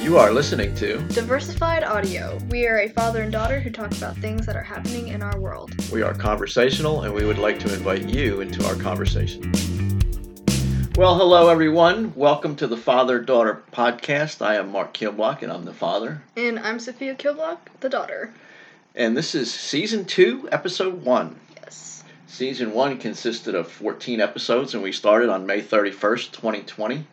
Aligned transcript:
You 0.00 0.16
are 0.16 0.32
listening 0.32 0.74
to 0.76 0.96
Diversified 1.08 1.84
Audio. 1.84 2.38
We 2.48 2.66
are 2.66 2.78
a 2.80 2.88
father 2.88 3.20
and 3.20 3.30
daughter 3.30 3.60
who 3.60 3.70
talk 3.70 3.92
about 3.92 4.16
things 4.16 4.46
that 4.46 4.56
are 4.56 4.62
happening 4.62 5.08
in 5.08 5.20
our 5.20 5.38
world. 5.38 5.74
We 5.92 6.00
Are 6.00 6.14
Conversational, 6.14 7.02
and 7.02 7.12
we 7.12 7.26
would 7.26 7.36
like 7.36 7.58
to 7.60 7.74
invite 7.74 8.08
you 8.08 8.40
into 8.40 8.66
our 8.66 8.76
conversation. 8.76 9.52
Well, 10.96 11.18
hello, 11.18 11.50
everyone. 11.50 12.14
Welcome 12.16 12.56
to 12.56 12.66
the 12.66 12.78
Father 12.78 13.18
Daughter 13.20 13.62
Podcast. 13.74 14.40
I 14.40 14.54
am 14.56 14.72
Mark 14.72 14.94
Kilblock, 14.94 15.42
and 15.42 15.52
I'm 15.52 15.66
the 15.66 15.74
father. 15.74 16.22
And 16.34 16.58
I'm 16.58 16.80
Sophia 16.80 17.14
Kilblock, 17.14 17.58
the 17.80 17.90
daughter. 17.90 18.32
And 18.94 19.14
this 19.14 19.34
is 19.34 19.52
season 19.52 20.06
two, 20.06 20.48
episode 20.50 21.04
one. 21.04 21.38
Yes. 21.56 22.04
Season 22.26 22.72
one 22.72 22.96
consisted 22.96 23.54
of 23.54 23.70
14 23.70 24.22
episodes, 24.22 24.72
and 24.72 24.82
we 24.82 24.92
started 24.92 25.28
on 25.28 25.44
May 25.44 25.60
31st, 25.60 26.32
2020. 26.32 27.06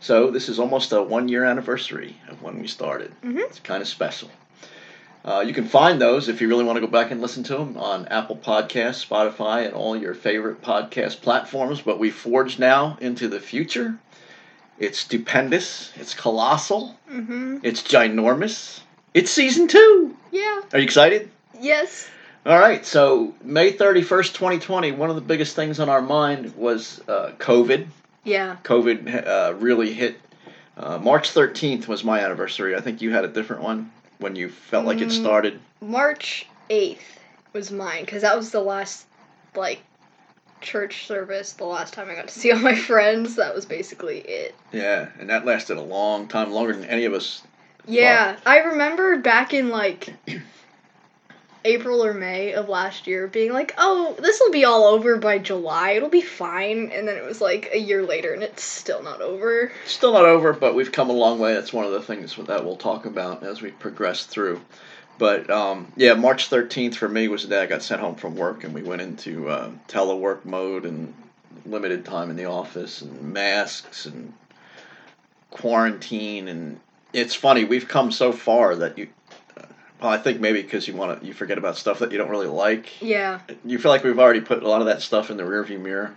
So 0.00 0.30
this 0.30 0.48
is 0.48 0.58
almost 0.58 0.92
a 0.92 1.02
one 1.02 1.28
year 1.28 1.44
anniversary 1.44 2.16
of 2.28 2.42
when 2.42 2.60
we 2.60 2.66
started. 2.68 3.12
Mhm. 3.24 3.38
It's 3.38 3.60
kind 3.60 3.82
of 3.82 3.88
special. 3.88 4.30
Uh, 5.24 5.40
you 5.46 5.52
can 5.52 5.66
find 5.66 6.00
those 6.00 6.28
if 6.28 6.40
you 6.40 6.48
really 6.48 6.64
want 6.64 6.76
to 6.76 6.80
go 6.80 6.86
back 6.86 7.10
and 7.10 7.20
listen 7.20 7.42
to 7.42 7.56
them 7.56 7.76
on 7.76 8.06
Apple 8.08 8.36
Podcasts, 8.36 9.04
Spotify, 9.06 9.64
and 9.66 9.74
all 9.74 9.96
your 9.96 10.14
favorite 10.14 10.62
podcast 10.62 11.20
platforms. 11.20 11.80
But 11.80 11.98
we 11.98 12.10
forge 12.10 12.58
now 12.58 12.96
into 13.00 13.28
the 13.28 13.40
future. 13.40 13.98
It's 14.78 14.98
stupendous. 15.00 15.90
It's 15.96 16.14
colossal. 16.14 16.96
Mm-hmm. 17.12 17.58
It's 17.64 17.82
ginormous. 17.82 18.80
It's 19.12 19.30
season 19.30 19.66
two. 19.66 20.16
Yeah. 20.30 20.60
Are 20.72 20.78
you 20.78 20.84
excited? 20.84 21.30
Yes. 21.60 22.08
All 22.46 22.58
right, 22.58 22.86
so 22.86 23.34
May 23.42 23.72
31st, 23.72 24.32
2020, 24.32 24.92
one 24.92 25.10
of 25.10 25.16
the 25.16 25.20
biggest 25.22 25.56
things 25.56 25.80
on 25.80 25.88
our 25.88 26.00
mind 26.00 26.54
was 26.56 27.00
uh, 27.08 27.32
COVID. 27.38 27.88
Yeah. 28.28 28.56
COVID 28.64 29.26
uh, 29.26 29.54
really 29.54 29.92
hit. 29.92 30.20
Uh, 30.76 30.98
March 30.98 31.32
13th 31.34 31.88
was 31.88 32.04
my 32.04 32.20
anniversary. 32.20 32.76
I 32.76 32.80
think 32.80 33.00
you 33.02 33.10
had 33.10 33.24
a 33.24 33.28
different 33.28 33.62
one 33.62 33.90
when 34.18 34.36
you 34.36 34.48
felt 34.48 34.86
like 34.86 35.00
it 35.00 35.08
Mm. 35.08 35.12
started. 35.20 35.60
March 35.80 36.46
8th 36.70 36.98
was 37.52 37.70
mine 37.72 38.04
because 38.04 38.22
that 38.22 38.36
was 38.36 38.50
the 38.50 38.60
last, 38.60 39.06
like, 39.56 39.80
church 40.60 41.06
service, 41.06 41.52
the 41.54 41.64
last 41.64 41.94
time 41.94 42.10
I 42.10 42.14
got 42.14 42.28
to 42.28 42.34
see 42.38 42.52
all 42.52 42.58
my 42.58 42.74
friends. 42.90 43.36
That 43.36 43.54
was 43.54 43.64
basically 43.66 44.18
it. 44.20 44.54
Yeah, 44.72 45.08
and 45.18 45.30
that 45.30 45.44
lasted 45.46 45.76
a 45.78 45.82
long 45.82 46.28
time, 46.28 46.52
longer 46.52 46.74
than 46.74 46.84
any 46.84 47.04
of 47.06 47.14
us. 47.14 47.42
Yeah. 47.86 48.36
I 48.44 48.58
remember 48.58 49.16
back 49.18 49.54
in, 49.54 49.70
like, 49.70 50.14
April 51.64 52.04
or 52.04 52.14
May 52.14 52.52
of 52.52 52.68
last 52.68 53.06
year 53.06 53.26
being 53.26 53.52
like, 53.52 53.74
oh, 53.78 54.14
this 54.18 54.40
will 54.40 54.52
be 54.52 54.64
all 54.64 54.84
over 54.84 55.16
by 55.16 55.38
July. 55.38 55.92
It'll 55.92 56.08
be 56.08 56.20
fine. 56.20 56.90
And 56.92 57.06
then 57.06 57.16
it 57.16 57.24
was 57.24 57.40
like 57.40 57.70
a 57.72 57.78
year 57.78 58.02
later 58.02 58.32
and 58.32 58.42
it's 58.42 58.62
still 58.62 59.02
not 59.02 59.20
over. 59.20 59.72
Still 59.86 60.12
not 60.12 60.24
over, 60.24 60.52
but 60.52 60.74
we've 60.74 60.92
come 60.92 61.10
a 61.10 61.14
long 61.14 61.38
way. 61.38 61.54
That's 61.54 61.72
one 61.72 61.84
of 61.84 61.92
the 61.92 62.02
things 62.02 62.36
that 62.36 62.64
we'll 62.64 62.76
talk 62.76 63.06
about 63.06 63.42
as 63.42 63.60
we 63.60 63.70
progress 63.72 64.24
through. 64.24 64.60
But 65.18 65.50
um, 65.50 65.92
yeah, 65.96 66.14
March 66.14 66.48
13th 66.48 66.94
for 66.94 67.08
me 67.08 67.26
was 67.28 67.42
the 67.42 67.48
day 67.48 67.62
I 67.62 67.66
got 67.66 67.82
sent 67.82 68.00
home 68.00 68.14
from 68.14 68.36
work, 68.36 68.62
and 68.62 68.72
we 68.72 68.82
went 68.82 69.02
into 69.02 69.48
uh, 69.48 69.70
telework 69.88 70.44
mode 70.44 70.86
and 70.86 71.12
limited 71.66 72.04
time 72.04 72.30
in 72.30 72.36
the 72.36 72.44
office 72.44 73.02
and 73.02 73.34
masks 73.34 74.06
and 74.06 74.32
quarantine. 75.50 76.46
And 76.46 76.78
it's 77.12 77.34
funny, 77.34 77.64
we've 77.64 77.88
come 77.88 78.12
so 78.12 78.32
far 78.32 78.76
that 78.76 78.96
you. 78.96 79.08
Well, 80.00 80.10
I 80.10 80.18
think 80.18 80.40
maybe 80.40 80.62
because 80.62 80.86
you 80.86 80.94
want 80.94 81.20
to, 81.20 81.26
you 81.26 81.32
forget 81.32 81.58
about 81.58 81.76
stuff 81.76 81.98
that 82.00 82.12
you 82.12 82.18
don't 82.18 82.30
really 82.30 82.46
like. 82.46 83.02
Yeah. 83.02 83.40
You 83.64 83.78
feel 83.78 83.90
like 83.90 84.04
we've 84.04 84.18
already 84.18 84.40
put 84.40 84.62
a 84.62 84.68
lot 84.68 84.80
of 84.80 84.86
that 84.86 85.02
stuff 85.02 85.30
in 85.30 85.36
the 85.36 85.42
rearview 85.42 85.80
mirror, 85.80 86.16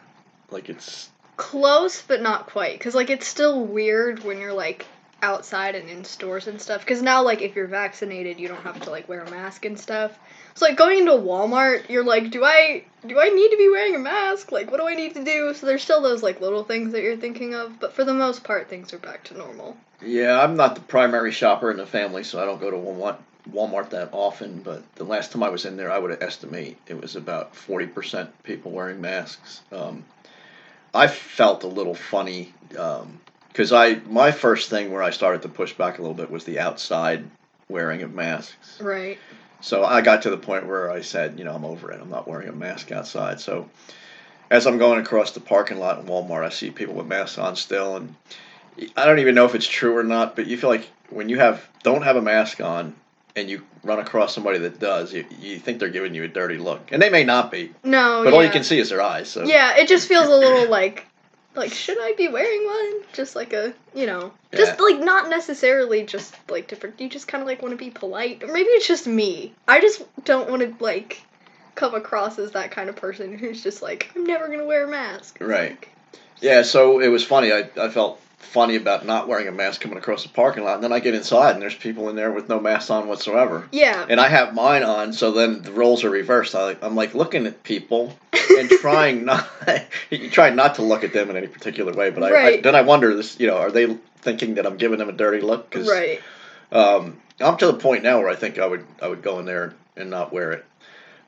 like 0.51 0.69
it's 0.69 1.09
Close, 1.41 2.03
but 2.03 2.21
not 2.21 2.45
quite. 2.45 2.77
Because, 2.77 2.93
like, 2.93 3.09
it's 3.09 3.25
still 3.25 3.65
weird 3.65 4.23
when 4.23 4.39
you're, 4.39 4.53
like, 4.53 4.85
outside 5.23 5.73
and 5.73 5.89
in 5.89 6.03
stores 6.03 6.47
and 6.47 6.61
stuff. 6.61 6.81
Because 6.81 7.01
now, 7.01 7.23
like, 7.23 7.41
if 7.41 7.55
you're 7.55 7.65
vaccinated, 7.65 8.39
you 8.39 8.47
don't 8.47 8.61
have 8.61 8.79
to, 8.81 8.91
like, 8.91 9.09
wear 9.09 9.21
a 9.21 9.31
mask 9.31 9.65
and 9.65 9.79
stuff. 9.79 10.17
So, 10.53 10.65
like, 10.65 10.77
going 10.77 10.99
into 10.99 11.13
Walmart, 11.13 11.89
you're 11.89 12.03
like, 12.03 12.29
do 12.29 12.43
I 12.43 12.83
do 13.07 13.19
I 13.19 13.29
need 13.29 13.49
to 13.49 13.57
be 13.57 13.69
wearing 13.69 13.95
a 13.95 13.99
mask? 13.99 14.51
Like, 14.51 14.69
what 14.69 14.79
do 14.79 14.87
I 14.87 14.93
need 14.93 15.15
to 15.15 15.23
do? 15.23 15.55
So 15.55 15.65
there's 15.65 15.81
still 15.81 16.03
those, 16.03 16.21
like, 16.21 16.41
little 16.41 16.63
things 16.63 16.91
that 16.91 17.01
you're 17.01 17.17
thinking 17.17 17.55
of. 17.55 17.79
But 17.79 17.93
for 17.93 18.03
the 18.03 18.13
most 18.13 18.43
part, 18.43 18.69
things 18.69 18.93
are 18.93 18.99
back 18.99 19.23
to 19.25 19.33
normal. 19.35 19.75
Yeah, 19.99 20.39
I'm 20.39 20.55
not 20.55 20.75
the 20.75 20.81
primary 20.81 21.31
shopper 21.31 21.71
in 21.71 21.77
the 21.77 21.87
family, 21.87 22.23
so 22.23 22.39
I 22.39 22.45
don't 22.45 22.61
go 22.61 22.69
to 22.69 22.77
Walmart, 22.77 23.17
Walmart 23.49 23.89
that 23.91 24.09
often. 24.11 24.61
But 24.61 24.83
the 24.95 25.03
last 25.03 25.31
time 25.31 25.43
I 25.43 25.49
was 25.49 25.65
in 25.65 25.77
there, 25.77 25.91
I 25.91 25.99
would 25.99 26.21
estimate 26.21 26.77
it 26.87 26.99
was 26.99 27.15
about 27.15 27.53
40% 27.53 28.29
people 28.43 28.71
wearing 28.71 29.01
masks. 29.01 29.61
Um, 29.71 30.05
I 30.93 31.07
felt 31.07 31.63
a 31.63 31.67
little 31.67 31.95
funny 31.95 32.53
because 32.67 33.71
I 33.71 33.95
my 34.07 34.31
first 34.31 34.69
thing 34.69 34.91
where 34.91 35.03
I 35.03 35.11
started 35.11 35.41
to 35.43 35.49
push 35.49 35.73
back 35.73 35.97
a 35.97 36.01
little 36.01 36.15
bit 36.15 36.29
was 36.29 36.43
the 36.43 36.59
outside 36.59 37.23
wearing 37.69 38.01
of 38.01 38.13
masks. 38.13 38.79
Right. 38.81 39.17
So 39.61 39.85
I 39.85 40.01
got 40.01 40.23
to 40.23 40.29
the 40.29 40.37
point 40.37 40.65
where 40.65 40.91
I 40.91 41.01
said, 41.01 41.37
you 41.37 41.45
know, 41.45 41.53
I'm 41.53 41.63
over 41.63 41.91
it. 41.91 42.01
I'm 42.01 42.09
not 42.09 42.27
wearing 42.27 42.49
a 42.49 42.53
mask 42.53 42.91
outside. 42.91 43.39
So 43.39 43.69
as 44.49 44.67
I'm 44.67 44.77
going 44.77 44.99
across 44.99 45.31
the 45.31 45.39
parking 45.39 45.79
lot 45.79 45.99
in 45.99 46.05
Walmart, 46.05 46.43
I 46.43 46.49
see 46.49 46.71
people 46.71 46.95
with 46.95 47.05
masks 47.05 47.37
on 47.37 47.55
still, 47.55 47.95
and 47.95 48.15
I 48.97 49.05
don't 49.05 49.19
even 49.19 49.35
know 49.35 49.45
if 49.45 49.55
it's 49.55 49.67
true 49.67 49.95
or 49.95 50.03
not. 50.03 50.35
But 50.35 50.47
you 50.47 50.57
feel 50.57 50.69
like 50.69 50.89
when 51.09 51.29
you 51.29 51.39
have 51.39 51.65
don't 51.83 52.01
have 52.01 52.17
a 52.17 52.21
mask 52.21 52.59
on 52.59 52.95
and 53.35 53.49
you 53.49 53.63
run 53.83 53.99
across 53.99 54.33
somebody 54.35 54.59
that 54.59 54.79
does, 54.79 55.13
you, 55.13 55.25
you 55.39 55.57
think 55.57 55.79
they're 55.79 55.89
giving 55.89 56.13
you 56.13 56.23
a 56.23 56.27
dirty 56.27 56.57
look, 56.57 56.91
and 56.91 57.01
they 57.01 57.09
may 57.09 57.23
not 57.23 57.51
be, 57.51 57.71
No, 57.83 58.21
but 58.23 58.31
yeah. 58.31 58.35
all 58.35 58.43
you 58.43 58.49
can 58.51 58.63
see 58.63 58.79
is 58.79 58.89
their 58.89 59.01
eyes. 59.01 59.29
So 59.29 59.43
Yeah, 59.43 59.77
it 59.77 59.87
just 59.87 60.07
feels 60.07 60.27
a 60.27 60.35
little 60.35 60.69
like 60.69 61.05
like 61.53 61.73
should 61.73 61.97
I 61.99 62.13
be 62.17 62.29
wearing 62.29 62.65
one? 62.65 63.03
Just 63.13 63.35
like 63.35 63.51
a 63.53 63.73
you 63.93 64.05
know, 64.05 64.31
just 64.55 64.79
like 64.79 64.99
not 64.99 65.29
necessarily 65.29 66.03
just 66.05 66.33
like 66.49 66.67
different. 66.67 66.99
You 67.01 67.09
just 67.09 67.27
kind 67.27 67.41
of 67.41 67.47
like 67.47 67.61
want 67.61 67.71
to 67.73 67.77
be 67.77 67.89
polite, 67.89 68.41
or 68.43 68.47
maybe 68.53 68.69
it's 68.69 68.87
just 68.87 69.05
me. 69.07 69.53
I 69.67 69.81
just 69.81 70.03
don't 70.23 70.49
want 70.49 70.61
to 70.61 70.83
like 70.83 71.21
come 71.75 71.93
across 71.95 72.37
as 72.39 72.51
that 72.51 72.71
kind 72.71 72.89
of 72.89 72.95
person 72.95 73.37
who's 73.37 73.63
just 73.63 73.81
like 73.81 74.11
I'm 74.15 74.25
never 74.25 74.47
gonna 74.47 74.65
wear 74.65 74.85
a 74.85 74.87
mask. 74.87 75.37
Right. 75.41 75.71
like- 75.71 75.89
Yeah, 76.41 76.61
so 76.63 76.99
it 76.99 77.07
was 77.09 77.23
funny. 77.25 77.51
I, 77.51 77.69
I 77.79 77.89
felt 77.89 78.19
funny 78.41 78.75
about 78.75 79.05
not 79.05 79.27
wearing 79.27 79.47
a 79.47 79.51
mask 79.51 79.81
coming 79.81 79.97
across 79.97 80.23
the 80.23 80.29
parking 80.29 80.63
lot, 80.63 80.75
and 80.75 80.83
then 80.83 80.91
I 80.91 80.99
get 80.99 81.13
inside 81.15 81.53
and 81.53 81.61
there's 81.61 81.75
people 81.75 82.09
in 82.09 82.15
there 82.15 82.31
with 82.31 82.49
no 82.49 82.59
masks 82.59 82.89
on 82.89 83.07
whatsoever. 83.07 83.67
yeah. 83.71 84.05
and 84.09 84.19
I 84.19 84.27
have 84.27 84.53
mine 84.53 84.83
on, 84.83 85.13
so 85.13 85.31
then 85.31 85.61
the 85.61 85.71
roles 85.71 86.03
are 86.03 86.09
reversed. 86.09 86.55
I, 86.55 86.75
I'm 86.81 86.95
like 86.95 87.13
looking 87.13 87.47
at 87.47 87.63
people 87.63 88.17
and 88.57 88.69
trying 88.69 89.25
not, 89.25 89.47
trying 90.31 90.55
not 90.55 90.75
to 90.75 90.81
look 90.81 91.03
at 91.03 91.13
them 91.13 91.29
in 91.29 91.37
any 91.37 91.47
particular 91.47 91.93
way. 91.93 92.09
But 92.09 92.23
I, 92.23 92.47
I 92.47 92.61
then 92.61 92.75
I 92.75 92.81
wonder, 92.81 93.15
this, 93.15 93.39
you 93.39 93.47
know, 93.47 93.57
are 93.57 93.71
they 93.71 93.97
thinking 94.17 94.55
that 94.55 94.65
I'm 94.65 94.77
giving 94.77 94.97
them 94.99 95.09
a 95.09 95.13
dirty 95.13 95.41
look? 95.41 95.69
Because 95.69 95.89
right. 95.89 96.19
um, 96.71 97.19
I'm 97.39 97.57
to 97.57 97.67
the 97.67 97.73
point 97.73 98.03
now 98.03 98.19
where 98.19 98.29
I 98.29 98.35
think 98.35 98.59
I 98.59 98.65
would 98.67 98.85
I 99.01 99.07
would 99.07 99.21
go 99.21 99.39
in 99.39 99.45
there 99.45 99.73
and 99.95 100.09
not 100.09 100.31
wear 100.33 100.51
it. 100.51 100.65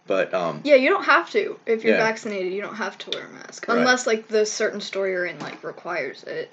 But 0.06 0.34
um, 0.34 0.62
Yeah, 0.66 0.76
you 0.76 0.90
don't 0.90 1.06
have 1.06 1.30
to 1.32 1.58
if 1.66 1.84
you're 1.84 1.96
Yeah. 1.96 2.04
vaccinated. 2.04 2.52
You 2.52 2.62
don't 2.62 2.76
have 2.76 2.98
to 3.00 3.12
wear 3.12 3.26
a 3.26 3.30
mask 3.30 3.68
Right. 3.68 3.78
unless 3.78 4.06
like 4.06 4.28
the 4.28 4.46
certain 4.46 4.82
store 4.82 5.08
you're 5.08 5.26
in 5.26 5.40
like 5.40 5.64
requires 5.64 6.24
it. 6.24 6.52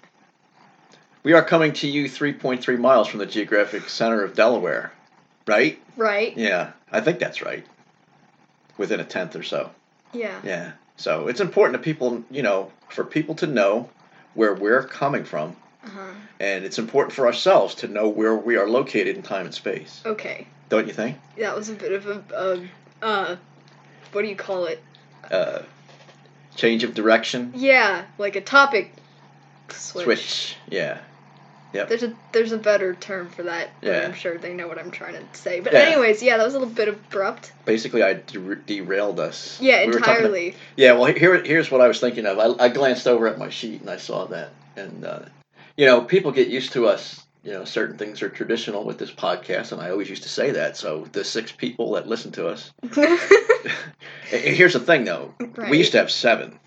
We 1.23 1.33
are 1.33 1.43
coming 1.45 1.73
to 1.75 1.87
you 1.89 2.05
3.3 2.07 2.79
miles 2.79 3.09
from 3.09 3.19
the 3.19 3.27
geographic 3.27 3.89
center 3.89 4.23
of 4.23 4.35
Delaware, 4.35 4.93
right? 5.47 5.81
Right. 5.97 6.37
Yeah, 6.37 6.73
I 6.91 7.01
think 7.01 7.19
that's 7.19 7.43
right. 7.43 7.67
Within 8.79 9.01
a 9.01 9.05
tenth 9.05 9.37
or 9.37 9.43
so. 9.43 9.71
Yeah. 10.13 10.41
Yeah. 10.45 10.73
So 10.97 11.29
it's 11.29 11.41
important 11.41 11.75
to 11.79 11.83
people, 11.83 12.25
you 12.31 12.43
know, 12.43 12.71
for 12.89 13.05
people 13.05 13.35
to 13.37 13.47
know 13.47 13.89
where 14.35 14.55
we're 14.55 14.85
coming 14.85 15.25
from, 15.25 15.57
Uh-huh. 15.85 16.13
and 16.39 16.65
it's 16.65 16.79
important 16.79 17.15
for 17.15 17.27
ourselves 17.27 17.75
to 17.77 17.89
know 17.89 18.09
where 18.09 18.35
we 18.35 18.57
are 18.57 18.69
located 18.69 19.17
in 19.17 19.23
time 19.23 19.47
and 19.47 19.55
space. 19.55 20.03
Okay. 20.07 20.47
Don't 20.69 20.87
you 20.87 20.93
think? 20.93 21.17
That 21.39 21.57
was 21.57 21.69
a 21.69 21.75
bit 21.75 21.93
of 21.93 22.07
a, 22.07 22.23
a 23.03 23.05
uh, 23.05 23.37
what 24.13 24.23
do 24.23 24.29
you 24.29 24.37
call 24.37 24.67
it? 24.67 24.83
Uh, 25.31 25.61
change 26.55 26.85
of 26.85 26.95
direction, 26.95 27.53
Yeah, 27.57 28.05
like 28.19 28.37
a 28.37 28.41
topic 28.41 28.93
switch. 29.71 30.05
switch. 30.05 30.57
Yeah. 30.69 30.99
There's 31.73 32.03
a 32.03 32.13
there's 32.33 32.53
a 32.53 32.59
better 32.59 32.95
term 32.95 33.29
for 33.29 33.45
that. 33.45 33.71
but 33.81 33.87
Yeah. 33.89 34.01
I'm 34.07 34.15
sure 34.15 34.37
they 34.39 34.53
know 34.55 34.69
what 34.69 34.79
I'm 34.79 34.91
trying 34.91 35.15
to 35.15 35.23
say. 35.39 35.61
But 35.61 35.73
Yeah. 35.73 35.81
anyways, 35.81 36.23
yeah, 36.23 36.37
that 36.37 36.45
was 36.45 36.55
a 36.55 36.59
little 36.59 36.75
bit 36.75 36.89
abrupt. 36.89 37.53
Basically, 37.65 38.03
I 38.03 38.15
der- 38.15 38.57
derailed 38.57 39.21
us. 39.21 39.59
Yeah, 39.61 39.87
We 39.87 39.95
entirely. 39.97 40.55
yeah. 40.77 40.93
Well, 40.93 41.13
here, 41.13 41.43
here's 41.43 41.71
what 41.71 41.81
I 41.81 41.89
was 41.89 42.01
thinking 42.01 42.27
of. 42.27 42.39
I, 42.39 42.65
I 42.65 42.69
glanced 42.69 43.07
over 43.07 43.27
at 43.29 43.39
my 43.39 43.51
sheet 43.51 43.81
and 43.81 43.91
I 43.91 43.97
saw 43.99 44.27
that, 44.27 44.51
and 44.77 45.05
uh, 45.05 45.21
you 45.77 45.87
know, 45.87 46.01
people 46.03 46.33
get 46.33 46.49
used 46.49 46.73
to 46.73 46.87
us. 46.87 47.23
You 47.43 47.53
know, 47.53 47.65
certain 47.65 47.97
things 47.97 48.21
are 48.23 48.29
traditional 48.29 48.85
with 48.85 48.99
this 48.99 49.11
podcast, 49.11 49.73
and 49.73 49.81
I 49.81 49.91
always 49.91 50.11
used 50.11 50.25
to 50.25 50.29
say 50.29 50.51
that. 50.51 50.77
So 50.77 51.07
the 51.13 51.25
six 51.25 51.51
people 51.53 51.93
that 51.93 52.07
listen 52.07 52.33
to 52.33 52.49
us. 52.49 52.71
Here's 54.25 54.75
the 54.75 54.81
thing, 54.81 55.05
though. 55.05 55.35
right. 55.57 55.71
We 55.71 55.79
used 55.79 55.93
to 55.93 55.99
have 55.99 56.11
seven. 56.11 56.59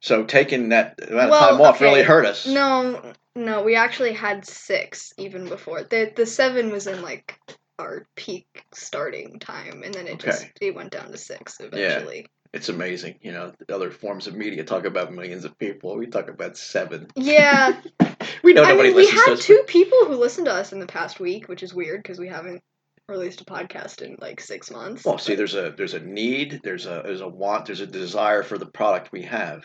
So 0.00 0.24
taking 0.24 0.70
that 0.70 0.98
amount 1.08 1.32
of 1.32 1.38
time 1.38 1.60
off 1.60 1.80
really 1.80 2.02
hurt 2.02 2.26
us. 2.26 2.46
No, 2.46 3.12
no, 3.34 3.62
we 3.62 3.76
actually 3.76 4.12
had 4.12 4.46
six 4.46 5.12
even 5.16 5.48
before. 5.48 5.82
The 5.84 6.12
the 6.14 6.26
seven 6.26 6.70
was 6.70 6.86
in 6.86 7.02
like 7.02 7.38
our 7.78 8.06
peak 8.16 8.64
starting 8.72 9.38
time, 9.38 9.82
and 9.82 9.94
then 9.94 10.06
it 10.06 10.18
just 10.20 10.46
it 10.60 10.74
went 10.74 10.92
down 10.92 11.10
to 11.10 11.18
six 11.18 11.58
eventually. 11.60 12.20
Yeah. 12.20 12.26
it's 12.52 12.68
amazing. 12.68 13.18
You 13.22 13.32
know, 13.32 13.52
the 13.66 13.74
other 13.74 13.90
forms 13.90 14.26
of 14.26 14.34
media 14.34 14.64
talk 14.64 14.84
about 14.84 15.12
millions 15.12 15.44
of 15.44 15.58
people. 15.58 15.96
We 15.96 16.06
talk 16.06 16.28
about 16.28 16.56
seven. 16.56 17.08
Yeah. 17.16 17.80
We 18.44 18.54
know 18.54 18.64
I 18.64 18.70
nobody 18.70 18.88
mean, 18.88 18.96
we 18.96 19.02
listens 19.02 19.24
to 19.24 19.30
had 19.30 19.40
two 19.40 19.62
people 19.66 19.98
who 20.06 20.14
listened 20.14 20.46
to 20.46 20.52
us 20.52 20.72
in 20.72 20.80
the 20.80 20.86
past 20.86 21.20
week, 21.20 21.48
which 21.48 21.62
is 21.62 21.72
weird 21.72 22.02
because 22.02 22.18
we 22.18 22.28
haven't 22.28 22.62
released 23.08 23.40
a 23.40 23.44
podcast 23.44 24.02
in 24.02 24.16
like 24.20 24.40
six 24.40 24.70
months. 24.70 25.04
Well, 25.04 25.18
see, 25.18 25.34
there's 25.36 25.54
a 25.54 25.72
there's 25.76 25.94
a 25.94 26.00
need, 26.00 26.60
there's 26.64 26.86
a 26.86 27.02
there's 27.04 27.20
a 27.20 27.28
want, 27.28 27.66
there's 27.66 27.80
a 27.80 27.86
desire 27.86 28.42
for 28.42 28.58
the 28.58 28.66
product 28.66 29.12
we 29.12 29.22
have. 29.22 29.64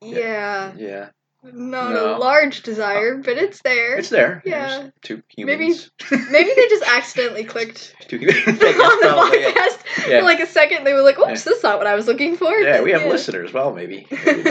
yeah, 0.00 0.72
Yeah, 0.76 1.08
not 1.44 1.92
No. 1.92 2.16
a 2.16 2.18
large 2.18 2.62
desire, 2.62 3.16
but 3.16 3.38
it's 3.38 3.62
there. 3.62 3.96
it's 3.96 4.08
there. 4.08 4.42
Yeah. 4.44 4.78
There's 4.78 4.92
two 5.02 5.22
Maybe- 5.38 5.64
humans. 5.66 5.90
Maybe 6.30 6.50
they 6.54 6.68
just 6.68 6.84
accidentally 6.84 7.44
clicked 7.44 7.94
two, 8.08 8.18
humans 8.18 8.46
on 8.46 8.54
the 8.56 9.14
podcast 9.14 10.08
Yeah. 10.08 10.18
for 10.20 10.24
like 10.24 10.40
a 10.40 10.46
second. 10.46 10.84
They 10.84 10.92
were 10.94 11.02
like, 11.02 11.18
"Oops, 11.18 11.28
Yeah. 11.28 11.52
that's 11.52 11.62
not 11.62 11.78
what 11.78 11.86
I 11.86 11.94
was 11.94 12.06
looking 12.06 12.36
for." 12.36 12.50
Yeah, 12.58 12.82
we 12.82 12.92
have 12.92 13.02
Yeah. 13.02 13.08
listeners. 13.08 13.52
Well, 13.52 13.72
maybe, 13.72 14.06
maybe. 14.10 14.42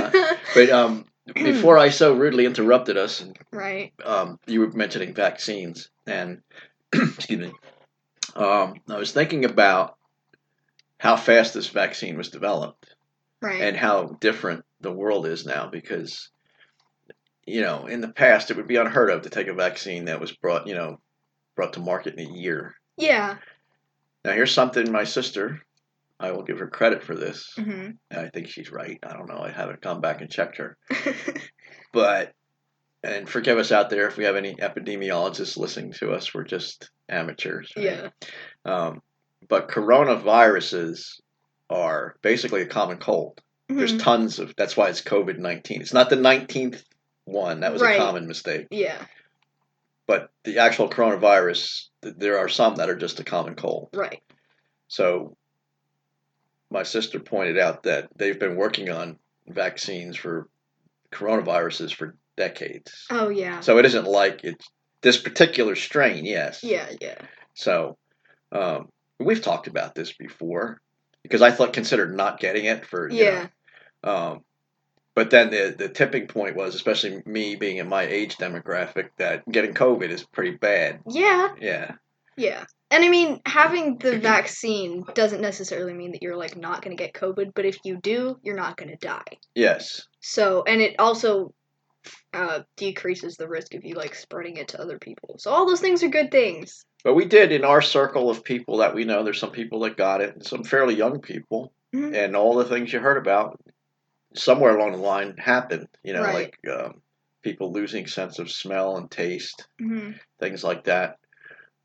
But 0.53 0.69
um, 0.69 1.05
before 1.33 1.77
I 1.77 1.89
so 1.89 2.13
rudely 2.15 2.45
interrupted 2.45 2.95
us, 2.97 3.23
right. 3.51 3.91
um, 4.05 4.39
you 4.47 4.61
were 4.61 4.71
mentioning 4.71 5.13
vaccines, 5.13 5.89
and 6.05 6.41
excuse 6.93 7.39
me, 7.39 7.51
um, 8.35 8.75
I 8.89 8.97
was 8.97 9.11
thinking 9.11 9.43
about 9.43 9.97
how 10.99 11.15
fast 11.17 11.53
this 11.53 11.67
vaccine 11.67 12.17
was 12.17 12.29
developed 12.29 12.95
Right. 13.41 13.61
and 13.61 13.77
how 13.77 14.17
different 14.19 14.63
the 14.81 14.91
world 14.91 15.27
is 15.27 15.45
now. 15.45 15.67
Because 15.67 16.29
you 17.47 17.61
know, 17.61 17.87
in 17.87 18.01
the 18.01 18.09
past, 18.09 18.51
it 18.51 18.57
would 18.57 18.67
be 18.67 18.75
unheard 18.75 19.09
of 19.09 19.23
to 19.23 19.29
take 19.29 19.47
a 19.47 19.53
vaccine 19.53 20.05
that 20.05 20.19
was 20.19 20.31
brought, 20.33 20.67
you 20.67 20.75
know, 20.75 20.99
brought 21.55 21.73
to 21.73 21.79
market 21.79 22.15
in 22.19 22.27
a 22.27 22.37
year. 22.37 22.75
yeah. 22.97 23.37
Now, 24.25 24.33
here's 24.33 24.51
something 24.53 24.91
my 24.91 25.05
sister. 25.05 25.61
I 26.19 26.31
will 26.31 26.43
give 26.43 26.59
her 26.59 26.67
credit 26.67 27.01
for 27.03 27.15
this. 27.15 27.53
hmm 27.55 27.91
I 28.11 28.27
think 28.29 28.49
she's 28.49 28.71
right. 28.71 28.99
I 29.01 29.13
don't 29.13 29.29
know. 29.29 29.39
I 29.39 29.51
haven't 29.51 29.79
gone 29.81 30.01
back 30.01 30.19
and 30.21 30.29
checked 30.29 30.57
her. 30.57 30.75
but 31.93 32.33
and 33.03 33.29
forgive 33.29 33.57
us 33.57 33.71
out 33.71 33.89
there 33.89 34.07
if 34.07 34.17
we 34.17 34.25
have 34.25 34.35
any 34.35 34.55
epidemiologists 34.55 35.55
listening 35.55 35.93
to 35.93 36.11
us. 36.11 36.33
We're 36.33 36.43
just 36.43 36.89
amateurs. 37.07 37.71
right? 37.77 37.85
yeah. 37.85 38.09
Um, 38.65 39.01
but 39.47 39.69
coronaviruses 39.69 41.21
are 41.69 42.15
basically 42.21 42.63
a 42.63 42.67
common 42.67 42.97
cold. 42.97 43.39
There's 43.69 43.93
Mhm. 43.93 43.99
tons 44.01 44.39
of. 44.39 44.53
That's 44.57 44.75
why 44.75 44.89
it's 44.89 45.01
COVID 45.01 45.37
nineteen. 45.37 45.81
It's 45.81 45.93
not 45.93 46.09
the 46.09 46.15
nineteenth 46.15 46.83
one. 47.27 47.59
That 47.59 47.73
was 47.73 47.81
Right. 47.81 47.95
a 47.95 47.99
common 48.03 48.27
mistake. 48.27 48.67
Yeah. 48.71 49.03
But 50.07 50.29
the 50.43 50.59
actual 50.59 50.89
coronavirus, 50.89 51.87
th- 52.01 52.15
there 52.17 52.37
are 52.39 52.47
some 52.49 52.75
that 52.75 52.89
are 52.89 52.95
just 52.95 53.19
a 53.19 53.23
common 53.23 53.55
cold. 53.55 53.89
Right. 53.93 54.21
So 54.87 55.35
my 56.71 56.83
sister 56.83 57.19
pointed 57.19 57.57
out 57.57 57.83
that 57.83 58.09
they've 58.15 58.39
been 58.39 58.55
working 58.55 58.89
on 58.89 59.19
vaccines 59.47 60.15
for 60.17 60.49
coronaviruses 61.11 61.93
for 61.93 62.15
decades. 62.37 63.05
Oh 63.09 63.29
yeah. 63.29 63.59
So 63.59 63.77
it 63.77 63.85
isn't 63.85 64.05
like 64.07 64.41
it's 64.43 64.67
this 65.01 65.17
particular 65.17 65.75
strain, 65.75 66.25
yes. 66.25 66.63
yeah. 66.63 66.89
Yeah. 67.01 67.19
So 67.53 67.97
um, 68.51 68.89
we've 69.19 69.41
talked 69.41 69.67
about 69.67 69.93
this 69.95 70.13
before 70.13 70.81
because 71.23 71.41
I 71.41 71.51
thought 71.51 71.73
considered 71.73 72.15
not 72.15 72.39
getting 72.39 72.65
it 72.65 72.85
for 72.85 73.09
you 73.09 73.23
Yeah. 73.23 73.47
know, 74.03 74.11
um, 74.11 74.43
but 75.17 75.31
then 75.31 75.49
the 75.49 75.73
the 75.75 75.89
tipping 75.89 76.27
point 76.27 76.55
was, 76.55 76.75
especially 76.75 77.23
me 77.25 77.55
being 77.55 77.77
in 77.77 77.89
my 77.89 78.03
age 78.03 78.37
demographic, 78.37 79.09
that 79.17 79.43
getting 79.51 79.73
COVID 79.73 80.09
is 80.11 80.23
pretty 80.23 80.51
bad. 80.51 80.99
Yeah. 81.09 81.55
Yeah. 81.59 81.95
Yeah. 82.37 82.65
And 82.91 83.03
I 83.03 83.09
mean, 83.09 83.41
having 83.43 83.97
the 83.97 84.19
vaccine 84.33 85.03
doesn't 85.15 85.41
necessarily 85.41 85.95
mean 85.95 86.11
that 86.11 86.21
you're 86.21 86.37
like 86.37 86.55
not 86.55 86.83
going 86.83 86.95
to 86.95 87.03
get 87.03 87.15
COVID, 87.15 87.53
but 87.55 87.65
if 87.65 87.79
you 87.83 87.97
do, 87.97 88.37
you're 88.43 88.55
not 88.55 88.77
going 88.77 88.89
to 88.89 89.07
die. 89.07 89.39
Yes. 89.55 90.03
So, 90.21 90.63
and 90.67 90.81
it 90.81 90.97
also 90.99 91.51
uh, 92.31 92.59
decreases 92.75 93.37
the 93.37 93.47
risk 93.47 93.73
of 93.73 93.83
you 93.83 93.95
like 93.95 94.13
spreading 94.13 94.57
it 94.57 94.67
to 94.67 94.79
other 94.79 94.99
people. 94.99 95.37
So 95.39 95.49
all 95.49 95.65
those 95.65 95.81
things 95.81 96.03
are 96.03 96.09
good 96.09 96.29
things. 96.29 96.85
But 97.03 97.15
we 97.15 97.25
did 97.25 97.51
in 97.51 97.65
our 97.65 97.81
circle 97.81 98.29
of 98.29 98.43
people 98.43 98.77
that 98.77 98.93
we 98.93 99.03
know. 99.03 99.23
There's 99.23 99.39
some 99.39 99.51
people 99.51 99.79
that 99.79 99.97
got 99.97 100.21
it, 100.21 100.35
and 100.35 100.45
some 100.45 100.63
fairly 100.63 100.93
young 100.93 101.21
people, 101.21 101.73
Mhm. 101.95 102.13
and 102.13 102.35
all 102.35 102.53
the 102.55 102.65
things 102.65 102.93
you 102.93 102.99
heard 102.99 103.17
about 103.17 103.59
somewhere 104.35 104.77
along 104.77 104.91
the 104.93 104.97
line 104.97 105.35
happened. 105.37 105.87
You 106.03 106.13
know, 106.13 106.23
Right. 106.23 106.53
like 106.65 106.73
um, 106.73 107.01
people 107.43 107.71
losing 107.71 108.07
sense 108.07 108.39
of 108.39 108.51
smell 108.51 108.97
and 108.97 109.09
taste, 109.09 109.67
hmm 109.79 110.11
things 110.39 110.63
like 110.63 110.83
that. 110.83 111.17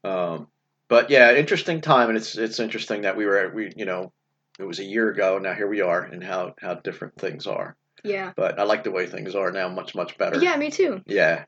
Um, 0.05 0.49
but 0.89 1.09
yeah, 1.11 1.33
interesting 1.35 1.81
time, 1.81 2.09
and 2.09 2.19
it's 2.19 2.37
it's 2.37 2.61
interesting 2.61 3.03
that 3.03 3.17
we 3.17 3.25
were 3.25 3.53
we 3.55 3.73
you 3.77 3.85
know 3.85 4.13
it 4.59 4.65
was 4.65 4.79
a 4.79 4.85
year 4.85 5.11
ago. 5.11 5.39
Now 5.39 5.55
here 5.55 5.69
we 5.69 5.81
are, 5.81 6.03
and 6.03 6.23
how 6.23 6.55
how 6.61 6.75
different 6.75 7.17
things 7.17 7.47
are. 7.47 7.77
Yeah. 8.05 8.33
But 8.37 8.59
I 8.59 8.65
like 8.65 8.85
the 8.85 8.91
way 8.91 9.07
things 9.07 9.35
are 9.35 9.53
now, 9.53 9.69
much 9.69 9.95
much 9.95 10.19
better. 10.19 10.39
Yeah, 10.39 10.57
me 10.57 10.71
too. 10.71 11.01
Yeah. 11.07 11.45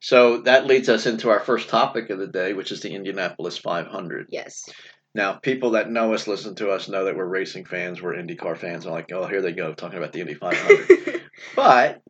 So 0.00 0.42
that 0.42 0.66
leads 0.66 0.88
us 0.88 1.06
into 1.06 1.30
our 1.30 1.40
first 1.40 1.68
topic 1.68 2.10
of 2.10 2.18
the 2.18 2.26
day, 2.26 2.52
which 2.52 2.72
is 2.72 2.80
the 2.80 2.94
Indianapolis 2.94 3.56
500. 3.58 4.26
Yes. 4.28 4.68
Now, 5.14 5.34
people 5.34 5.70
that 5.72 5.90
know 5.90 6.12
us, 6.12 6.26
listen 6.26 6.54
to 6.56 6.70
us, 6.70 6.88
know 6.88 7.04
that 7.04 7.16
we're 7.16 7.24
racing 7.24 7.64
fans, 7.66 8.02
we're 8.02 8.14
IndyCar 8.14 8.56
fans. 8.58 8.84
I'm 8.84 8.92
like, 8.92 9.12
oh, 9.12 9.26
here 9.26 9.42
they 9.42 9.52
go, 9.52 9.72
talking 9.72 9.98
about 9.98 10.12
the 10.12 10.20
Indy 10.20 10.34
500. 10.34 11.22
but 11.56 12.02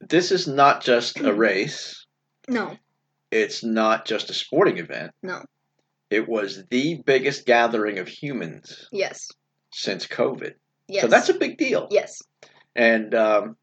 this 0.00 0.32
is 0.32 0.48
not 0.48 0.82
just 0.82 1.20
a 1.20 1.32
race. 1.48 2.06
no. 2.48 2.76
It's 3.30 3.62
not 3.62 4.06
just 4.06 4.28
a 4.30 4.34
sporting 4.34 4.78
event. 4.78 5.12
No. 5.22 5.44
It 6.10 6.28
was 6.28 6.64
the 6.68 7.00
biggest 7.06 7.46
gathering 7.46 8.00
of 8.00 8.08
humans 8.08 8.88
Yes. 8.90 9.28
since 9.72 10.04
COVID. 10.08 10.54
Yes. 10.88 11.02
So 11.02 11.06
that's 11.06 11.28
a 11.28 11.34
big 11.34 11.56
deal. 11.56 11.86
yes. 11.92 12.20
And 12.74 13.14
um, 13.14 13.56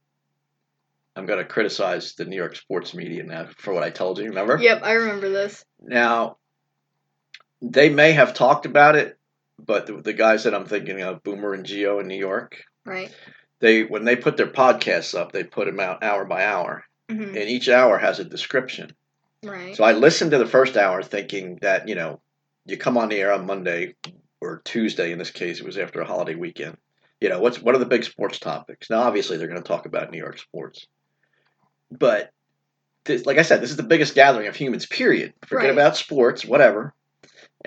I'm 1.17 1.25
going 1.25 1.39
to 1.39 1.45
criticize 1.45 2.13
the 2.13 2.23
New 2.23 2.37
York 2.37 2.55
sports 2.55 2.93
media 2.93 3.23
now 3.23 3.47
for 3.57 3.73
what 3.73 3.83
I 3.83 3.89
told 3.89 4.19
you. 4.19 4.25
Remember? 4.29 4.57
Yep, 4.57 4.83
I 4.83 4.93
remember 4.93 5.27
this. 5.27 5.65
Now, 5.81 6.37
they 7.61 7.89
may 7.89 8.11
have 8.13 8.33
talked 8.33 8.65
about 8.65 8.95
it, 8.95 9.17
but 9.59 9.87
the, 9.87 10.01
the 10.01 10.13
guys 10.13 10.43
that 10.43 10.53
I'm 10.53 10.65
thinking 10.65 11.01
of, 11.01 11.23
Boomer 11.23 11.53
and 11.53 11.65
Gio 11.65 11.99
in 11.99 12.07
New 12.07 12.17
York, 12.17 12.63
Right. 12.85 13.13
they 13.59 13.83
when 13.83 14.05
they 14.05 14.15
put 14.15 14.37
their 14.37 14.47
podcasts 14.47 15.17
up, 15.17 15.31
they 15.31 15.43
put 15.43 15.65
them 15.65 15.79
out 15.79 16.03
hour 16.03 16.25
by 16.25 16.45
hour, 16.45 16.83
hmm 17.09 17.21
and 17.23 17.37
each 17.37 17.69
hour 17.69 17.97
has 17.97 18.19
a 18.19 18.23
description. 18.25 18.91
Right. 19.43 19.75
So 19.75 19.83
I 19.83 19.93
listened 19.93 20.31
to 20.31 20.37
the 20.37 20.45
first 20.47 20.77
hour 20.77 21.01
thinking 21.03 21.57
that 21.61 21.87
you 21.87 21.95
know, 21.95 22.21
you 22.65 22.77
come 22.77 22.97
on 22.97 23.09
the 23.09 23.17
air 23.19 23.31
on 23.33 23.45
Monday 23.45 23.95
or 24.41 24.61
Tuesday. 24.65 25.11
In 25.11 25.17
this 25.19 25.31
case, 25.31 25.59
it 25.59 25.65
was 25.65 25.77
after 25.77 26.01
a 26.01 26.05
holiday 26.05 26.35
weekend. 26.35 26.77
You 27.19 27.29
know, 27.29 27.39
what's 27.39 27.59
what 27.61 27.73
are 27.75 27.79
the 27.79 27.85
big 27.85 28.03
sports 28.03 28.39
topics? 28.39 28.89
Now, 28.89 29.01
obviously, 29.01 29.37
they're 29.37 29.47
going 29.47 29.61
to 29.61 29.67
talk 29.67 29.85
about 29.85 30.11
New 30.11 30.17
York 30.19 30.37
sports, 30.37 30.85
but 31.91 32.31
this, 33.05 33.25
like 33.25 33.37
I 33.37 33.41
said, 33.41 33.61
this 33.61 33.71
is 33.71 33.77
the 33.77 33.83
biggest 33.83 34.13
gathering 34.15 34.47
of 34.47 34.55
humans. 34.55 34.85
Period. 34.85 35.33
Forget 35.47 35.65
Right. 35.69 35.73
about 35.73 35.95
sports, 35.97 36.45
whatever. 36.45 36.93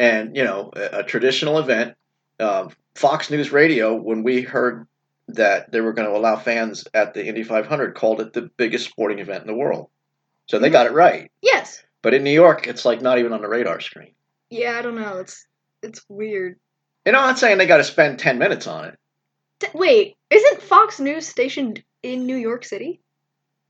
And 0.01 0.35
you 0.35 0.43
know, 0.43 0.71
a, 0.75 1.01
a 1.01 1.05
traditional 1.05 1.59
event. 1.59 1.95
Um, 2.41 2.71
Fox 2.95 3.31
News 3.31 3.53
Radio, 3.53 3.95
when 3.95 4.23
we 4.23 4.41
heard 4.41 4.87
that 5.29 5.71
they 5.71 5.81
were 5.81 5.93
going 5.93 6.09
to 6.09 6.17
allow 6.17 6.37
fans 6.37 6.89
at 6.95 7.13
the 7.15 7.27
Indy 7.27 7.43
500, 7.43 7.95
called 7.95 8.21
it 8.21 8.33
the 8.33 8.51
biggest 8.57 8.87
sporting 8.87 9.19
event 9.19 9.43
in 9.43 9.47
the 9.47 9.55
world. 9.55 9.91
So 10.47 10.59
they 10.59 10.71
got 10.71 10.87
it 10.87 10.93
right. 10.93 11.31
yes. 11.43 11.85
But 12.03 12.15
in 12.15 12.25
New 12.25 12.33
York, 12.33 12.67
it's 12.67 12.87
like 12.87 13.03
not 13.03 13.19
even 13.19 13.35
on 13.35 13.43
the 13.43 13.49
radar 13.49 13.79
screen. 13.79 14.13
Yeah, 14.49 14.79
I 14.79 14.83
don't 14.83 14.97
know. 14.97 15.19
It's 15.19 15.47
it's 15.83 16.03
weird. 16.09 16.59
And 17.05 17.15
I'm 17.15 17.29
not 17.29 17.39
saying 17.39 17.59
they 17.59 17.67
got 17.67 17.77
to 17.77 17.85
spend 17.85 18.19
10 18.19 18.39
minutes 18.39 18.67
on 18.67 18.87
it. 18.87 18.99
Wait, 19.75 20.17
isn't 20.31 20.63
Fox 20.63 20.99
News 20.99 21.27
stationed 21.27 21.83
in 22.03 22.27
New 22.27 22.37
York 22.37 22.65
City? 22.65 23.01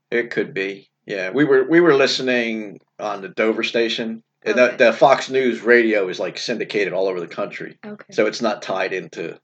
It 0.09 0.31
could 0.31 0.53
be. 0.53 0.89
Yeah, 1.05 1.31
we 1.31 1.43
were 1.43 1.63
we 1.63 1.81
were 1.81 1.93
listening 1.93 2.79
on 2.99 3.21
the 3.21 3.29
Dover 3.29 3.63
station. 3.63 4.23
And 4.43 4.59
Okay. 4.59 4.91
Fox 4.91 5.29
News 5.29 5.61
radio 5.61 6.07
is 6.09 6.19
like 6.19 6.37
syndicated 6.37 6.93
all 6.93 7.07
over 7.07 7.19
the 7.19 7.27
country. 7.27 7.77
Okay. 7.85 8.11
So 8.11 8.25
it's 8.25 8.41
not 8.41 8.61
tied 8.61 8.91
into 8.93 9.39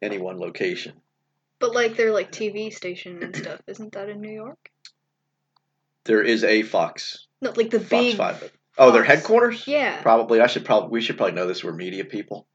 any 0.00 0.18
one 0.18 0.38
location. 0.38 0.94
But 1.58 1.74
like 1.74 1.96
their 1.96 2.12
like 2.12 2.32
TV 2.32 2.72
station 2.72 3.22
and 3.22 3.36
stuff, 3.36 3.60
isn't 3.66 3.92
that 3.92 4.08
in 4.08 4.20
New 4.20 4.30
York? 4.32 4.70
There 6.04 6.22
is 6.22 6.44
a 6.44 6.62
Fox 6.62 7.26
No, 7.40 7.52
like 7.56 7.70
the 7.70 7.80
Fox 7.80 7.90
big 7.90 8.16
5. 8.16 8.52
Oh, 8.76 8.90
their 8.90 9.04
headquarters? 9.04 9.66
Yeah. 9.66 10.02
Probably. 10.02 10.40
I 10.40 10.46
should 10.46 10.64
probably 10.64 10.90
we 10.90 11.00
should 11.00 11.16
probably 11.16 11.34
know 11.34 11.46
this. 11.46 11.62
We're 11.62 11.72
media 11.72 12.04
people, 12.04 12.46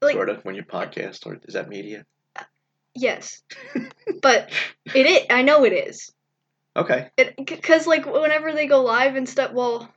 Like 0.00 0.14
sort 0.14 0.30
of. 0.30 0.44
When 0.44 0.54
you 0.54 0.62
podcast, 0.62 1.26
or 1.26 1.38
is 1.44 1.54
that 1.54 1.68
media? 1.68 2.06
Uh, 2.36 2.44
yes. 2.94 3.42
but 4.22 4.50
it 4.94 5.06
is 5.06 5.26
I 5.30 5.42
know 5.42 5.64
it 5.64 5.72
is. 5.72 6.12
Okay. 6.76 7.10
Cuz 7.62 7.88
like 7.88 8.06
whenever 8.06 8.52
they 8.52 8.68
go 8.68 8.82
live 8.84 9.16
and 9.16 9.28
stuff, 9.28 9.52
well 9.52 9.92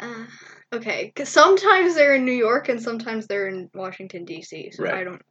uh, 0.00 0.26
okay, 0.76 1.12
cuz 1.14 1.28
sometimes 1.28 1.94
they're 1.94 2.14
in 2.14 2.24
New 2.24 2.32
York 2.32 2.68
and 2.68 2.82
sometimes 2.82 3.26
they're 3.26 3.48
in 3.48 3.70
Washington 3.74 4.26
DC. 4.26 4.74
So 4.74 4.84
Right. 4.84 4.94
I 4.94 5.04
don't 5.04 5.22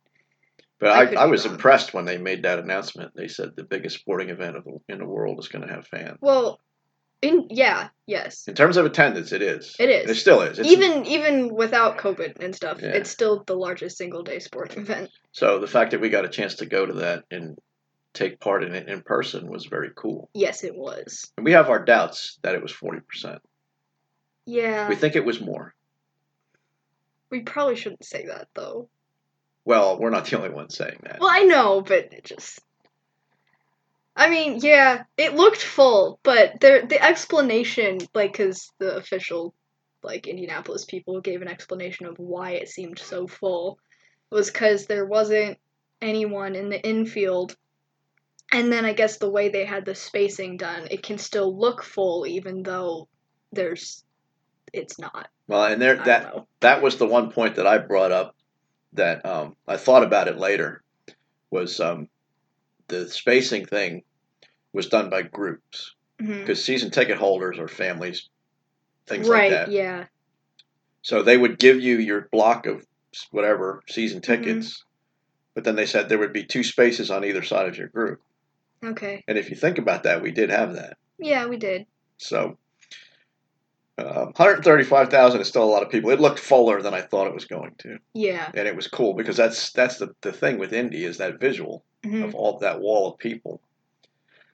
But 0.80 0.90
I 0.92 1.20
I, 1.20 1.24
I, 1.24 1.26
was 1.26 1.46
wrong. 1.46 1.56
impressed 1.56 1.94
when 1.94 2.06
they 2.06 2.18
made 2.18 2.44
that 2.44 2.60
announcement. 2.60 3.12
They 3.16 3.28
said 3.28 3.56
the 3.56 3.64
biggest 3.64 4.00
sporting 4.00 4.30
event 4.30 4.56
of 4.58 4.64
the, 4.64 4.80
in 4.88 5.00
the 5.00 5.06
world 5.06 5.40
is 5.40 5.48
going 5.50 5.68
to 5.68 5.74
have 5.74 5.88
fans. 5.88 6.18
Well, 6.22 6.60
In 7.22 7.48
yeah, 7.50 7.90
yes. 8.06 8.48
In 8.48 8.56
terms 8.56 8.78
of 8.78 8.86
attendance, 8.86 9.34
it 9.34 9.42
is. 9.42 9.76
It 9.78 9.90
is. 9.90 10.10
It 10.10 10.16
still 10.16 10.42
is. 10.42 10.58
It's, 10.58 10.70
even 10.70 11.06
even 11.06 11.54
without 11.54 11.98
COVID 11.98 12.42
and 12.44 12.56
stuff, 12.56 12.80
Yeah. 12.82 12.92
it's 12.98 13.10
still 13.10 13.44
the 13.46 13.58
largest 13.58 13.98
single 13.98 14.24
day 14.24 14.40
sporting 14.40 14.80
event. 14.84 15.10
so 15.34 15.60
the 15.60 15.68
fact 15.68 15.92
that 15.92 16.00
we 16.00 16.08
got 16.10 16.24
a 16.24 16.30
chance 16.30 16.56
to 16.56 16.66
go 16.66 16.86
to 16.86 16.94
that 16.94 17.26
and 17.30 17.58
take 18.14 18.40
part 18.40 18.64
in 18.64 18.74
it 18.74 18.88
in 18.88 19.02
person 19.02 19.48
was 19.52 19.66
very 19.66 19.92
cool. 19.96 20.30
Yes, 20.34 20.64
it 20.64 20.76
was. 20.76 21.30
And 21.38 21.46
we 21.46 21.52
have 21.52 21.70
our 21.70 21.84
doubts 21.84 22.40
that 22.44 22.56
it 22.56 22.62
was 22.62 22.72
forty 22.72 23.02
percent. 23.02 23.42
Yeah. 24.50 24.90
We 24.90 24.96
think 24.96 25.16
it 25.16 25.26
was 25.26 25.40
more. 25.40 25.76
We 27.30 27.42
probably 27.42 27.76
shouldn't 27.76 28.04
say 28.04 28.26
that 28.26 28.48
though. 28.56 28.90
Well, 29.64 30.00
we're 30.00 30.10
not 30.10 30.26
the 30.26 30.38
only 30.38 30.50
ones 30.50 30.76
saying 30.76 31.02
that. 31.04 31.20
Well, 31.20 31.30
I 31.32 31.44
know, 31.44 31.82
but 31.82 32.12
it 32.12 32.24
just. 32.24 32.60
I 34.16 34.30
mean, 34.30 34.58
yeah, 34.62 35.04
it 35.18 35.36
looked 35.36 35.62
full, 35.62 36.20
but 36.24 36.60
there 36.60 36.86
the 36.88 37.02
explanation, 37.02 38.00
like, 38.16 38.32
because 38.32 38.72
the 38.80 38.96
official, 38.96 39.54
like, 40.02 40.28
Indianapolis 40.28 40.86
people 40.86 41.22
gave 41.22 41.44
an 41.44 41.48
explanation 41.48 42.08
of 42.08 42.18
why 42.18 42.54
it 42.54 42.70
seemed 42.70 42.98
so 42.98 43.28
full, 43.28 43.78
was 44.32 44.50
because 44.50 44.88
there 44.88 45.06
wasn't 45.06 45.60
anyone 46.02 46.56
in 46.56 46.70
the 46.70 46.82
infield. 46.82 47.56
And 48.52 48.74
then 48.74 48.84
I 48.84 48.94
guess 48.94 49.18
the 49.18 49.30
way 49.30 49.50
they 49.50 49.66
had 49.66 49.86
the 49.86 49.94
spacing 49.94 50.58
done, 50.58 50.88
it 50.90 51.04
can 51.04 51.20
still 51.20 51.56
look 51.56 51.84
full 51.84 52.26
even 52.26 52.64
though 52.64 53.08
there's. 53.52 54.04
It's 54.74 55.00
not. 55.00 55.28
Well, 55.48 55.64
and 55.66 55.82
there 55.82 55.96
that 55.98 56.36
know. 56.36 56.48
that 56.62 56.82
was 56.82 56.98
the 56.98 57.08
one 57.08 57.32
point 57.32 57.56
that 57.56 57.68
I 57.68 57.78
brought 57.80 58.12
up 58.12 58.36
that 58.94 59.26
um, 59.26 59.56
I 59.68 59.78
thought 59.78 60.04
about 60.04 60.28
it 60.28 60.38
later 60.38 60.84
was 61.52 61.80
um, 61.80 62.08
the 62.88 63.10
spacing 63.10 63.66
thing 63.66 64.04
was 64.74 64.88
done 64.88 65.10
by 65.10 65.24
groups 65.24 65.96
because 66.18 66.64
season 66.64 66.92
ticket 66.92 67.18
holders 67.18 67.58
are 67.58 67.68
families, 67.68 68.30
things 69.08 69.28
Right, 69.28 69.52
like 69.52 69.66
that. 69.66 69.72
yeah. 69.72 70.06
So 71.02 71.24
they 71.24 71.38
would 71.38 71.58
give 71.58 71.80
you 71.82 71.98
your 71.98 72.28
block 72.32 72.66
of 72.68 72.86
whatever 73.32 73.82
season 73.90 74.22
Mm-hmm. 74.22 74.44
tickets, 74.44 74.84
but 75.56 75.64
then 75.64 75.76
they 75.76 75.88
said 75.88 76.10
there 76.10 76.20
would 76.20 76.34
be 76.34 76.44
two 76.44 76.64
spaces 76.64 77.10
on 77.10 77.26
either 77.26 77.42
side 77.42 77.68
of 77.68 77.78
your 77.78 77.88
group. 77.88 78.22
Okay. 78.84 79.24
And 79.28 79.38
if 79.38 79.50
you 79.50 79.56
think 79.56 79.78
about 79.80 80.04
that, 80.04 80.22
we 80.22 80.32
did 80.32 80.52
have 80.52 80.74
that. 80.76 80.98
Yeah, 81.18 81.48
we 81.48 81.58
did. 81.58 81.88
So. 82.18 82.59
Uh, 84.00 84.26
135,000 84.38 85.42
is 85.42 85.48
still 85.48 85.64
a 85.64 85.66
lot 85.66 85.84
of 85.84 85.90
people. 85.90 86.10
It 86.10 86.22
looked 86.22 86.40
fuller 86.40 86.82
than 86.82 86.94
I 86.94 87.02
thought 87.02 87.28
it 87.28 87.34
was 87.34 87.46
going 87.46 87.76
to. 87.80 87.98
Yeah. 88.14 88.50
and 88.54 88.68
it 88.68 88.76
was 88.76 88.88
cool 88.88 89.14
because 89.14 89.36
that's 89.36 89.72
that's 89.74 89.98
the, 89.98 90.16
the 90.22 90.32
thing 90.32 90.58
with 90.58 90.72
Indy 90.74 91.04
is 91.04 91.18
that 91.18 91.40
visual 91.40 91.84
Mhm. 92.06 92.24
of 92.24 92.34
all 92.36 92.60
that 92.60 92.80
wall 92.80 93.12
of 93.12 93.18
people. 93.18 93.62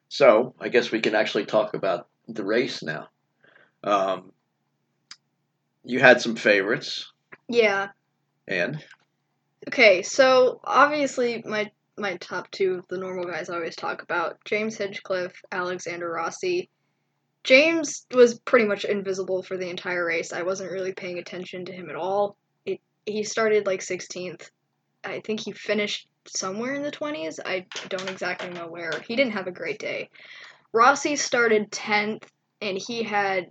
So 0.10 0.56
I 0.60 0.70
guess 0.70 0.92
we 0.92 1.00
can 1.00 1.14
actually 1.14 1.46
talk 1.46 1.76
about 1.76 2.08
the 2.28 2.44
race 2.44 2.82
now. 2.82 3.10
Um, 3.84 4.32
you 5.84 6.00
had 6.00 6.22
some 6.22 6.36
favorites, 6.36 7.12
Yeah. 7.48 7.90
and 8.48 8.84
Okay, 9.68 10.02
so 10.02 10.60
obviously 10.64 11.44
my 11.46 11.70
my 11.98 12.18
top 12.18 12.50
two, 12.52 12.74
of 12.80 12.88
the 12.88 12.98
normal 12.98 13.26
guys 13.26 13.50
I 13.50 13.56
always 13.56 13.76
talk 13.76 14.02
about, 14.02 14.38
James 14.44 14.76
Hinchcliffe, 14.78 15.40
Alexander 15.52 16.10
Rossi. 16.12 16.70
James 17.46 18.08
was 18.12 18.40
pretty 18.40 18.66
much 18.66 18.86
invisible 18.86 19.44
for 19.44 19.56
the 19.56 19.70
entire 19.70 20.04
race. 20.04 20.34
I 20.34 20.42
wasn't 20.42 20.72
really 20.72 20.94
paying 20.94 21.20
attention 21.20 21.66
to 21.66 21.72
him 21.72 21.90
at 21.90 21.96
all. 21.96 22.38
It 22.66 22.82
he 23.06 23.24
started 23.24 23.68
like 23.68 23.82
16th. 23.82 24.50
I 25.04 25.20
think 25.20 25.42
he 25.42 25.52
finished 25.52 26.08
somewhere 26.28 26.74
in 26.74 26.82
the 26.82 26.92
20s. 26.92 27.40
I 27.46 27.68
don't 27.88 28.10
exactly 28.10 28.50
know 28.50 28.68
where. 28.68 28.92
He 29.08 29.16
didn't 29.16 29.34
have 29.34 29.46
a 29.46 29.52
great 29.52 29.78
day. 29.78 30.10
Rossi 30.74 31.16
started 31.16 31.72
10th 31.72 32.24
and 32.62 32.80
he 32.80 33.04
had 33.04 33.46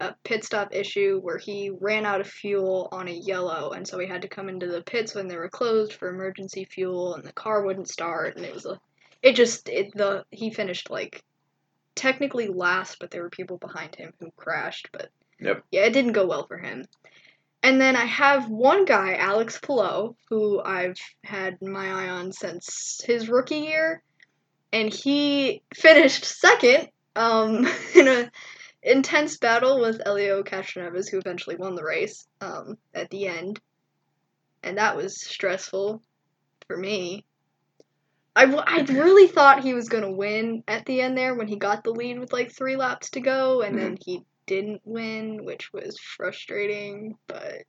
a 0.00 0.14
pit 0.22 0.44
stop 0.44 0.74
issue 0.74 1.18
where 1.22 1.38
he 1.38 1.70
ran 1.80 2.04
out 2.04 2.20
of 2.20 2.26
fuel 2.26 2.88
on 2.92 3.08
a 3.08 3.12
yellow 3.12 3.70
and 3.72 3.86
so 3.86 3.98
he 3.98 4.06
had 4.06 4.22
to 4.22 4.28
come 4.28 4.48
into 4.48 4.66
the 4.66 4.82
pits 4.82 5.14
when 5.14 5.28
they 5.28 5.36
were 5.36 5.48
closed 5.48 5.92
for 5.92 6.08
emergency 6.08 6.64
fuel 6.64 7.14
and 7.14 7.24
the 7.24 7.32
car 7.32 7.64
wouldn't 7.64 7.88
start 7.88 8.36
and 8.36 8.44
it 8.44 8.54
was 8.54 8.64
a 8.64 8.78
it 9.22 9.34
just 9.34 9.68
it 9.68 9.92
the 9.94 10.24
he 10.30 10.50
finished 10.50 10.90
like 10.90 11.22
technically 11.94 12.48
last 12.48 12.98
but 13.00 13.10
there 13.10 13.22
were 13.22 13.30
people 13.30 13.58
behind 13.58 13.94
him 13.94 14.12
who 14.20 14.30
crashed 14.36 14.88
but 14.92 15.10
Yep. 15.40 15.64
yeah 15.70 15.82
it 15.86 15.92
didn't 15.92 16.12
go 16.12 16.26
well 16.26 16.46
for 16.46 16.58
him 16.58 16.84
and 17.62 17.80
then 17.80 17.94
I 17.94 18.06
have 18.06 18.48
one 18.48 18.84
guy, 18.86 19.14
Alex 19.14 19.58
Palou, 19.58 20.16
who 20.28 20.60
I've 20.62 20.96
had 21.22 21.60
my 21.60 21.88
eye 21.88 22.08
on 22.08 22.32
since 22.32 23.00
his 23.04 23.28
rookie 23.28 23.58
year, 23.58 24.02
and 24.72 24.92
he 24.92 25.62
finished 25.74 26.24
second 26.24 26.88
um, 27.14 27.66
in 27.94 28.08
a 28.08 28.30
intense 28.82 29.36
battle 29.36 29.80
with 29.80 30.00
Elio 30.06 30.42
Castroneves, 30.42 31.10
who 31.10 31.18
eventually 31.18 31.56
won 31.56 31.74
the 31.74 31.84
race 31.84 32.26
um, 32.40 32.78
at 32.94 33.10
the 33.10 33.26
end, 33.26 33.60
and 34.62 34.78
that 34.78 34.96
was 34.96 35.22
stressful 35.22 36.02
for 36.66 36.76
me. 36.78 37.26
I, 38.36 38.46
w- 38.46 38.62
I 38.64 38.82
really 38.82 39.26
thought 39.26 39.62
he 39.62 39.74
was 39.74 39.88
gonna 39.88 40.10
win 40.12 40.62
at 40.68 40.86
the 40.86 41.00
end 41.00 41.16
there 41.18 41.34
when 41.34 41.48
he 41.48 41.56
got 41.56 41.82
the 41.84 41.90
lead 41.90 42.18
with 42.18 42.32
like 42.32 42.52
three 42.52 42.76
laps 42.76 43.10
to 43.10 43.20
go, 43.20 43.62
and 43.62 43.78
then 43.78 43.98
he 44.04 44.22
didn't 44.46 44.80
win, 44.84 45.44
which 45.44 45.72
was 45.72 45.98
frustrating. 45.98 47.16
But 47.26 47.44
it 47.44 47.66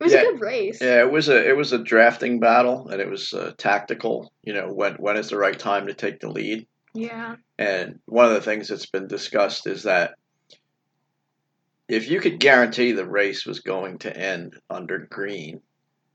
was 0.00 0.12
Yeah. 0.12 0.20
a 0.20 0.24
good 0.32 0.40
race. 0.40 0.80
yeah, 0.80 1.00
it 1.00 1.10
was 1.10 1.28
a 1.28 1.48
it 1.48 1.56
was 1.56 1.72
a 1.72 1.78
drafting 1.78 2.40
battle, 2.40 2.88
and 2.88 3.00
it 3.00 3.08
was 3.08 3.32
uh, 3.32 3.52
tactical. 3.56 4.32
You 4.42 4.52
know, 4.54 4.68
when 4.72 4.94
when 4.94 5.16
is 5.16 5.30
the 5.30 5.38
right 5.38 5.58
time 5.58 5.86
to 5.86 5.94
take 5.94 6.20
the 6.20 6.30
lead? 6.30 6.66
Yeah. 6.94 7.36
And 7.58 8.00
one 8.04 8.26
of 8.26 8.32
the 8.34 8.42
things 8.42 8.68
that's 8.68 8.86
been 8.86 9.06
discussed 9.08 9.66
is 9.66 9.84
that 9.84 10.14
if 11.88 12.08
you 12.10 12.20
could 12.20 12.38
guarantee 12.38 12.92
the 12.92 13.06
race 13.08 13.46
was 13.46 13.60
going 13.60 13.98
to 14.00 14.16
end 14.16 14.58
under 14.70 14.98
green, 14.98 15.60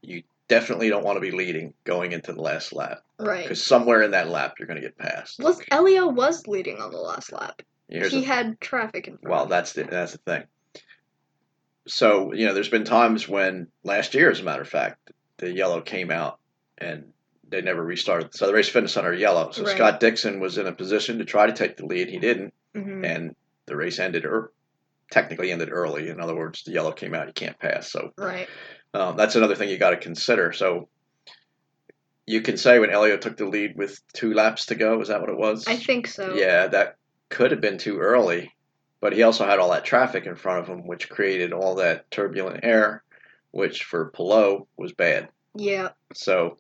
you 0.01 0.23
definitely 0.47 0.89
don't 0.89 1.03
want 1.03 1.17
to 1.17 1.21
be 1.21 1.31
leading 1.31 1.73
going 1.83 2.11
into 2.13 2.31
the 2.33 2.41
last 2.41 2.73
lap 2.73 2.99
Right. 3.19 3.43
because 3.43 3.63
somewhere 3.63 4.01
in 4.01 4.11
that 4.11 4.29
lap 4.29 4.55
you're 4.59 4.67
going 4.67 4.81
to 4.81 4.87
get 4.87 4.97
passed. 4.97 5.39
Was 5.39 5.61
Elio 5.71 6.07
was 6.07 6.47
leading 6.47 6.79
on 6.79 6.91
the 6.91 6.97
last 6.97 7.31
lap? 7.31 7.61
Here's 7.89 8.11
he 8.11 8.19
the- 8.21 8.25
had 8.27 8.59
traffic 8.61 9.07
in 9.07 9.17
front. 9.17 9.29
well, 9.31 9.45
that's 9.47 9.73
the 9.73 9.83
that's 9.83 10.13
the 10.13 10.17
thing. 10.19 10.43
So 11.87 12.33
you 12.33 12.45
know, 12.45 12.53
there's 12.53 12.69
been 12.69 12.83
times 12.83 13.27
when 13.27 13.67
last 13.83 14.13
year, 14.13 14.29
as 14.29 14.39
a 14.39 14.43
matter 14.43 14.61
of 14.61 14.67
fact, 14.69 15.11
the 15.37 15.51
yellow 15.51 15.81
came 15.81 16.11
out 16.11 16.39
and 16.77 17.11
they 17.49 17.61
never 17.61 17.81
restarted. 17.83 18.35
So 18.35 18.47
the 18.47 18.53
race 18.53 18.67
finished 18.69 18.97
under 18.97 19.13
yellow. 19.13 19.51
So 19.51 19.63
Right. 19.63 19.75
Scott 19.75 19.99
Dixon 20.01 20.39
was 20.41 20.57
in 20.57 20.67
a 20.67 20.73
position 20.73 21.19
to 21.19 21.25
try 21.25 21.45
to 21.47 21.53
take 21.53 21.77
the 21.77 21.85
lead. 21.85 22.09
He 22.09 22.19
didn't. 22.19 22.53
Mhm. 22.75 23.03
and 23.05 23.35
the 23.65 23.75
race 23.75 23.97
ended 23.97 24.23
or 24.25 24.51
technically 25.09 25.51
ended 25.51 25.69
early. 25.71 26.09
In 26.09 26.19
other 26.21 26.35
words, 26.35 26.61
the 26.63 26.73
yellow 26.73 26.91
came 26.91 27.15
out, 27.15 27.25
you 27.25 27.33
can't 27.33 27.57
pass. 27.57 27.89
So 27.91 28.11
Right. 28.17 28.47
Um, 28.93 29.15
that's 29.17 29.35
another 29.35 29.55
thing 29.55 29.69
you 29.69 29.77
got 29.77 29.91
to 29.91 29.97
consider. 29.97 30.53
So 30.53 30.87
you 32.25 32.41
can 32.41 32.57
say 32.57 32.79
when 32.79 32.89
Elio 32.89 33.17
took 33.17 33.37
the 33.37 33.45
lead 33.45 33.75
with 33.77 34.01
two 34.13 34.33
laps 34.33 34.67
to 34.67 34.75
go, 34.75 34.99
is 35.01 35.07
that 35.07 35.21
what 35.21 35.29
it 35.29 35.37
was? 35.37 35.65
I 35.67 35.75
think 35.75 36.07
so. 36.07 36.35
Yeah, 36.35 36.67
that 36.67 36.97
could 37.29 37.51
have 37.51 37.61
been 37.61 37.77
too 37.77 37.99
early, 37.99 38.53
but 38.99 39.13
he 39.13 39.23
also 39.23 39.45
had 39.45 39.59
all 39.59 39.71
that 39.71 39.85
traffic 39.85 40.25
in 40.25 40.35
front 40.35 40.59
of 40.59 40.67
him, 40.67 40.87
which 40.87 41.09
created 41.09 41.53
all 41.53 41.75
that 41.75 42.09
turbulent 42.11 42.61
air, 42.63 43.03
which 43.51 43.83
for 43.83 44.09
Palou 44.11 44.65
was 44.77 44.93
bad. 44.93 45.29
Yeah. 45.55 45.89
So 46.13 46.57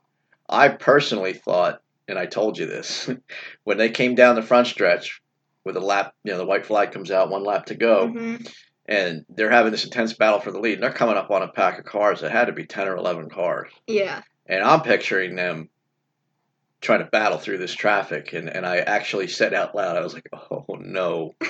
I 0.49 0.69
personally 0.69 1.33
thought, 1.33 1.81
and 2.07 2.17
I 2.17 2.25
told 2.25 2.57
you 2.57 2.65
this, 2.65 3.09
when 3.63 3.77
they 3.77 3.89
came 3.89 4.15
down 4.15 4.35
the 4.35 4.41
front 4.41 4.67
stretch 4.67 5.21
with 5.65 5.75
a 5.75 5.81
lap, 5.81 6.13
you 6.23 6.31
know, 6.31 6.37
the 6.37 6.45
white 6.45 6.65
flag 6.65 6.91
comes 6.91 7.11
out, 7.11 7.29
one 7.29 7.43
lap 7.43 7.65
to 7.65 7.75
go, 7.75 8.07
Mhm. 8.07 8.49
And 8.87 9.25
they're 9.29 9.51
having 9.51 9.71
this 9.71 9.83
intense 9.83 10.13
battle 10.13 10.39
for 10.39 10.51
the 10.51 10.59
lead, 10.59 10.75
and 10.75 10.83
they're 10.83 10.91
coming 10.91 11.17
up 11.17 11.31
on 11.31 11.43
a 11.43 11.47
pack 11.47 11.79
of 11.79 11.85
cars 11.85 12.21
that 12.21 12.31
had 12.31 12.45
to 12.45 12.53
be 12.53 12.65
10 12.65 12.87
or 12.87 12.95
11 12.95 13.29
cars. 13.29 13.71
Yeah. 13.85 14.21
And 14.45 14.63
I'm 14.63 14.81
picturing 14.81 15.35
them 15.35 15.69
trying 16.79 16.99
to 16.99 17.05
battle 17.05 17.37
through 17.37 17.57
this 17.57 17.73
traffic, 17.73 18.33
and, 18.33 18.49
and 18.49 18.65
I 18.65 18.77
actually 18.77 19.27
said 19.27 19.53
out 19.53 19.75
loud, 19.75 19.97
I 19.97 20.01
was 20.01 20.13
like, 20.13 20.29
oh 20.33 20.65
no. 20.79 21.35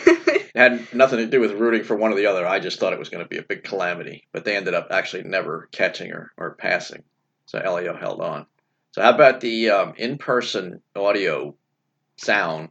It 0.58 0.62
had 0.62 0.94
nothing 0.94 1.20
to 1.20 1.27
do 1.27 1.39
with 1.39 1.51
rooting 1.51 1.84
for 1.84 1.96
one 1.96 2.12
or 2.12 2.15
the 2.15 2.25
other. 2.25 2.48
I 2.48 2.60
just 2.60 2.79
thought 2.79 2.91
it 2.91 2.98
was 2.98 3.10
going 3.10 3.24
to 3.24 3.29
be 3.29 3.38
a 3.38 3.44
big 3.44 3.63
calamity. 3.63 4.27
But 4.32 4.44
they 4.44 4.56
ended 4.56 4.74
up 4.74 4.88
actually 4.89 5.22
never 5.22 5.70
catching 5.72 6.10
her 6.10 6.32
or 6.36 6.56
passing. 6.56 7.03
So 7.46 7.60
Elio 7.60 7.96
held 7.96 8.22
on. 8.22 8.48
So 8.94 9.03
how 9.03 9.13
about 9.13 9.39
the 9.39 9.70
um, 9.70 9.94
in-person 9.98 10.82
audio 10.96 11.56
sound? 12.15 12.70